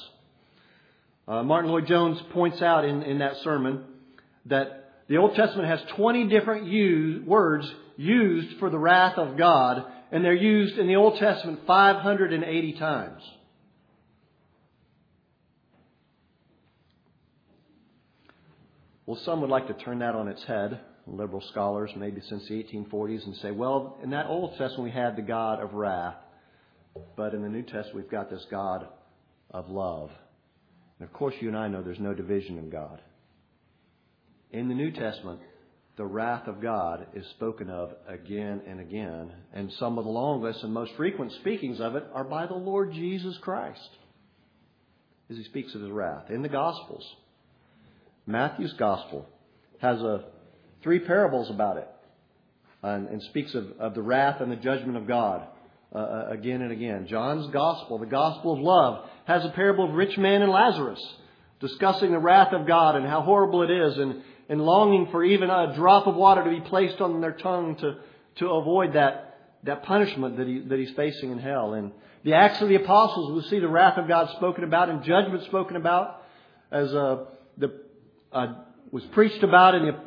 Uh, 1.28 1.44
Martyn 1.44 1.72
Lloyd-Jones 1.72 2.20
points 2.32 2.62
out 2.62 2.86
in, 2.86 3.02
in 3.04 3.20
that 3.20 3.38
sermon 3.44 3.84
that 4.46 4.92
the 5.08 5.18
Old 5.18 5.36
Testament 5.36 5.68
has 5.68 5.80
20 5.96 6.28
different 6.28 6.68
use, 6.68 7.26
words 7.26 7.72
used 7.98 8.58
for 8.60 8.70
the 8.70 8.78
wrath 8.78 9.18
of 9.18 9.38
God, 9.38 9.86
and 10.12 10.24
they're 10.24 10.34
used 10.34 10.78
in 10.78 10.88
the 10.88 10.96
Old 10.96 11.18
Testament 11.20 11.62
580 11.66 12.74
times. 12.74 13.22
Well, 19.06 19.20
some 19.26 19.42
would 19.42 19.50
like 19.50 19.68
to 19.68 19.74
turn 19.74 20.00
that 20.00 20.16
on 20.16 20.28
its 20.28 20.44
head, 20.46 20.80
liberal 21.08 21.42
scholars, 21.52 21.92
maybe 21.96 22.22
since 22.30 22.48
the 22.48 22.64
1840s, 22.64 23.26
and 23.26 23.36
say, 23.38 23.52
well, 23.52 23.98
in 24.04 24.12
that 24.12 24.28
Old 24.28 24.52
Testament 24.58 24.84
we 24.84 24.92
had 24.92 25.16
the 25.16 25.22
God 25.22 25.62
of 25.62 25.74
wrath, 25.74 26.16
but 27.16 27.34
in 27.34 27.42
the 27.42 27.50
New 27.50 27.64
Testament 27.64 27.96
we've 27.96 28.12
got 28.12 28.30
this 28.30 28.46
God 28.50 28.88
of 29.52 29.70
love. 29.70 30.10
And 31.00 31.08
of 31.08 31.14
course, 31.14 31.36
you 31.40 31.48
and 31.50 31.58
I 31.58 31.68
know 31.68 31.82
there's 31.82 32.00
no 32.00 32.14
division 32.14 32.58
in 32.58 32.70
God. 32.70 33.02
In 34.52 34.70
the 34.70 34.76
New 34.76 34.92
Testament, 34.92 35.40
the 35.98 36.06
wrath 36.06 36.48
of 36.48 36.62
God 36.62 37.08
is 37.14 37.26
spoken 37.32 37.70
of 37.70 37.92
again 38.08 38.62
and 38.68 38.80
again, 38.80 39.32
and 39.54 39.72
some 39.80 39.98
of 39.98 40.06
the 40.06 40.10
longest 40.12 40.64
and 40.64 40.74
most 40.74 40.92
frequent 40.96 41.32
speakings 41.34 41.80
of 41.80 41.96
it 41.96 42.04
are 42.14 42.24
by 42.24 42.48
the 42.48 42.54
Lord 42.54 42.94
Jesus 42.94 43.38
Christ 43.42 43.90
as 45.30 45.38
he 45.38 45.44
speaks 45.44 45.74
of 45.76 45.82
his 45.82 45.92
wrath. 45.92 46.30
In 46.30 46.42
the 46.42 46.50
Gospels, 46.50 47.06
Matthew's 48.26 48.74
Gospel 48.74 49.28
has 49.80 50.00
a, 50.02 50.26
three 50.84 51.00
parables 51.00 51.50
about 51.50 51.78
it 51.78 51.88
and, 52.84 53.08
and 53.08 53.22
speaks 53.24 53.56
of, 53.56 53.72
of 53.80 53.96
the 53.96 54.02
wrath 54.02 54.42
and 54.42 54.52
the 54.52 54.58
judgment 54.58 54.98
of 54.98 55.08
God 55.08 55.48
uh, 55.94 55.98
uh 55.98 56.28
again 56.30 56.62
and 56.62 56.72
again. 56.72 57.08
John's 57.08 57.52
Gospel, 57.52 57.98
the 57.98 58.06
Gospel 58.06 58.54
of 58.54 58.60
love, 58.60 59.10
has 59.26 59.46
a 59.46 59.50
parable 59.50 59.90
of 59.90 59.96
rich 59.96 60.18
man 60.18 60.42
and 60.42 60.52
Lazarus 60.52 61.02
discussing 61.60 62.12
the 62.12 62.20
wrath 62.20 62.54
of 62.54 62.68
God 62.68 62.96
and 62.96 63.06
how 63.06 63.22
horrible 63.22 63.64
it 63.64 63.72
is 63.72 63.98
and 63.98 64.22
and 64.50 64.62
longing 64.62 65.08
for 65.12 65.24
even 65.24 65.50
a 65.50 65.74
drop 65.76 66.08
of 66.08 66.16
water 66.16 66.44
to 66.44 66.50
be 66.50 66.62
placed 66.62 67.00
on 67.02 67.22
their 67.22 67.32
tongue 67.32 67.76
to, 67.78 67.96
to 68.38 68.50
avoid 68.50 68.94
that, 68.94 69.38
that 69.64 69.84
punishment 69.84 70.38
that, 70.38 70.48
he, 70.48 70.60
that 70.60 70.80
he's 70.80 70.92
facing 70.92 71.32
in 71.32 71.40
hell. 71.40 71.74
And 71.74 71.92
the 72.24 72.34
Acts 72.34 72.62
of 72.62 72.70
the 72.70 72.76
Apostles, 72.76 73.34
we 73.34 73.50
see 73.50 73.60
the 73.60 73.68
wrath 73.68 73.98
of 73.98 74.08
God 74.08 74.30
spoken 74.38 74.64
about 74.64 74.90
and 74.90 75.04
judgment 75.04 75.44
spoken 75.46 75.76
about 75.76 76.22
as 76.72 76.94
uh, 76.94 77.26
the, 77.58 77.82
uh, 78.32 78.54
was 78.92 79.04
preached 79.06 79.44
about 79.44 79.76
in 79.76 79.86
the 79.86 80.00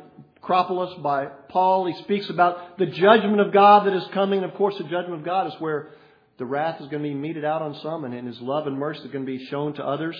Acropolis 0.47 0.93
by 1.03 1.25
Paul. 1.49 1.87
He 1.87 2.01
speaks 2.03 2.29
about 2.29 2.77
the 2.77 2.85
judgment 2.85 3.41
of 3.41 3.51
God 3.51 3.85
that 3.85 3.93
is 3.93 4.07
coming. 4.13 4.43
Of 4.43 4.53
course, 4.53 4.77
the 4.77 4.85
judgment 4.85 5.15
of 5.15 5.25
God 5.25 5.47
is 5.47 5.53
where 5.59 5.89
the 6.37 6.45
wrath 6.45 6.79
is 6.79 6.87
going 6.87 7.03
to 7.03 7.09
be 7.09 7.13
meted 7.13 7.43
out 7.43 7.61
on 7.61 7.75
some 7.81 8.05
and 8.05 8.25
His 8.25 8.39
love 8.39 8.65
and 8.65 8.77
mercy 8.77 9.01
is 9.01 9.11
going 9.11 9.25
to 9.25 9.37
be 9.37 9.45
shown 9.47 9.73
to 9.73 9.85
others. 9.85 10.15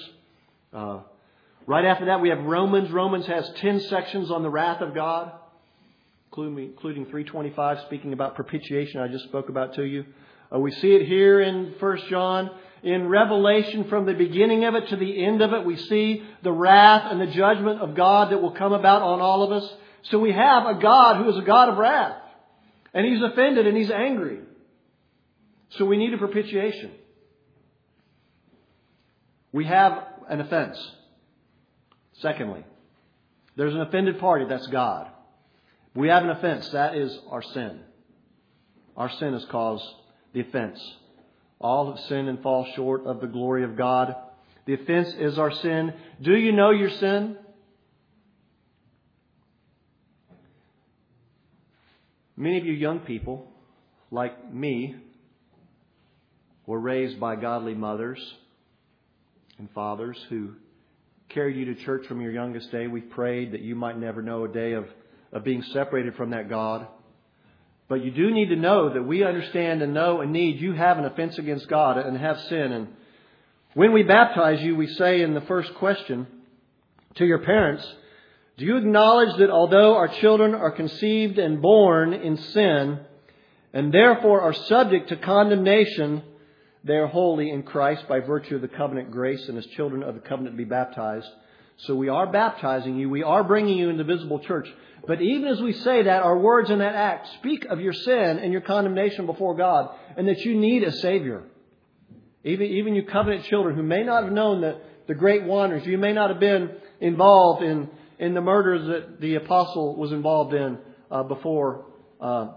Uh, 0.74 1.00
Right 1.68 1.84
after 1.84 2.06
that, 2.06 2.22
we 2.22 2.30
have 2.30 2.40
Romans. 2.40 2.90
Romans 2.92 3.26
has 3.28 3.50
10 3.58 3.82
sections 3.82 4.32
on 4.32 4.42
the 4.42 4.50
wrath 4.50 4.82
of 4.82 4.96
God, 4.96 5.34
including 6.32 7.06
325 7.06 7.80
speaking 7.88 8.14
about 8.14 8.36
propitiation 8.36 9.02
I 9.02 9.10
just 9.10 9.26
spoke 9.26 9.50
about 9.50 9.76
to 9.76 9.84
you. 9.84 10.06
Uh, 10.54 10.60
we 10.60 10.72
see 10.72 10.94
it 10.94 11.06
here 11.06 11.42
in 11.42 11.76
1 11.78 11.98
John. 12.10 12.52
In 12.84 13.10
Revelation, 13.10 13.90
from 13.90 14.06
the 14.06 14.14
beginning 14.14 14.64
of 14.64 14.76
it 14.76 14.88
to 14.90 14.96
the 14.96 15.26
end 15.26 15.42
of 15.42 15.52
it, 15.52 15.66
we 15.66 15.76
see 15.76 16.24
the 16.42 16.54
wrath 16.54 17.12
and 17.12 17.20
the 17.20 17.28
judgment 17.28 17.82
of 17.82 17.96
God 17.96 18.32
that 18.32 18.42
will 18.42 18.54
come 18.54 18.72
about 18.72 19.02
on 19.02 19.20
all 19.20 19.44
of 19.44 19.52
us. 19.52 19.70
So 20.04 20.20
we 20.20 20.32
have 20.32 20.66
a 20.66 20.80
God 20.80 21.24
who 21.24 21.30
is 21.30 21.38
a 21.38 21.42
God 21.42 21.70
of 21.70 21.78
wrath. 21.78 22.18
And 22.94 23.06
He's 23.06 23.22
offended 23.22 23.68
and 23.68 23.76
He's 23.76 23.92
angry. 23.92 24.40
So 25.70 25.86
we 25.86 25.98
need 25.98 26.14
a 26.14 26.18
propitiation. 26.18 26.92
We 29.52 29.66
have 29.66 30.04
an 30.30 30.42
offense. 30.42 30.78
Secondly, 32.14 32.64
there's 33.56 33.74
an 33.74 33.82
offended 33.82 34.20
party, 34.20 34.46
that's 34.48 34.68
God. 34.68 35.10
We 35.96 36.10
have 36.10 36.24
an 36.24 36.30
offense, 36.30 36.70
that 36.70 36.96
is 36.96 37.18
our 37.30 37.42
sin. 37.42 37.80
Our 38.96 39.10
sin 39.10 39.34
has 39.34 39.46
caused 39.46 39.86
the 40.34 40.42
offense. 40.42 40.80
All 41.60 41.92
have 41.92 42.00
sinned 42.06 42.30
and 42.30 42.42
fall 42.42 42.68
short 42.76 43.06
of 43.06 43.20
the 43.20 43.28
glory 43.28 43.64
of 43.64 43.76
God. 43.76 44.16
The 44.66 44.74
offense 44.74 45.14
is 45.14 45.40
our 45.40 45.52
sin. 45.52 45.94
Do 46.22 46.36
you 46.36 46.52
know 46.52 46.72
your 46.72 46.90
sin? 46.90 47.38
Many 52.40 52.60
of 52.60 52.66
you 52.66 52.74
young 52.74 53.00
people, 53.00 53.48
like 54.12 54.54
me, 54.54 54.96
were 56.68 56.80
raised 56.80 57.20
by 57.20 57.36
godly 57.36 57.74
mothers 57.74 58.20
and 59.58 59.68
fathers 59.72 60.18
who 60.30 60.52
carried 61.30 61.58
you 61.58 61.74
to 61.74 61.84
church 61.84 62.06
from 62.06 62.22
your 62.22 62.32
youngest 62.32 62.72
day. 62.72 62.86
We 62.86 63.02
prayed 63.02 63.54
that 63.54 63.62
you 63.62 63.74
might 63.74 63.98
never 63.98 64.22
know 64.22 64.46
a 64.46 64.48
day 64.48 64.74
of, 64.74 64.86
of 65.32 65.44
being 65.44 65.64
separated 65.74 66.14
from 66.16 66.30
that 66.30 66.48
God. 66.48 66.88
But 67.88 68.04
you 68.04 68.12
do 68.12 68.30
need 68.32 68.50
to 68.50 68.56
know 68.56 68.94
that 68.94 69.02
we 69.02 69.24
understand 69.24 69.82
and 69.82 69.96
know 69.96 70.22
and 70.22 70.32
need 70.32 70.62
you 70.62 70.74
have 70.74 71.00
an 71.00 71.06
offense 71.06 71.40
against 71.40 71.68
God 71.68 71.98
and 71.98 72.16
have 72.18 72.40
sin. 72.50 72.72
And 72.72 72.88
when 73.74 73.94
we 73.94 74.04
baptize 74.04 74.62
you, 74.62 74.76
we 74.76 74.88
say 74.88 75.22
in 75.22 75.34
the 75.34 75.42
first 75.42 75.74
question 75.76 76.28
to 77.16 77.26
your 77.26 77.40
parents, 77.40 77.84
do 78.58 78.66
you 78.66 78.78
acknowledge 78.78 79.38
that 79.38 79.50
although 79.50 79.96
our 79.96 80.08
children 80.08 80.56
are 80.56 80.72
conceived 80.72 81.38
and 81.38 81.62
born 81.62 82.14
in 82.14 82.38
sin, 82.38 83.00
and 83.74 83.94
therefore 83.94 84.42
are 84.42 84.54
subject 84.54 85.10
to 85.10 85.16
condemnation, 85.16 86.24
they 86.84 86.96
are 86.96 87.08
holy 87.08 87.52
in 87.52 87.64
Christ 87.64 88.08
by 88.08 88.20
virtue 88.20 88.56
of 88.56 88.62
the 88.62 88.68
covenant 88.68 89.12
grace 89.12 89.48
and 89.48 89.58
as 89.58 89.66
children 89.68 90.02
of 90.02 90.16
the 90.16 90.22
covenant 90.22 90.58
be 90.58 90.64
baptized. 90.64 91.30
So 91.78 91.94
we 91.94 92.10
are 92.10 92.26
baptizing 92.26 92.98
you. 92.98 93.10
We 93.10 93.22
are 93.22 93.44
bringing 93.44 93.78
you 93.78 93.90
into 93.90 94.04
the 94.04 94.16
visible 94.16 94.40
church. 94.40 94.68
But 95.06 95.22
even 95.22 95.48
as 95.48 95.62
we 95.62 95.74
say 95.74 96.04
that, 96.04 96.24
our 96.24 96.38
words 96.38 96.72
in 96.72 96.80
that 96.80 96.96
act 96.96 97.28
speak 97.36 97.66
of 97.66 97.80
your 97.80 97.94
sin 97.94 98.40
and 98.40 98.52
your 98.52 98.62
condemnation 98.62 99.28
before 99.28 99.56
God 99.56 99.92
and 100.18 100.28
that 100.28 100.40
you 100.40 100.56
need 100.56 100.84
a 100.84 100.92
Savior. 100.92 101.44
Even, 102.44 102.66
even 102.66 102.96
you 102.96 103.04
covenant 103.04 103.44
children 103.46 103.76
who 103.76 103.84
may 103.84 104.04
not 104.04 104.24
have 104.24 104.34
known 104.34 104.62
the, 104.62 104.80
the 105.08 105.14
great 105.14 105.44
wonders, 105.44 105.86
you 105.86 106.00
may 106.00 106.14
not 106.14 106.32
have 106.32 106.40
been 106.40 106.72
involved 107.00 107.62
in, 107.62 107.90
in 108.20 108.34
the 108.34 108.42
murders 108.42 108.88
that 108.88 109.22
the 109.22 109.36
apostle 109.36 109.96
was 109.96 110.12
involved 110.12 110.54
in 110.54 110.78
uh, 111.12 111.24
before 111.24 111.86
uh, 112.20 112.50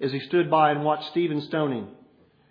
as 0.00 0.12
he 0.12 0.20
stood 0.20 0.50
by 0.50 0.70
and 0.70 0.84
watched 0.84 1.10
Stephen 1.10 1.42
stoning. 1.42 1.88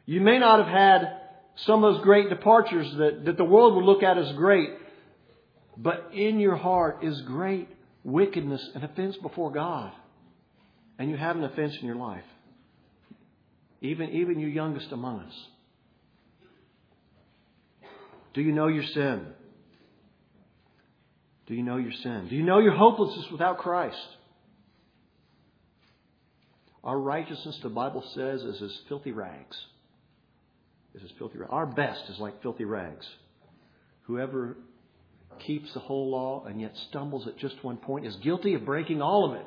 You 0.06 0.22
may 0.22 0.39
not 0.39 0.60
have 0.66 0.74
had 0.74 1.18
some 1.56 1.84
of 1.84 1.93
those 1.93 2.04
great 2.04 2.30
departures 2.30 2.91
that, 2.97 3.26
that 3.26 3.38
the 3.38 3.43
world 3.43 3.76
would 3.76 3.86
look 3.86 4.04
at 4.04 4.18
as 4.18 4.32
great, 4.34 4.70
but 5.78 6.12
in 6.14 6.39
your 6.39 6.56
heart 6.56 7.04
is 7.04 7.22
great 7.22 7.70
wickedness 8.04 8.70
and 8.76 8.84
offense 8.84 9.16
before 9.18 9.51
God. 9.51 9.91
And 10.99 11.10
you 11.10 11.18
have 11.18 11.36
an 11.36 11.43
offense 11.43 11.76
in 11.80 11.88
your 11.88 11.95
life. 11.95 12.24
Even, 13.82 14.10
even 14.12 14.39
you 14.39 14.47
youngest 14.47 14.91
among 14.91 15.22
us. 15.22 15.34
Do 18.34 18.41
you 18.41 18.51
know 18.51 18.68
your 18.68 18.84
sin? 18.84 19.26
Do 21.48 21.56
you 21.56 21.64
know 21.64 21.78
your 21.78 21.91
sin? 21.91 22.28
Do 22.30 22.36
you 22.36 22.44
know 22.44 22.60
your 22.60 22.76
hopelessness 22.76 23.28
without 23.32 23.58
Christ? 23.58 23.98
Our 26.84 27.00
righteousness, 27.00 27.60
the 27.64 27.70
Bible 27.70 28.04
says, 28.14 28.41
is 28.41 28.62
as 28.62 28.78
filthy 28.88 29.12
rags 29.12 29.58
is 30.96 31.04
as 31.04 31.12
filthy 31.18 31.38
rags. 31.38 31.52
Our 31.52 31.66
best 31.66 32.10
is 32.10 32.20
like 32.20 32.41
filthy 32.41 32.66
rags. 32.66 33.08
Whoever 34.04 34.58
keeps 35.39 35.74
the 35.74 35.80
whole 35.80 36.12
law 36.12 36.46
and 36.46 36.62
yet 36.62 36.76
stumbles 36.89 37.28
at 37.28 37.38
just 37.38 37.64
one 37.64 37.78
point 37.78 38.06
is 38.06 38.16
guilty 38.18 38.54
of 38.54 38.66
breaking 38.66 39.02
all 39.02 39.30
of 39.30 39.36
it. 39.39 39.46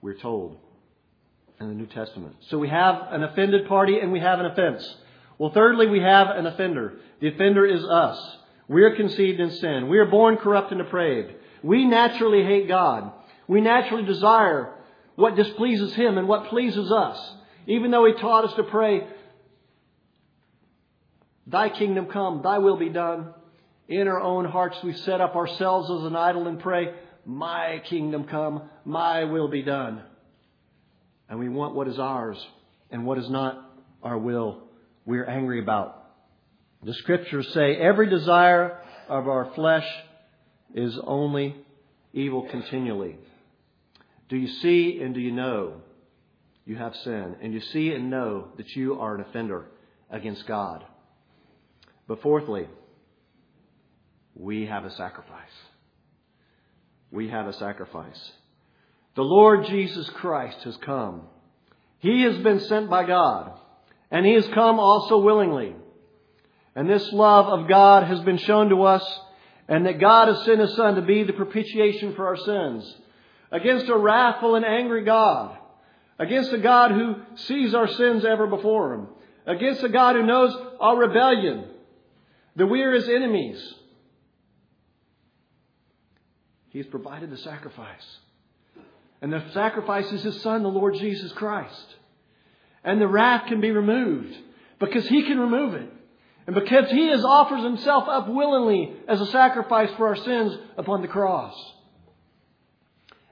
We're 0.00 0.18
told 0.18 0.58
in 1.60 1.68
the 1.68 1.74
New 1.74 1.86
Testament. 1.86 2.36
So 2.48 2.58
we 2.58 2.68
have 2.68 2.96
an 3.10 3.22
offended 3.24 3.66
party 3.66 3.98
and 3.98 4.12
we 4.12 4.20
have 4.20 4.38
an 4.38 4.46
offense. 4.46 4.96
Well, 5.38 5.50
thirdly, 5.52 5.88
we 5.88 6.00
have 6.00 6.28
an 6.28 6.46
offender. 6.46 6.98
The 7.20 7.28
offender 7.28 7.66
is 7.66 7.82
us. 7.84 8.18
We 8.68 8.82
are 8.82 8.96
conceived 8.96 9.40
in 9.40 9.50
sin. 9.52 9.88
We 9.88 9.98
are 9.98 10.06
born 10.06 10.36
corrupt 10.36 10.72
and 10.72 10.82
depraved. 10.82 11.32
We 11.62 11.84
naturally 11.84 12.44
hate 12.44 12.68
God. 12.68 13.12
We 13.46 13.60
naturally 13.60 14.04
desire 14.04 14.74
what 15.14 15.36
displeases 15.36 15.94
Him 15.94 16.18
and 16.18 16.28
what 16.28 16.48
pleases 16.48 16.90
us. 16.90 17.32
Even 17.66 17.90
though 17.90 18.06
He 18.06 18.12
taught 18.12 18.44
us 18.44 18.54
to 18.54 18.64
pray, 18.64 19.06
Thy 21.46 21.68
kingdom 21.68 22.06
come, 22.06 22.42
Thy 22.42 22.58
will 22.58 22.76
be 22.76 22.88
done. 22.88 23.32
In 23.88 24.08
our 24.08 24.20
own 24.20 24.44
hearts, 24.46 24.78
we 24.82 24.92
set 24.94 25.20
up 25.20 25.36
ourselves 25.36 25.88
as 25.90 26.04
an 26.04 26.16
idol 26.16 26.48
and 26.48 26.58
pray, 26.58 26.92
My 27.24 27.80
kingdom 27.84 28.24
come, 28.24 28.68
My 28.84 29.24
will 29.24 29.48
be 29.48 29.62
done. 29.62 30.02
And 31.28 31.38
we 31.38 31.48
want 31.48 31.74
what 31.74 31.86
is 31.86 31.98
ours 31.98 32.44
and 32.90 33.06
what 33.06 33.18
is 33.18 33.30
not 33.30 33.62
our 34.02 34.18
will, 34.18 34.62
we 35.04 35.18
are 35.18 35.24
angry 35.24 35.60
about. 35.60 36.05
The 36.86 36.94
scriptures 36.94 37.52
say 37.52 37.74
every 37.74 38.08
desire 38.08 38.78
of 39.08 39.26
our 39.26 39.50
flesh 39.56 39.86
is 40.72 40.96
only 41.02 41.56
evil 42.12 42.46
continually. 42.48 43.16
Do 44.28 44.36
you 44.36 44.46
see 44.46 45.00
and 45.02 45.12
do 45.12 45.18
you 45.20 45.32
know 45.32 45.80
you 46.64 46.76
have 46.76 46.94
sin? 46.94 47.34
And 47.42 47.52
you 47.52 47.60
see 47.60 47.90
and 47.90 48.08
know 48.08 48.50
that 48.56 48.76
you 48.76 49.00
are 49.00 49.16
an 49.16 49.20
offender 49.22 49.66
against 50.12 50.46
God. 50.46 50.84
But 52.06 52.22
fourthly, 52.22 52.68
we 54.36 54.66
have 54.66 54.84
a 54.84 54.92
sacrifice. 54.92 55.56
We 57.10 57.30
have 57.30 57.48
a 57.48 57.52
sacrifice. 57.54 58.30
The 59.16 59.24
Lord 59.24 59.66
Jesus 59.66 60.08
Christ 60.10 60.58
has 60.62 60.76
come. 60.76 61.22
He 61.98 62.22
has 62.22 62.36
been 62.44 62.60
sent 62.60 62.88
by 62.88 63.06
God, 63.06 63.58
and 64.08 64.24
He 64.24 64.34
has 64.34 64.46
come 64.54 64.78
also 64.78 65.18
willingly. 65.18 65.74
And 66.76 66.88
this 66.88 67.10
love 67.10 67.46
of 67.46 67.68
God 67.68 68.04
has 68.04 68.20
been 68.20 68.36
shown 68.36 68.68
to 68.68 68.82
us, 68.82 69.20
and 69.66 69.86
that 69.86 69.98
God 69.98 70.28
has 70.28 70.44
sent 70.44 70.60
His 70.60 70.76
Son 70.76 70.94
to 70.96 71.02
be 71.02 71.24
the 71.24 71.32
propitiation 71.32 72.14
for 72.14 72.26
our 72.26 72.36
sins 72.36 72.96
against 73.50 73.88
a 73.88 73.96
wrathful 73.96 74.56
and 74.56 74.64
angry 74.64 75.02
God, 75.02 75.56
against 76.18 76.52
a 76.52 76.58
God 76.58 76.90
who 76.90 77.16
sees 77.36 77.74
our 77.74 77.88
sins 77.88 78.26
ever 78.26 78.46
before 78.46 78.92
Him, 78.92 79.08
against 79.46 79.82
a 79.82 79.88
God 79.88 80.16
who 80.16 80.26
knows 80.26 80.54
our 80.78 80.98
rebellion, 80.98 81.64
that 82.56 82.66
we 82.66 82.82
are 82.82 82.92
His 82.92 83.08
enemies. 83.08 83.74
He's 86.68 86.86
provided 86.86 87.30
the 87.30 87.38
sacrifice. 87.38 88.18
And 89.22 89.32
the 89.32 89.42
sacrifice 89.54 90.12
is 90.12 90.22
His 90.22 90.42
Son, 90.42 90.62
the 90.62 90.68
Lord 90.68 90.94
Jesus 90.96 91.32
Christ. 91.32 91.94
And 92.84 93.00
the 93.00 93.08
wrath 93.08 93.46
can 93.46 93.62
be 93.62 93.70
removed 93.70 94.36
because 94.78 95.08
He 95.08 95.22
can 95.22 95.38
remove 95.38 95.72
it. 95.72 95.90
And 96.46 96.54
because 96.54 96.90
He 96.90 97.08
has 97.08 97.24
offers 97.24 97.62
Himself 97.62 98.04
up 98.08 98.28
willingly 98.28 98.94
as 99.08 99.20
a 99.20 99.26
sacrifice 99.26 99.90
for 99.96 100.08
our 100.08 100.16
sins 100.16 100.56
upon 100.76 101.02
the 101.02 101.08
cross. 101.08 101.54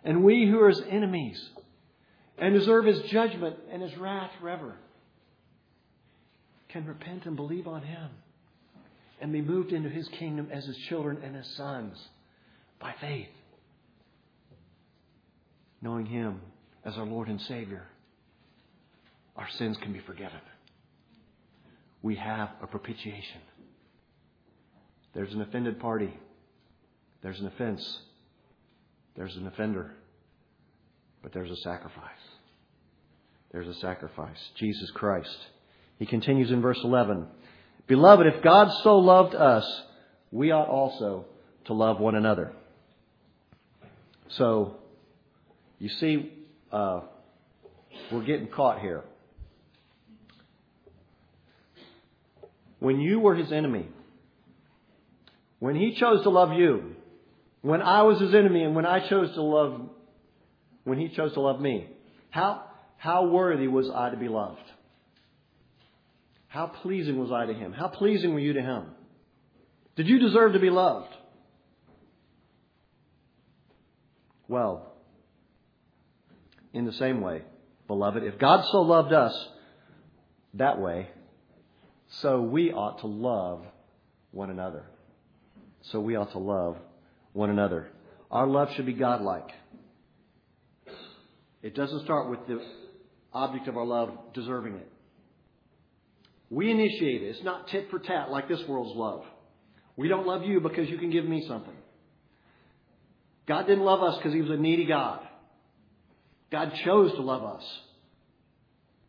And 0.05 0.25
we 0.25 0.47
who 0.47 0.61
are 0.61 0.69
His 0.69 0.83
enemies 0.89 1.51
and 2.39 2.55
deserve 2.55 2.85
His 2.85 3.01
judgment 3.03 3.57
and 3.71 3.83
His 3.83 3.97
wrath 3.97 4.31
forever 4.41 4.75
can 6.69 6.87
repent 6.87 7.25
and 7.27 7.37
believe 7.37 7.69
on 7.69 7.83
Him 7.83 8.11
and 9.21 9.33
be 9.33 9.41
moved 9.41 9.73
into 9.73 9.89
His 9.89 10.09
kingdom 10.09 10.49
as 10.51 10.65
His 10.65 10.77
children 10.89 11.19
and 11.23 11.37
His 11.37 11.47
sons 11.57 11.97
by 12.81 12.95
faith 13.01 13.29
knowing 15.85 16.07
Him 16.07 16.41
as 16.85 16.97
our 16.97 17.05
Lord 17.05 17.29
and 17.29 17.41
Savior, 17.43 17.87
our 19.37 19.49
sins 19.51 19.77
can 19.83 19.93
be 19.93 20.01
forgiven. 20.01 20.41
We 22.05 22.17
have 22.17 22.51
a 22.63 22.67
propitiation. 22.67 23.41
There's 25.15 25.33
an 25.33 25.41
offended 25.41 25.81
party. 25.81 26.13
There's 27.23 27.41
an 27.41 27.47
offense. 27.47 27.83
There's 29.17 29.35
an 29.37 29.47
offender. 29.47 29.95
But 31.23 31.33
there's 31.33 31.51
a 31.51 31.57
sacrifice. 31.57 32.11
There's 33.53 33.69
a 33.69 33.81
sacrifice. 33.81 34.37
Jesus 34.57 34.91
Christ. 34.91 35.35
He 35.99 36.05
continues 36.05 36.51
in 36.51 36.61
verse 36.61 36.79
11 36.85 37.27
Beloved, 37.87 38.27
if 38.27 38.43
God 38.43 38.69
so 38.83 38.99
loved 38.99 39.35
us, 39.35 39.65
we 40.31 40.51
ought 40.51 40.69
also 40.69 41.25
to 41.65 41.73
love 41.73 42.01
one 42.01 42.17
another. 42.17 42.53
So, 44.29 44.77
you 45.79 45.89
see, 45.89 46.35
uh, 46.71 47.01
we're 48.13 48.25
getting 48.25 48.49
caught 48.49 48.81
here. 48.81 49.05
When 52.85 53.01
you 53.01 53.19
were 53.19 53.35
his 53.35 53.51
enemy, 53.51 53.89
when 55.59 55.75
he 55.75 55.97
chose 55.99 56.23
to 56.25 56.29
love 56.29 56.53
you, 56.53 56.97
when 57.63 57.81
I 57.81 58.03
was 58.03 58.21
his 58.21 58.35
enemy 58.35 58.63
and 58.63 58.77
when 58.77 58.85
I 58.85 59.09
chose 59.09 59.35
to 59.37 59.43
love, 59.43 59.89
when 60.85 60.99
he 60.99 61.09
chose 61.09 61.33
to 61.33 61.41
love 61.41 61.63
me, 61.63 61.89
how, 62.29 62.63
how 62.99 63.29
worthy 63.29 63.69
was 63.69 63.89
I 63.89 64.11
to 64.11 64.19
be 64.19 64.29
loved? 64.29 64.61
How 66.49 66.67
pleasing 66.67 67.19
was 67.19 67.33
I 67.33 67.47
to 67.47 67.55
him? 67.55 67.73
How 67.73 67.89
pleasing 67.89 68.35
were 68.35 68.39
you 68.39 68.53
to 68.53 68.61
him? 68.61 68.89
Did 69.97 70.07
you 70.07 70.19
deserve 70.19 70.53
to 70.53 70.59
be 70.59 70.69
loved? 70.69 71.09
Well, 74.47 74.93
in 76.75 76.85
the 76.85 76.93
same 76.93 77.23
way, 77.23 77.45
beloved, 77.87 78.25
if 78.25 78.39
God 78.39 78.67
so 78.71 78.83
loved 78.83 79.15
us 79.15 79.35
that 80.53 80.79
way, 80.79 81.09
so 82.21 82.41
we 82.41 82.73
ought 82.73 83.01
to 83.01 83.07
love 83.07 83.65
one 84.31 84.51
another. 84.51 84.85
So 85.93 86.01
we 86.01 86.17
ought 86.17 86.33
to 86.33 86.39
love 86.39 86.77
one 87.33 87.51
another. 87.51 87.89
Our 88.31 88.47
love 88.47 88.69
should 88.75 88.87
be 88.87 88.93
godlike. 88.93 89.49
It 91.63 91.75
doesn't 91.75 92.05
start 92.05 92.31
with 92.31 92.47
the 92.47 92.61
object 93.33 93.69
of 93.69 93.77
our 93.77 93.87
love 93.87 94.11
deserving 94.35 94.75
it. 94.75 94.89
We 96.51 96.71
initiate 96.71 97.23
it. 97.23 97.27
It's 97.27 97.45
not 97.45 97.69
tit 97.69 97.89
for 97.91 97.99
tat 97.99 98.31
like 98.31 98.49
this 98.49 98.61
world's 98.69 98.97
love. 98.97 99.25
We 99.97 100.09
don't 100.09 100.27
love 100.27 100.45
you 100.45 100.61
because 100.61 100.89
you 100.89 100.99
can 100.99 101.11
give 101.11 101.25
me 101.25 101.45
something. 101.49 101.75
God 103.47 103.67
didn't 103.67 103.85
love 103.85 104.03
us 104.03 104.17
because 104.19 104.33
he 104.33 104.41
was 104.41 104.51
a 104.51 104.57
needy 104.57 104.87
God. 104.87 105.21
God 106.51 106.73
chose 106.85 107.13
to 107.13 107.23
love 107.23 107.45
us. 107.45 107.65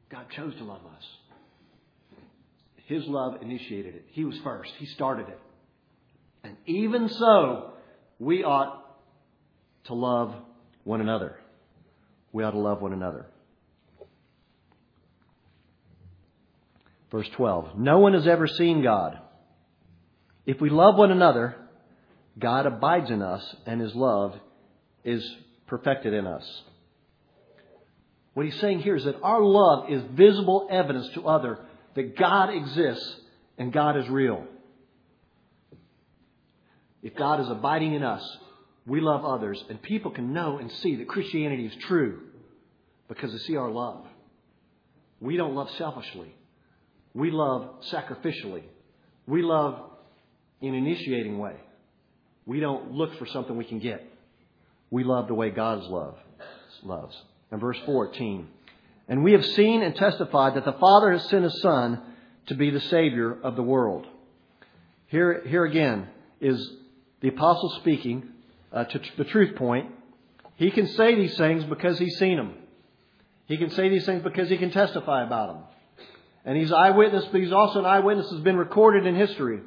God 0.10 0.26
chose 0.36 0.56
to 0.58 0.64
love 0.64 0.82
us. 0.86 1.04
His 2.86 3.04
love 3.06 3.42
initiated 3.42 3.96
it. 3.96 4.06
He 4.12 4.26
was 4.26 4.38
first. 4.44 4.72
He 4.78 4.86
started 4.86 5.28
it. 5.28 5.40
And 6.44 6.56
even 6.68 7.10
so, 7.10 7.74
we 8.20 8.44
ought 8.44 8.84
to 9.86 9.94
love 9.94 10.36
one 10.84 11.02
another. 11.02 11.40
We 12.32 12.44
ought 12.44 12.52
to 12.52 12.60
love 12.60 12.82
one 12.82 12.94
another. 12.94 13.26
Verse 17.12 17.30
12 17.36 17.78
No 17.78 18.00
one 18.00 18.14
has 18.14 18.28
ever 18.28 18.48
seen 18.48 18.84
God. 18.84 19.20
If 20.46 20.62
we 20.62 20.70
love 20.70 20.96
one 20.96 21.12
another, 21.12 21.56
God 22.38 22.68
abides 22.68 23.10
in 23.10 23.22
us, 23.22 23.56
and 23.66 23.82
his 23.82 23.96
love 23.96 24.36
is 25.04 25.28
perfected 25.66 26.14
in 26.14 26.28
us. 26.28 26.44
What 28.36 28.46
he's 28.46 28.60
saying 28.60 28.82
here 28.82 28.96
is 28.96 29.06
that 29.06 29.22
our 29.24 29.42
love 29.42 29.90
is 29.90 30.04
visible 30.12 30.68
evidence 30.70 31.08
to 31.16 31.28
other 31.28 31.60
that 31.96 32.18
God 32.18 32.50
exists 32.54 33.16
and 33.58 33.72
God 33.74 33.98
is 33.98 34.08
real. 34.10 34.46
If 37.02 37.16
God 37.16 37.40
is 37.40 37.50
abiding 37.50 37.94
in 37.94 38.04
us, 38.04 38.24
we 38.88 39.02
love 39.02 39.26
others, 39.26 39.64
and 39.70 39.82
people 39.82 40.12
can 40.12 40.34
know 40.34 40.58
and 40.58 40.72
see 40.72 40.98
that 40.98 41.08
Christianity 41.08 41.66
is 41.66 41.74
true 41.88 42.22
because 43.08 43.32
they 43.32 43.40
see 43.40 43.56
our 43.56 43.72
love. 43.72 44.06
We 45.20 45.38
don't 45.38 45.56
love 45.56 45.70
selfishly. 45.78 46.36
We 47.14 47.32
love 47.32 47.82
sacrificially. 47.92 48.64
We 49.28 49.42
love 49.42 49.80
in 50.62 50.76
an 50.76 50.86
initiating 50.86 51.40
way. 51.40 51.56
We 52.46 52.60
don't 52.60 52.92
look 52.92 53.18
for 53.18 53.26
something 53.26 53.56
we 53.56 53.66
can 53.66 53.80
get. 53.80 54.04
We 54.92 55.04
love 55.04 55.28
the 55.28 55.34
way 55.34 55.50
God's 55.50 55.88
love 55.88 56.16
loves 56.84 57.16
and 57.52 57.62
verse 57.62 57.78
14. 57.86 58.48
And 59.08 59.24
we 59.24 59.34
have 59.34 59.46
seen 59.46 59.82
and 59.84 59.96
testified 59.96 60.56
that 60.56 60.66
the 60.66 60.74
Father 60.74 61.12
has 61.12 61.30
sent 61.30 61.44
His 61.44 61.62
Son 61.62 62.02
to 62.48 62.56
be 62.56 62.70
the 62.70 62.80
Savior 62.80 63.38
of 63.42 63.56
the 63.56 63.64
world. 63.64 64.08
Here, 65.08 65.44
here 65.46 65.66
again 65.66 66.08
is 66.42 66.72
the 67.22 67.30
apostle 67.30 67.70
speaking 67.82 68.24
uh, 68.74 68.86
to 68.86 69.02
the 69.18 69.24
truth 69.26 69.56
point. 69.56 69.92
He 70.56 70.72
can 70.72 70.88
say 70.88 71.16
these 71.16 71.38
things 71.38 71.64
because 71.66 72.00
he's 72.00 72.18
seen 72.18 72.38
them. 72.38 72.54
He 73.48 73.58
can 73.58 73.70
say 73.72 73.90
these 73.90 74.06
things 74.06 74.24
because 74.24 74.50
he 74.50 74.58
can 74.58 74.72
testify 74.72 75.24
about 75.24 75.54
them. 75.54 75.64
And 76.46 76.58
he's 76.58 76.72
eyewitness, 76.72 77.26
but 77.32 77.42
he's 77.42 77.52
also 77.52 77.80
an 77.80 77.86
eyewitness 77.86 78.30
that's 78.30 78.44
been 78.44 78.58
recorded 78.58 79.06
in 79.06 79.16
history. 79.16 79.62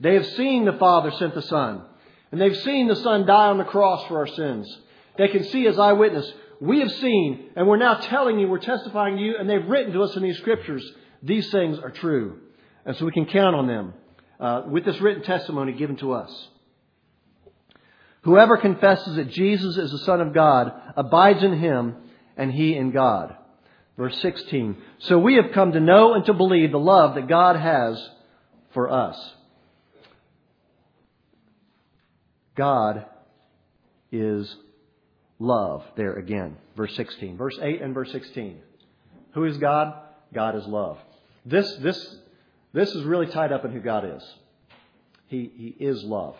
They 0.00 0.14
have 0.14 0.26
seen 0.26 0.64
the 0.64 0.74
Father 0.74 1.10
sent 1.12 1.34
the 1.34 1.42
Son. 1.42 1.82
And 2.30 2.40
they've 2.40 2.56
seen 2.58 2.88
the 2.88 2.96
Son 2.96 3.26
die 3.26 3.46
on 3.46 3.58
the 3.58 3.64
cross 3.64 4.06
for 4.08 4.18
our 4.18 4.26
sins. 4.26 4.78
They 5.16 5.28
can 5.28 5.44
see 5.44 5.66
as 5.66 5.78
eyewitness 5.78 6.30
we 6.60 6.80
have 6.80 6.90
seen, 6.90 7.50
and 7.54 7.66
we're 7.66 7.76
now 7.76 7.94
telling 7.94 8.38
you, 8.38 8.48
we're 8.48 8.58
testifying 8.58 9.16
to 9.16 9.22
you, 9.22 9.34
and 9.38 9.48
they've 9.48 9.66
written 9.66 9.92
to 9.92 10.02
us 10.02 10.16
in 10.16 10.22
these 10.22 10.38
scriptures, 10.38 10.84
these 11.22 11.50
things 11.50 11.78
are 11.78 11.90
true. 11.90 12.38
And 12.84 12.96
so 12.96 13.04
we 13.04 13.12
can 13.12 13.26
count 13.26 13.56
on 13.56 13.66
them 13.66 13.94
uh, 14.40 14.62
with 14.68 14.84
this 14.84 15.00
written 15.00 15.22
testimony 15.22 15.72
given 15.72 15.96
to 15.96 16.12
us. 16.12 16.48
Whoever 18.22 18.56
confesses 18.56 19.16
that 19.16 19.30
Jesus 19.30 19.76
is 19.76 19.90
the 19.90 19.98
Son 19.98 20.20
of 20.20 20.34
God 20.34 20.72
abides 20.96 21.42
in 21.42 21.58
him, 21.58 21.96
and 22.36 22.52
he 22.52 22.74
in 22.74 22.90
God. 22.90 23.36
Verse 23.96 24.20
16. 24.20 24.76
So 24.98 25.18
we 25.18 25.36
have 25.36 25.52
come 25.52 25.72
to 25.72 25.80
know 25.80 26.14
and 26.14 26.24
to 26.26 26.34
believe 26.34 26.70
the 26.70 26.78
love 26.78 27.14
that 27.14 27.28
God 27.28 27.56
has 27.56 28.10
for 28.74 28.90
us. 28.90 29.34
God 32.56 33.06
is 34.10 34.54
love. 35.38 35.84
There 35.96 36.14
again. 36.14 36.56
Verse 36.76 36.94
16. 36.96 37.36
Verse 37.36 37.58
8 37.60 37.82
and 37.82 37.94
verse 37.94 38.12
16. 38.12 38.58
Who 39.32 39.44
is 39.44 39.58
God? 39.58 39.94
God 40.34 40.56
is 40.56 40.66
love. 40.66 40.98
This, 41.44 41.72
this, 41.76 42.16
this 42.72 42.90
is 42.94 43.04
really 43.04 43.26
tied 43.26 43.52
up 43.52 43.64
in 43.64 43.72
who 43.72 43.80
God 43.80 44.04
is. 44.16 44.22
He, 45.28 45.50
he 45.56 45.84
is 45.84 46.02
love. 46.02 46.36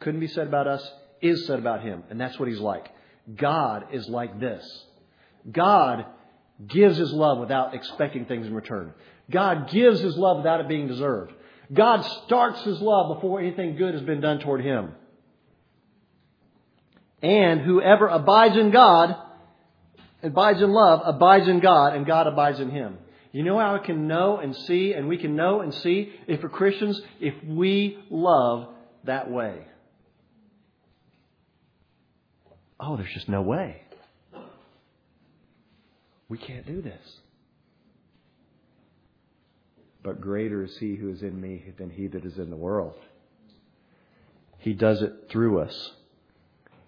Couldn't 0.00 0.20
be 0.20 0.28
said 0.28 0.46
about 0.46 0.66
us, 0.66 0.92
is 1.20 1.46
said 1.46 1.58
about 1.58 1.82
him. 1.82 2.04
And 2.10 2.20
that's 2.20 2.38
what 2.38 2.48
he's 2.48 2.60
like. 2.60 2.88
God 3.34 3.86
is 3.92 4.08
like 4.08 4.38
this. 4.40 4.84
God 5.50 6.06
gives 6.66 6.96
his 6.96 7.12
love 7.12 7.38
without 7.38 7.74
expecting 7.74 8.24
things 8.26 8.46
in 8.46 8.54
return. 8.54 8.92
God 9.30 9.70
gives 9.70 10.00
his 10.00 10.16
love 10.16 10.38
without 10.38 10.60
it 10.60 10.68
being 10.68 10.88
deserved. 10.88 11.32
God 11.72 12.02
starts 12.26 12.62
his 12.62 12.80
love 12.80 13.14
before 13.14 13.40
anything 13.40 13.76
good 13.76 13.94
has 13.94 14.02
been 14.02 14.20
done 14.20 14.40
toward 14.40 14.62
him. 14.62 14.94
And 17.22 17.60
whoever 17.60 18.06
abides 18.06 18.56
in 18.56 18.70
God, 18.70 19.16
abides 20.22 20.60
in 20.60 20.70
love, 20.70 21.02
abides 21.04 21.48
in 21.48 21.60
God, 21.60 21.94
and 21.94 22.06
God 22.06 22.26
abides 22.26 22.60
in 22.60 22.70
him. 22.70 22.98
You 23.32 23.42
know 23.42 23.58
how 23.58 23.74
we 23.74 23.84
can 23.84 24.06
know 24.06 24.38
and 24.38 24.54
see, 24.54 24.92
and 24.94 25.08
we 25.08 25.18
can 25.18 25.36
know 25.36 25.60
and 25.60 25.74
see 25.74 26.12
if 26.26 26.42
we're 26.42 26.48
Christians 26.48 27.00
if 27.20 27.34
we 27.44 27.98
love 28.10 28.68
that 29.04 29.30
way. 29.30 29.66
Oh, 32.80 32.96
there's 32.96 33.12
just 33.12 33.28
no 33.28 33.42
way. 33.42 33.82
We 36.28 36.38
can't 36.38 36.66
do 36.66 36.80
this. 36.80 37.20
But 40.02 40.20
greater 40.20 40.62
is 40.62 40.76
he 40.78 40.94
who 40.94 41.10
is 41.10 41.22
in 41.22 41.40
me 41.40 41.72
than 41.76 41.90
he 41.90 42.06
that 42.06 42.24
is 42.24 42.38
in 42.38 42.50
the 42.50 42.56
world. 42.56 42.94
He 44.58 44.72
does 44.72 45.02
it 45.02 45.12
through 45.30 45.60
us, 45.60 45.92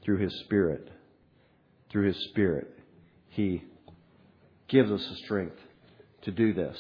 through 0.05 0.19
his 0.19 0.35
Spirit. 0.41 0.89
Through 1.91 2.07
his 2.07 2.25
Spirit, 2.31 2.69
he 3.31 3.65
gives 4.69 4.91
us 4.91 5.05
the 5.09 5.17
strength 5.25 5.57
to 6.23 6.31
do 6.31 6.55
this. 6.55 6.77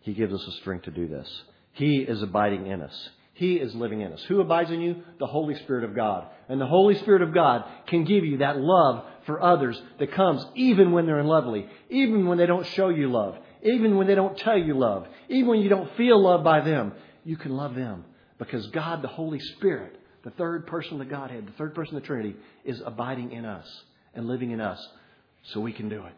He 0.00 0.14
gives 0.14 0.32
us 0.32 0.44
the 0.44 0.52
strength 0.52 0.84
to 0.84 0.90
do 0.90 1.06
this. 1.06 1.28
He 1.72 1.98
is 1.98 2.22
abiding 2.22 2.66
in 2.66 2.80
us. 2.80 3.10
He 3.34 3.54
is 3.54 3.74
living 3.74 4.00
in 4.00 4.12
us. 4.12 4.22
Who 4.24 4.40
abides 4.40 4.70
in 4.70 4.80
you? 4.80 5.02
The 5.20 5.26
Holy 5.26 5.54
Spirit 5.56 5.84
of 5.84 5.94
God. 5.94 6.26
And 6.48 6.60
the 6.60 6.66
Holy 6.66 6.96
Spirit 6.96 7.22
of 7.22 7.32
God 7.32 7.64
can 7.86 8.04
give 8.04 8.24
you 8.24 8.38
that 8.38 8.58
love 8.58 9.04
for 9.26 9.40
others 9.40 9.80
that 9.98 10.12
comes 10.12 10.44
even 10.56 10.92
when 10.92 11.06
they're 11.06 11.20
unlovely, 11.20 11.68
even 11.90 12.26
when 12.26 12.38
they 12.38 12.46
don't 12.46 12.66
show 12.66 12.88
you 12.88 13.12
love, 13.12 13.36
even 13.62 13.96
when 13.96 14.06
they 14.06 14.14
don't 14.14 14.36
tell 14.38 14.58
you 14.58 14.76
love, 14.76 15.06
even 15.28 15.46
when 15.46 15.60
you 15.60 15.68
don't 15.68 15.94
feel 15.96 16.20
loved 16.20 16.42
by 16.42 16.62
them. 16.62 16.92
You 17.22 17.36
can 17.36 17.52
love 17.52 17.74
them 17.74 18.06
because 18.38 18.66
God, 18.68 19.02
the 19.02 19.08
Holy 19.08 19.38
Spirit, 19.38 19.97
the 20.28 20.34
third 20.36 20.66
person 20.66 20.92
of 20.94 20.98
the 20.98 21.06
Godhead, 21.06 21.46
the 21.46 21.52
third 21.52 21.74
person 21.74 21.96
of 21.96 22.02
the 22.02 22.06
Trinity, 22.06 22.36
is 22.62 22.82
abiding 22.84 23.32
in 23.32 23.46
us 23.46 23.66
and 24.12 24.26
living 24.26 24.50
in 24.50 24.60
us 24.60 24.78
so 25.44 25.60
we 25.60 25.72
can 25.72 25.88
do 25.88 26.04
it. 26.04 26.12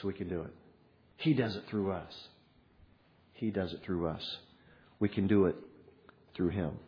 So 0.00 0.06
we 0.06 0.14
can 0.14 0.28
do 0.28 0.42
it. 0.42 0.54
He 1.16 1.34
does 1.34 1.56
it 1.56 1.64
through 1.68 1.90
us. 1.90 2.12
He 3.32 3.50
does 3.50 3.72
it 3.72 3.80
through 3.84 4.06
us. 4.06 4.22
We 5.00 5.08
can 5.08 5.26
do 5.26 5.46
it 5.46 5.56
through 6.36 6.50
Him. 6.50 6.78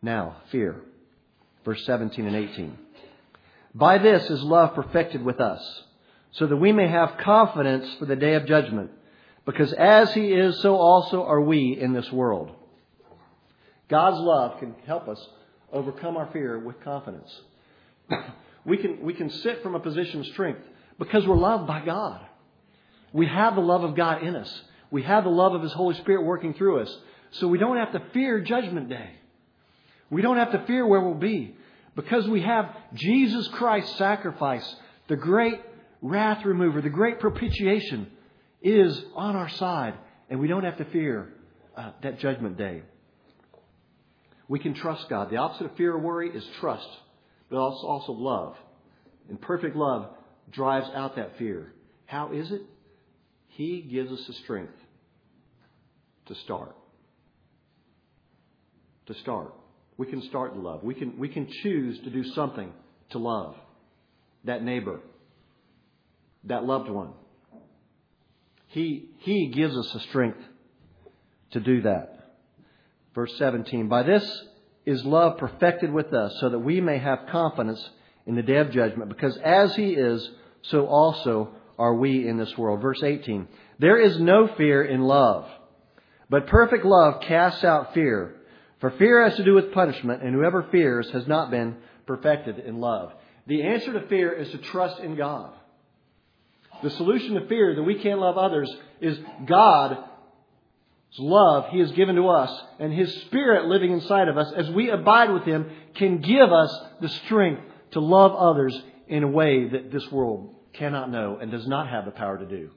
Now, 0.00 0.36
fear. 0.52 0.76
Verse 1.64 1.84
17 1.84 2.24
and 2.24 2.36
18. 2.36 2.78
By 3.74 3.98
this 3.98 4.30
is 4.30 4.40
love 4.42 4.74
perfected 4.74 5.24
with 5.24 5.40
us, 5.40 5.82
so 6.30 6.46
that 6.46 6.56
we 6.56 6.70
may 6.70 6.86
have 6.86 7.18
confidence 7.18 7.92
for 7.98 8.04
the 8.04 8.16
day 8.16 8.34
of 8.34 8.46
judgment. 8.46 8.92
Because 9.44 9.72
as 9.72 10.12
He 10.14 10.32
is, 10.32 10.60
so 10.62 10.76
also 10.76 11.24
are 11.24 11.40
we 11.40 11.76
in 11.76 11.92
this 11.92 12.12
world. 12.12 12.54
God's 13.92 14.20
love 14.20 14.58
can 14.58 14.74
help 14.86 15.06
us 15.06 15.22
overcome 15.70 16.16
our 16.16 16.30
fear 16.32 16.58
with 16.58 16.80
confidence. 16.80 17.30
we, 18.64 18.78
can, 18.78 19.02
we 19.02 19.12
can 19.12 19.28
sit 19.28 19.62
from 19.62 19.74
a 19.74 19.80
position 19.80 20.20
of 20.20 20.26
strength 20.28 20.62
because 20.98 21.26
we're 21.26 21.36
loved 21.36 21.66
by 21.66 21.84
God. 21.84 22.22
We 23.12 23.26
have 23.26 23.54
the 23.54 23.60
love 23.60 23.84
of 23.84 23.94
God 23.94 24.22
in 24.22 24.34
us. 24.34 24.62
We 24.90 25.02
have 25.02 25.24
the 25.24 25.30
love 25.30 25.52
of 25.52 25.60
His 25.60 25.74
Holy 25.74 25.94
Spirit 25.96 26.24
working 26.24 26.54
through 26.54 26.80
us. 26.80 26.96
So 27.32 27.48
we 27.48 27.58
don't 27.58 27.76
have 27.76 27.92
to 27.92 28.02
fear 28.14 28.40
Judgment 28.40 28.88
Day. 28.88 29.10
We 30.08 30.22
don't 30.22 30.38
have 30.38 30.52
to 30.52 30.64
fear 30.66 30.86
where 30.86 31.02
we'll 31.02 31.12
be. 31.12 31.54
Because 31.94 32.26
we 32.26 32.40
have 32.40 32.74
Jesus 32.94 33.46
Christ's 33.48 33.98
sacrifice, 33.98 34.74
the 35.08 35.16
great 35.16 35.60
wrath 36.00 36.46
remover, 36.46 36.80
the 36.80 36.88
great 36.88 37.20
propitiation 37.20 38.10
is 38.62 39.04
on 39.14 39.36
our 39.36 39.50
side. 39.50 39.92
And 40.30 40.40
we 40.40 40.48
don't 40.48 40.64
have 40.64 40.78
to 40.78 40.86
fear 40.86 41.34
uh, 41.76 41.90
that 42.02 42.20
Judgment 42.20 42.56
Day. 42.56 42.84
We 44.52 44.58
can 44.58 44.74
trust 44.74 45.08
God. 45.08 45.30
The 45.30 45.38
opposite 45.38 45.64
of 45.64 45.76
fear 45.78 45.94
or 45.94 45.98
worry 45.98 46.28
is 46.28 46.44
trust, 46.60 46.86
but 47.48 47.56
also, 47.56 47.86
also 47.86 48.12
love. 48.12 48.54
And 49.30 49.40
perfect 49.40 49.74
love 49.74 50.10
drives 50.50 50.88
out 50.94 51.16
that 51.16 51.38
fear. 51.38 51.72
How 52.04 52.34
is 52.34 52.52
it? 52.52 52.60
He 53.48 53.80
gives 53.80 54.12
us 54.12 54.22
the 54.26 54.34
strength 54.44 54.74
to 56.26 56.34
start. 56.44 56.76
To 59.06 59.14
start. 59.20 59.54
We 59.96 60.04
can 60.04 60.20
start 60.28 60.52
to 60.52 60.60
love. 60.60 60.82
We 60.82 60.96
can, 60.96 61.18
we 61.18 61.30
can 61.30 61.48
choose 61.62 61.98
to 62.00 62.10
do 62.10 62.22
something 62.34 62.74
to 63.12 63.18
love 63.18 63.54
that 64.44 64.62
neighbor, 64.62 65.00
that 66.44 66.64
loved 66.64 66.90
one. 66.90 67.14
He, 68.66 69.08
he 69.20 69.46
gives 69.46 69.74
us 69.74 69.90
the 69.94 70.00
strength 70.10 70.40
to 71.52 71.60
do 71.60 71.80
that. 71.80 72.11
Verse 73.14 73.32
17 73.38 73.88
By 73.88 74.02
this 74.02 74.44
is 74.84 75.04
love 75.04 75.38
perfected 75.38 75.92
with 75.92 76.12
us, 76.12 76.36
so 76.40 76.50
that 76.50 76.58
we 76.58 76.80
may 76.80 76.98
have 76.98 77.26
confidence 77.30 77.90
in 78.26 78.34
the 78.34 78.42
day 78.42 78.56
of 78.56 78.70
judgment, 78.70 79.08
because 79.08 79.36
as 79.38 79.74
He 79.74 79.94
is, 79.94 80.30
so 80.62 80.86
also 80.86 81.50
are 81.78 81.94
we 81.94 82.28
in 82.28 82.36
this 82.36 82.56
world. 82.56 82.80
Verse 82.80 83.02
18. 83.02 83.48
There 83.78 83.98
is 83.98 84.20
no 84.20 84.48
fear 84.56 84.82
in 84.82 85.02
love, 85.02 85.48
but 86.30 86.46
perfect 86.46 86.84
love 86.84 87.20
casts 87.22 87.64
out 87.64 87.94
fear. 87.94 88.36
For 88.80 88.90
fear 88.92 89.22
has 89.28 89.36
to 89.36 89.44
do 89.44 89.54
with 89.54 89.72
punishment, 89.72 90.22
and 90.22 90.34
whoever 90.34 90.66
fears 90.70 91.08
has 91.10 91.26
not 91.26 91.50
been 91.50 91.76
perfected 92.06 92.58
in 92.58 92.80
love. 92.80 93.12
The 93.46 93.62
answer 93.62 93.92
to 93.92 94.08
fear 94.08 94.32
is 94.32 94.50
to 94.50 94.58
trust 94.58 95.00
in 95.00 95.16
God. 95.16 95.52
The 96.82 96.90
solution 96.90 97.34
to 97.34 97.46
fear 97.46 97.74
that 97.76 97.82
we 97.82 97.96
can't 97.96 98.20
love 98.20 98.36
others 98.36 98.72
is 99.00 99.18
God's 99.46 100.00
love 101.18 101.70
He 101.70 101.78
has 101.80 101.92
given 101.92 102.16
to 102.16 102.28
us, 102.28 102.50
and 102.78 102.92
His 102.92 103.12
Spirit 103.22 103.66
living 103.66 103.92
inside 103.92 104.28
of 104.28 104.38
us 104.38 104.52
as 104.56 104.70
we 104.70 104.90
abide 104.90 105.30
with 105.30 105.44
Him 105.44 105.70
can 105.94 106.20
give 106.20 106.52
us 106.52 106.74
the 107.00 107.08
strength 107.08 107.62
to 107.92 108.00
love 108.00 108.34
others 108.34 108.80
in 109.08 109.22
a 109.22 109.28
way 109.28 109.68
that 109.68 109.92
this 109.92 110.10
world 110.10 110.54
cannot 110.72 111.10
know 111.10 111.38
and 111.40 111.50
does 111.50 111.66
not 111.66 111.88
have 111.88 112.04
the 112.04 112.10
power 112.10 112.38
to 112.38 112.46
do. 112.46 112.70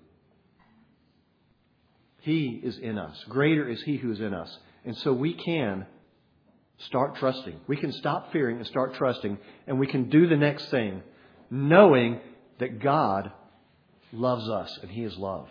He 2.22 2.60
is 2.64 2.78
in 2.80 2.98
us. 2.98 3.24
Greater 3.30 3.70
is 3.70 3.82
He 3.84 3.98
who 3.98 4.12
is 4.12 4.20
in 4.20 4.34
us. 4.34 4.58
And 4.84 4.98
so 4.98 5.14
we 5.14 5.34
can 5.34 5.86
start 6.80 7.16
trusting. 7.16 7.60
We 7.68 7.78
can 7.78 7.92
stop 7.92 8.32
fearing 8.32 8.58
and 8.58 8.68
start 8.68 8.96
trusting. 8.96 9.38
And 9.68 9.80
we 9.80 9.88
can 9.88 10.10
do 10.10 10.28
the 10.28 10.36
next 10.36 10.70
thing, 10.70 11.04
knowing 11.50 12.20
that 12.60 12.80
God 12.80 13.32
loves 14.12 14.50
us 14.50 14.78
and 14.82 14.90
He 14.90 15.04
is 15.04 15.16
love. 15.18 15.48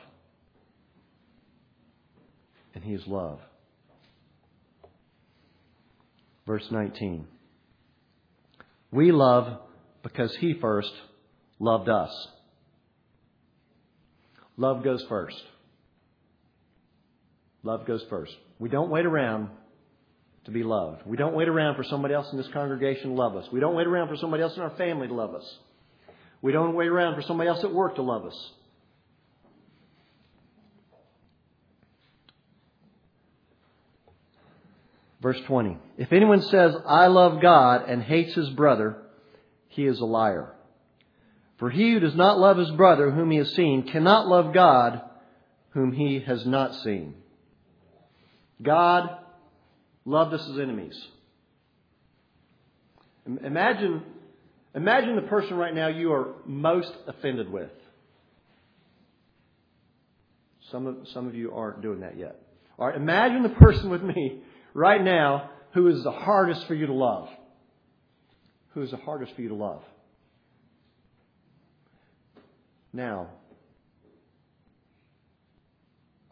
And 2.74 2.82
He 2.82 2.92
is 2.94 3.06
love. 3.06 3.40
Verse 6.46 6.66
19. 6.70 7.26
We 8.90 9.12
love 9.12 9.60
because 10.02 10.34
He 10.36 10.54
first 10.60 10.92
loved 11.58 11.88
us. 11.88 12.10
Love 14.56 14.84
goes 14.84 15.04
first. 15.08 15.42
Love 17.62 17.86
goes 17.86 18.04
first. 18.10 18.32
We 18.58 18.68
don't 18.68 18.90
wait 18.90 19.06
around 19.06 19.48
to 20.44 20.50
be 20.50 20.62
loved. 20.62 21.02
We 21.06 21.16
don't 21.16 21.34
wait 21.34 21.48
around 21.48 21.76
for 21.76 21.84
somebody 21.84 22.14
else 22.14 22.30
in 22.30 22.38
this 22.38 22.48
congregation 22.52 23.10
to 23.10 23.14
love 23.14 23.36
us. 23.36 23.46
We 23.50 23.60
don't 23.60 23.74
wait 23.74 23.86
around 23.86 24.08
for 24.08 24.16
somebody 24.16 24.42
else 24.42 24.54
in 24.56 24.62
our 24.62 24.76
family 24.76 25.08
to 25.08 25.14
love 25.14 25.34
us. 25.34 25.58
We 26.42 26.52
don't 26.52 26.74
wait 26.74 26.88
around 26.88 27.14
for 27.14 27.22
somebody 27.22 27.48
else 27.48 27.64
at 27.64 27.72
work 27.72 27.96
to 27.96 28.02
love 28.02 28.26
us. 28.26 28.50
Verse 35.24 35.40
20. 35.46 35.78
If 35.96 36.12
anyone 36.12 36.42
says, 36.42 36.76
I 36.86 37.06
love 37.06 37.40
God 37.40 37.88
and 37.88 38.02
hates 38.02 38.34
his 38.34 38.50
brother, 38.50 38.98
he 39.68 39.86
is 39.86 39.98
a 39.98 40.04
liar. 40.04 40.52
For 41.56 41.70
he 41.70 41.92
who 41.92 42.00
does 42.00 42.14
not 42.14 42.38
love 42.38 42.58
his 42.58 42.70
brother 42.72 43.10
whom 43.10 43.30
he 43.30 43.38
has 43.38 43.50
seen 43.54 43.84
cannot 43.84 44.28
love 44.28 44.52
God 44.52 45.00
whom 45.70 45.92
he 45.92 46.20
has 46.20 46.44
not 46.44 46.74
seen. 46.74 47.14
God 48.60 49.16
loved 50.04 50.34
us 50.34 50.46
as 50.46 50.58
enemies. 50.58 51.02
Imagine, 53.26 54.02
imagine 54.74 55.16
the 55.16 55.22
person 55.22 55.56
right 55.56 55.74
now 55.74 55.88
you 55.88 56.12
are 56.12 56.34
most 56.44 56.92
offended 57.06 57.50
with. 57.50 57.70
Some 60.70 60.86
of, 60.86 60.96
some 61.14 61.26
of 61.26 61.34
you 61.34 61.54
aren't 61.54 61.80
doing 61.80 62.00
that 62.00 62.18
yet. 62.18 62.42
All 62.78 62.88
right, 62.88 62.96
imagine 62.96 63.42
the 63.42 63.48
person 63.48 63.88
with 63.88 64.02
me 64.02 64.42
right 64.74 65.02
now 65.02 65.50
who 65.72 65.88
is 65.88 66.02
the 66.04 66.12
hardest 66.12 66.66
for 66.66 66.74
you 66.74 66.86
to 66.86 66.92
love. 66.92 67.28
Who 68.74 68.82
is 68.82 68.90
the 68.90 68.96
hardest 68.96 69.34
for 69.34 69.42
you 69.42 69.48
to 69.48 69.54
love? 69.54 69.82
Now, 72.92 73.28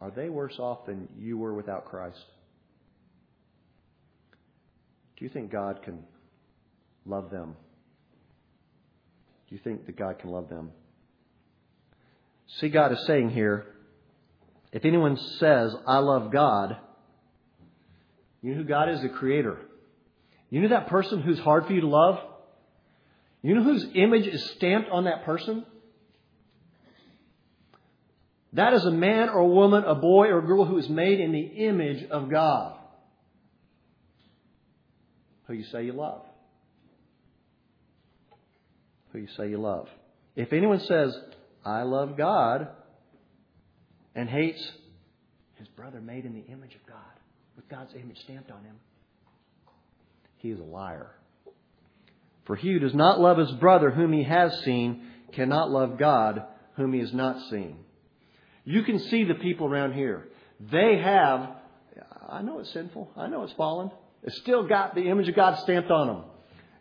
are 0.00 0.10
they 0.10 0.28
worse 0.28 0.58
off 0.58 0.86
than 0.86 1.08
you 1.18 1.38
were 1.38 1.54
without 1.54 1.86
Christ? 1.86 2.24
Do 5.16 5.24
you 5.24 5.30
think 5.30 5.50
God 5.50 5.82
can 5.82 6.02
love 7.06 7.30
them? 7.30 7.56
Do 9.48 9.54
you 9.54 9.60
think 9.62 9.86
that 9.86 9.96
God 9.96 10.18
can 10.18 10.30
love 10.30 10.48
them? 10.48 10.70
See, 12.58 12.68
God 12.68 12.92
is 12.92 13.04
saying 13.06 13.30
here, 13.30 13.66
if 14.72 14.84
anyone 14.84 15.16
says, 15.38 15.74
I 15.86 15.98
love 15.98 16.32
God, 16.32 16.76
you 18.42 18.52
know 18.52 18.62
who 18.62 18.64
God 18.64 18.88
is? 18.88 19.00
The 19.00 19.08
Creator. 19.08 19.58
You 20.50 20.60
know 20.60 20.68
that 20.68 20.88
person 20.88 21.22
who's 21.22 21.38
hard 21.38 21.66
for 21.66 21.72
you 21.72 21.80
to 21.82 21.88
love? 21.88 22.18
You 23.42 23.54
know 23.54 23.62
whose 23.62 23.86
image 23.94 24.26
is 24.26 24.44
stamped 24.56 24.90
on 24.90 25.04
that 25.04 25.24
person? 25.24 25.64
That 28.52 28.74
is 28.74 28.84
a 28.84 28.90
man 28.90 29.30
or 29.30 29.38
a 29.38 29.46
woman, 29.46 29.84
a 29.84 29.94
boy 29.94 30.26
or 30.26 30.40
a 30.40 30.46
girl 30.46 30.64
who 30.64 30.76
is 30.76 30.88
made 30.88 31.20
in 31.20 31.32
the 31.32 31.40
image 31.40 32.04
of 32.10 32.30
God. 32.30 32.76
Who 35.46 35.54
you 35.54 35.64
say 35.64 35.86
you 35.86 35.92
love. 35.92 36.22
Who 39.12 39.20
you 39.20 39.28
say 39.36 39.48
you 39.48 39.58
love. 39.58 39.88
If 40.36 40.52
anyone 40.52 40.80
says, 40.80 41.16
I 41.64 41.82
love 41.82 42.16
God, 42.16 42.68
and 44.14 44.28
hates 44.28 44.62
his 45.54 45.68
brother 45.68 46.00
made 46.00 46.24
in 46.24 46.34
the 46.34 46.52
image 46.52 46.74
of 46.74 46.86
God, 46.86 46.98
with 47.56 47.68
God's 47.68 47.94
image 47.94 48.18
stamped 48.20 48.50
on 48.50 48.64
him, 48.64 48.76
he 50.38 50.50
is 50.50 50.58
a 50.58 50.64
liar. 50.64 51.10
For 52.44 52.56
he 52.56 52.72
who 52.72 52.78
does 52.80 52.94
not 52.94 53.20
love 53.20 53.38
his 53.38 53.52
brother 53.52 53.90
whom 53.90 54.12
he 54.12 54.24
has 54.24 54.52
seen 54.64 55.06
cannot 55.32 55.70
love 55.70 55.98
God 55.98 56.44
whom 56.76 56.92
he 56.92 57.00
has 57.00 57.12
not 57.12 57.50
seen. 57.50 57.76
You 58.64 58.82
can 58.82 58.98
see 58.98 59.24
the 59.24 59.34
people 59.34 59.66
around 59.66 59.92
here. 59.92 60.28
They 60.60 60.98
have, 60.98 61.50
I 62.28 62.42
know 62.42 62.60
it's 62.60 62.72
sinful. 62.72 63.10
I 63.16 63.28
know 63.28 63.42
it's 63.44 63.52
fallen. 63.54 63.90
It's 64.22 64.36
still 64.38 64.66
got 64.66 64.94
the 64.94 65.08
image 65.08 65.28
of 65.28 65.34
God 65.34 65.58
stamped 65.60 65.90
on 65.90 66.06
them. 66.06 66.24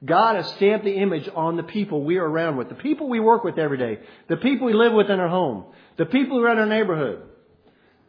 God 0.03 0.36
has 0.36 0.47
stamped 0.53 0.86
the 0.86 0.95
image 0.95 1.30
on 1.36 1.57
the 1.57 1.63
people 1.63 2.03
we 2.03 2.17
are 2.17 2.28
around 2.28 2.57
with, 2.57 2.69
the 2.69 2.76
people 2.76 3.07
we 3.07 3.19
work 3.19 3.43
with 3.43 3.59
every 3.59 3.78
day, 3.78 3.99
the 4.30 4.38
people 4.38 4.65
we 4.65 4.74
live 4.74 4.93
with 4.93 5.11
in 5.11 5.19
our 5.19 5.28
home, 5.30 5.65
the 5.97 6.07
people 6.07 6.38
who 6.38 6.43
are 6.43 6.51
in 6.51 6.57
our 6.57 6.65
neighborhood, 6.65 7.22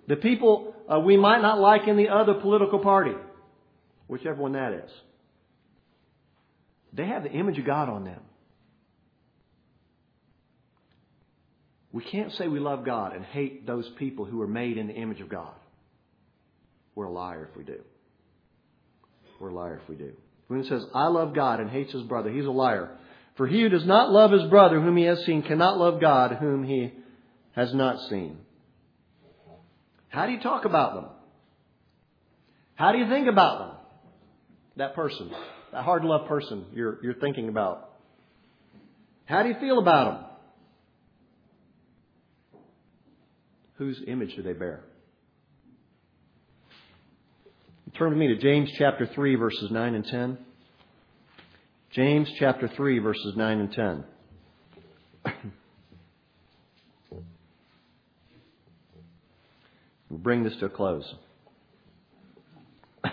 the 0.09 0.17
people 0.17 0.72
uh, 0.93 1.01
we 1.01 1.17
might 1.17 1.41
not 1.41 1.59
like 1.59 1.89
in 1.89 1.97
the 1.97 2.09
other 2.09 2.35
political 2.35 2.79
party, 2.79 3.15
whichever 4.09 4.43
one 4.43 4.53
that 4.53 4.73
is. 4.73 4.91
They 6.93 7.07
have 7.07 7.23
the 7.23 7.31
image 7.31 7.59
of 7.59 7.65
God 7.65 7.89
on 7.89 8.05
them. 8.05 8.21
We 11.93 12.03
can't 12.03 12.33
say 12.33 12.49
we 12.49 12.59
love 12.59 12.85
God 12.85 13.15
and 13.15 13.25
hate 13.25 13.67
those 13.67 13.89
people 13.99 14.25
who 14.25 14.41
are 14.43 14.47
made 14.47 14.79
in 14.79 14.89
the 14.89 14.95
image 14.95 15.21
of 15.21 15.29
God. 15.29 15.53
We're 16.95 17.07
a 17.07 17.13
liar 17.13 17.49
if 17.51 17.57
we 17.57 17.65
do. 17.65 17.81
We're 19.41 19.51
a 19.51 19.55
liar 19.55 19.81
if 19.83 19.89
we 19.89 19.97
do. 19.97 20.13
When 20.49 20.61
it 20.61 20.67
says, 20.67 20.85
I 20.95 21.07
love 21.09 21.35
God 21.35 21.61
and 21.61 21.71
hates 21.71 21.93
his 21.93 22.03
brother, 22.03 22.31
he's 22.31 22.45
a 22.45 22.51
liar. 22.51 22.97
For 23.37 23.47
he 23.47 23.63
who 23.63 23.69
does 23.71 23.87
not 23.87 24.11
love 24.11 24.31
his 24.31 24.45
brother 24.51 24.81
whom 24.81 24.97
he 24.97 25.05
has 25.05 25.25
seen 25.25 25.43
cannot 25.43 25.79
love 25.79 26.01
God 26.01 26.37
whom 26.39 26.65
he 26.65 26.93
has 27.53 27.73
not 27.73 28.09
seen. 28.09 28.39
How 30.13 30.27
do 30.27 30.33
you 30.33 30.41
talk 30.41 30.67
about 30.67 30.95
them? 30.95 31.07
How 32.75 32.93
do 32.93 32.99
you 32.99 33.09
think 33.09 33.29
about 33.29 33.59
them? 33.59 33.77
That 34.77 34.95
person, 34.95 35.31
that 35.73 35.85
hard 35.85 36.05
love 36.05 36.29
person 36.29 36.67
you're, 36.75 36.99
you're 37.03 37.15
thinking 37.15 37.49
about. 37.49 37.93
How 39.25 39.43
do 39.43 39.49
you 39.49 39.55
feel 39.59 39.79
about 39.79 40.13
them? 40.13 40.25
Whose 43.77 44.03
image 44.07 44.37
do 44.37 44.43
they 44.43 44.53
bear? 44.53 44.85
Turn 47.97 48.11
with 48.11 48.19
me 48.19 48.29
to 48.29 48.37
James 48.37 48.71
chapter 48.79 49.09
3, 49.15 49.35
verses 49.37 49.71
9 49.71 49.95
and 49.95 50.05
10. 50.05 50.39
James 51.93 52.31
chapter 52.39 52.69
3, 52.69 52.99
verses 52.99 53.35
9 53.35 53.61
and 53.61 53.73
10. 53.73 54.05
we'll 60.13 60.21
bring 60.21 60.45
this 60.45 60.55
to 60.57 60.67
a 60.67 60.69
close. 60.69 61.13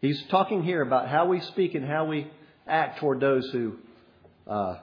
He's 0.00 0.22
talking 0.30 0.62
here 0.62 0.80
about 0.80 1.08
how 1.08 1.26
we 1.26 1.40
speak 1.40 1.74
and 1.74 1.84
how 1.84 2.06
we 2.06 2.30
act 2.66 3.00
toward 3.00 3.18
those 3.18 3.50
who 3.50 3.74
uh, 4.46 4.76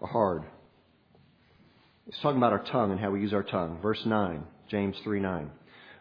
are 0.00 0.08
hard. 0.08 0.44
He's 2.06 2.18
talking 2.22 2.38
about 2.38 2.52
our 2.52 2.64
tongue 2.64 2.92
and 2.92 3.00
how 3.00 3.10
we 3.10 3.20
use 3.20 3.34
our 3.34 3.42
tongue. 3.42 3.78
Verse 3.82 4.00
9, 4.06 4.44
James 4.70 4.96
3 5.04 5.20
9. 5.20 5.50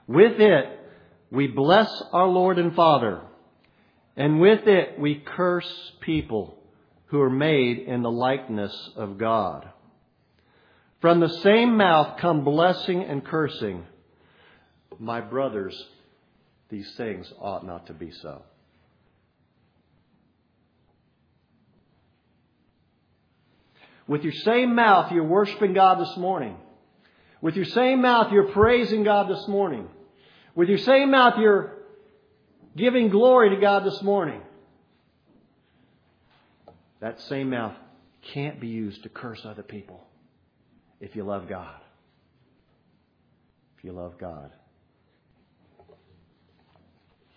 With 0.08 0.40
it, 0.40 0.80
we 1.30 1.48
bless 1.48 1.90
our 2.14 2.28
Lord 2.28 2.60
and 2.60 2.74
Father, 2.76 3.22
and 4.16 4.40
with 4.40 4.66
it, 4.68 4.98
we 4.98 5.16
curse 5.26 5.92
people 6.00 6.58
who 7.08 7.20
are 7.20 7.30
made 7.30 7.80
in 7.80 8.02
the 8.02 8.12
likeness 8.12 8.74
of 8.96 9.18
God. 9.18 9.68
From 11.04 11.20
the 11.20 11.28
same 11.28 11.76
mouth 11.76 12.18
come 12.18 12.46
blessing 12.46 13.04
and 13.04 13.26
cursing. 13.26 13.84
My 15.00 15.20
brothers, 15.20 15.78
these 16.70 16.90
things 16.96 17.30
ought 17.42 17.66
not 17.66 17.88
to 17.88 17.94
be 17.94 18.10
so. 18.12 18.42
With 24.08 24.24
your 24.24 24.32
same 24.32 24.76
mouth, 24.76 25.12
you're 25.12 25.26
worshiping 25.26 25.74
God 25.74 26.00
this 26.00 26.16
morning. 26.16 26.56
With 27.42 27.58
your 27.58 27.66
same 27.66 28.02
mouth, 28.02 28.32
you're 28.32 28.54
praising 28.54 29.04
God 29.04 29.28
this 29.30 29.46
morning. 29.50 29.90
With 30.56 30.70
your 30.70 30.78
same 30.78 31.12
mouth, 31.12 31.34
you're 31.38 31.80
giving 32.78 33.10
glory 33.10 33.50
to 33.50 33.60
God 33.60 33.84
this 33.84 34.02
morning. 34.02 34.42
That 37.02 37.20
same 37.24 37.50
mouth 37.50 37.76
can't 38.22 38.62
be 38.62 38.70
used 38.70 39.04
to 39.04 39.10
curse 39.10 39.42
other 39.44 39.64
people 39.64 40.08
if 41.04 41.18
you 41.18 41.24
love 41.26 41.50
God. 41.50 41.82
If 43.78 43.84
you 43.84 43.92
love 43.92 44.14
God. 44.18 44.52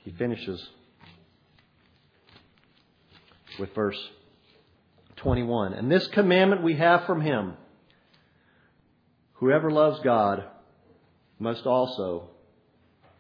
He 0.05 0.13
finishes 0.13 0.65
with 3.59 3.75
verse 3.75 3.99
21. 5.17 5.73
And 5.73 5.91
this 5.91 6.07
commandment 6.13 6.63
we 6.63 6.77
have 6.77 7.07
from 7.07 7.21
him 7.21 7.55
whoever 9.33 9.69
loves 9.69 9.99
God 10.05 10.45
must 11.41 11.67
also 11.67 12.31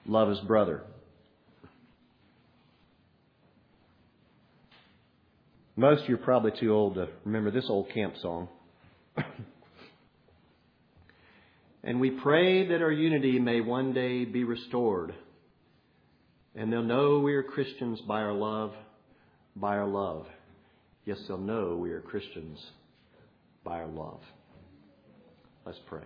love 0.06 0.28
his 0.28 0.38
brother. 0.40 0.84
Most 5.74 6.04
of 6.04 6.08
you 6.08 6.14
are 6.14 6.18
probably 6.18 6.52
too 6.52 6.72
old 6.72 6.94
to 6.94 7.08
remember 7.24 7.50
this 7.50 7.66
old 7.68 7.90
camp 7.90 8.14
song. 8.22 8.48
and 11.86 12.00
we 12.00 12.10
pray 12.10 12.66
that 12.66 12.82
our 12.82 12.90
unity 12.90 13.38
may 13.38 13.60
one 13.60 13.92
day 13.92 14.24
be 14.24 14.42
restored. 14.42 15.14
And 16.56 16.72
they'll 16.72 16.82
know 16.82 17.20
we 17.20 17.34
are 17.34 17.44
Christians 17.44 18.00
by 18.00 18.22
our 18.22 18.32
love, 18.32 18.72
by 19.54 19.76
our 19.76 19.86
love. 19.86 20.26
Yes, 21.04 21.18
they'll 21.28 21.38
know 21.38 21.76
we 21.76 21.92
are 21.92 22.00
Christians 22.00 22.58
by 23.62 23.78
our 23.78 23.86
love. 23.86 24.20
Let's 25.64 25.78
pray. 25.86 26.02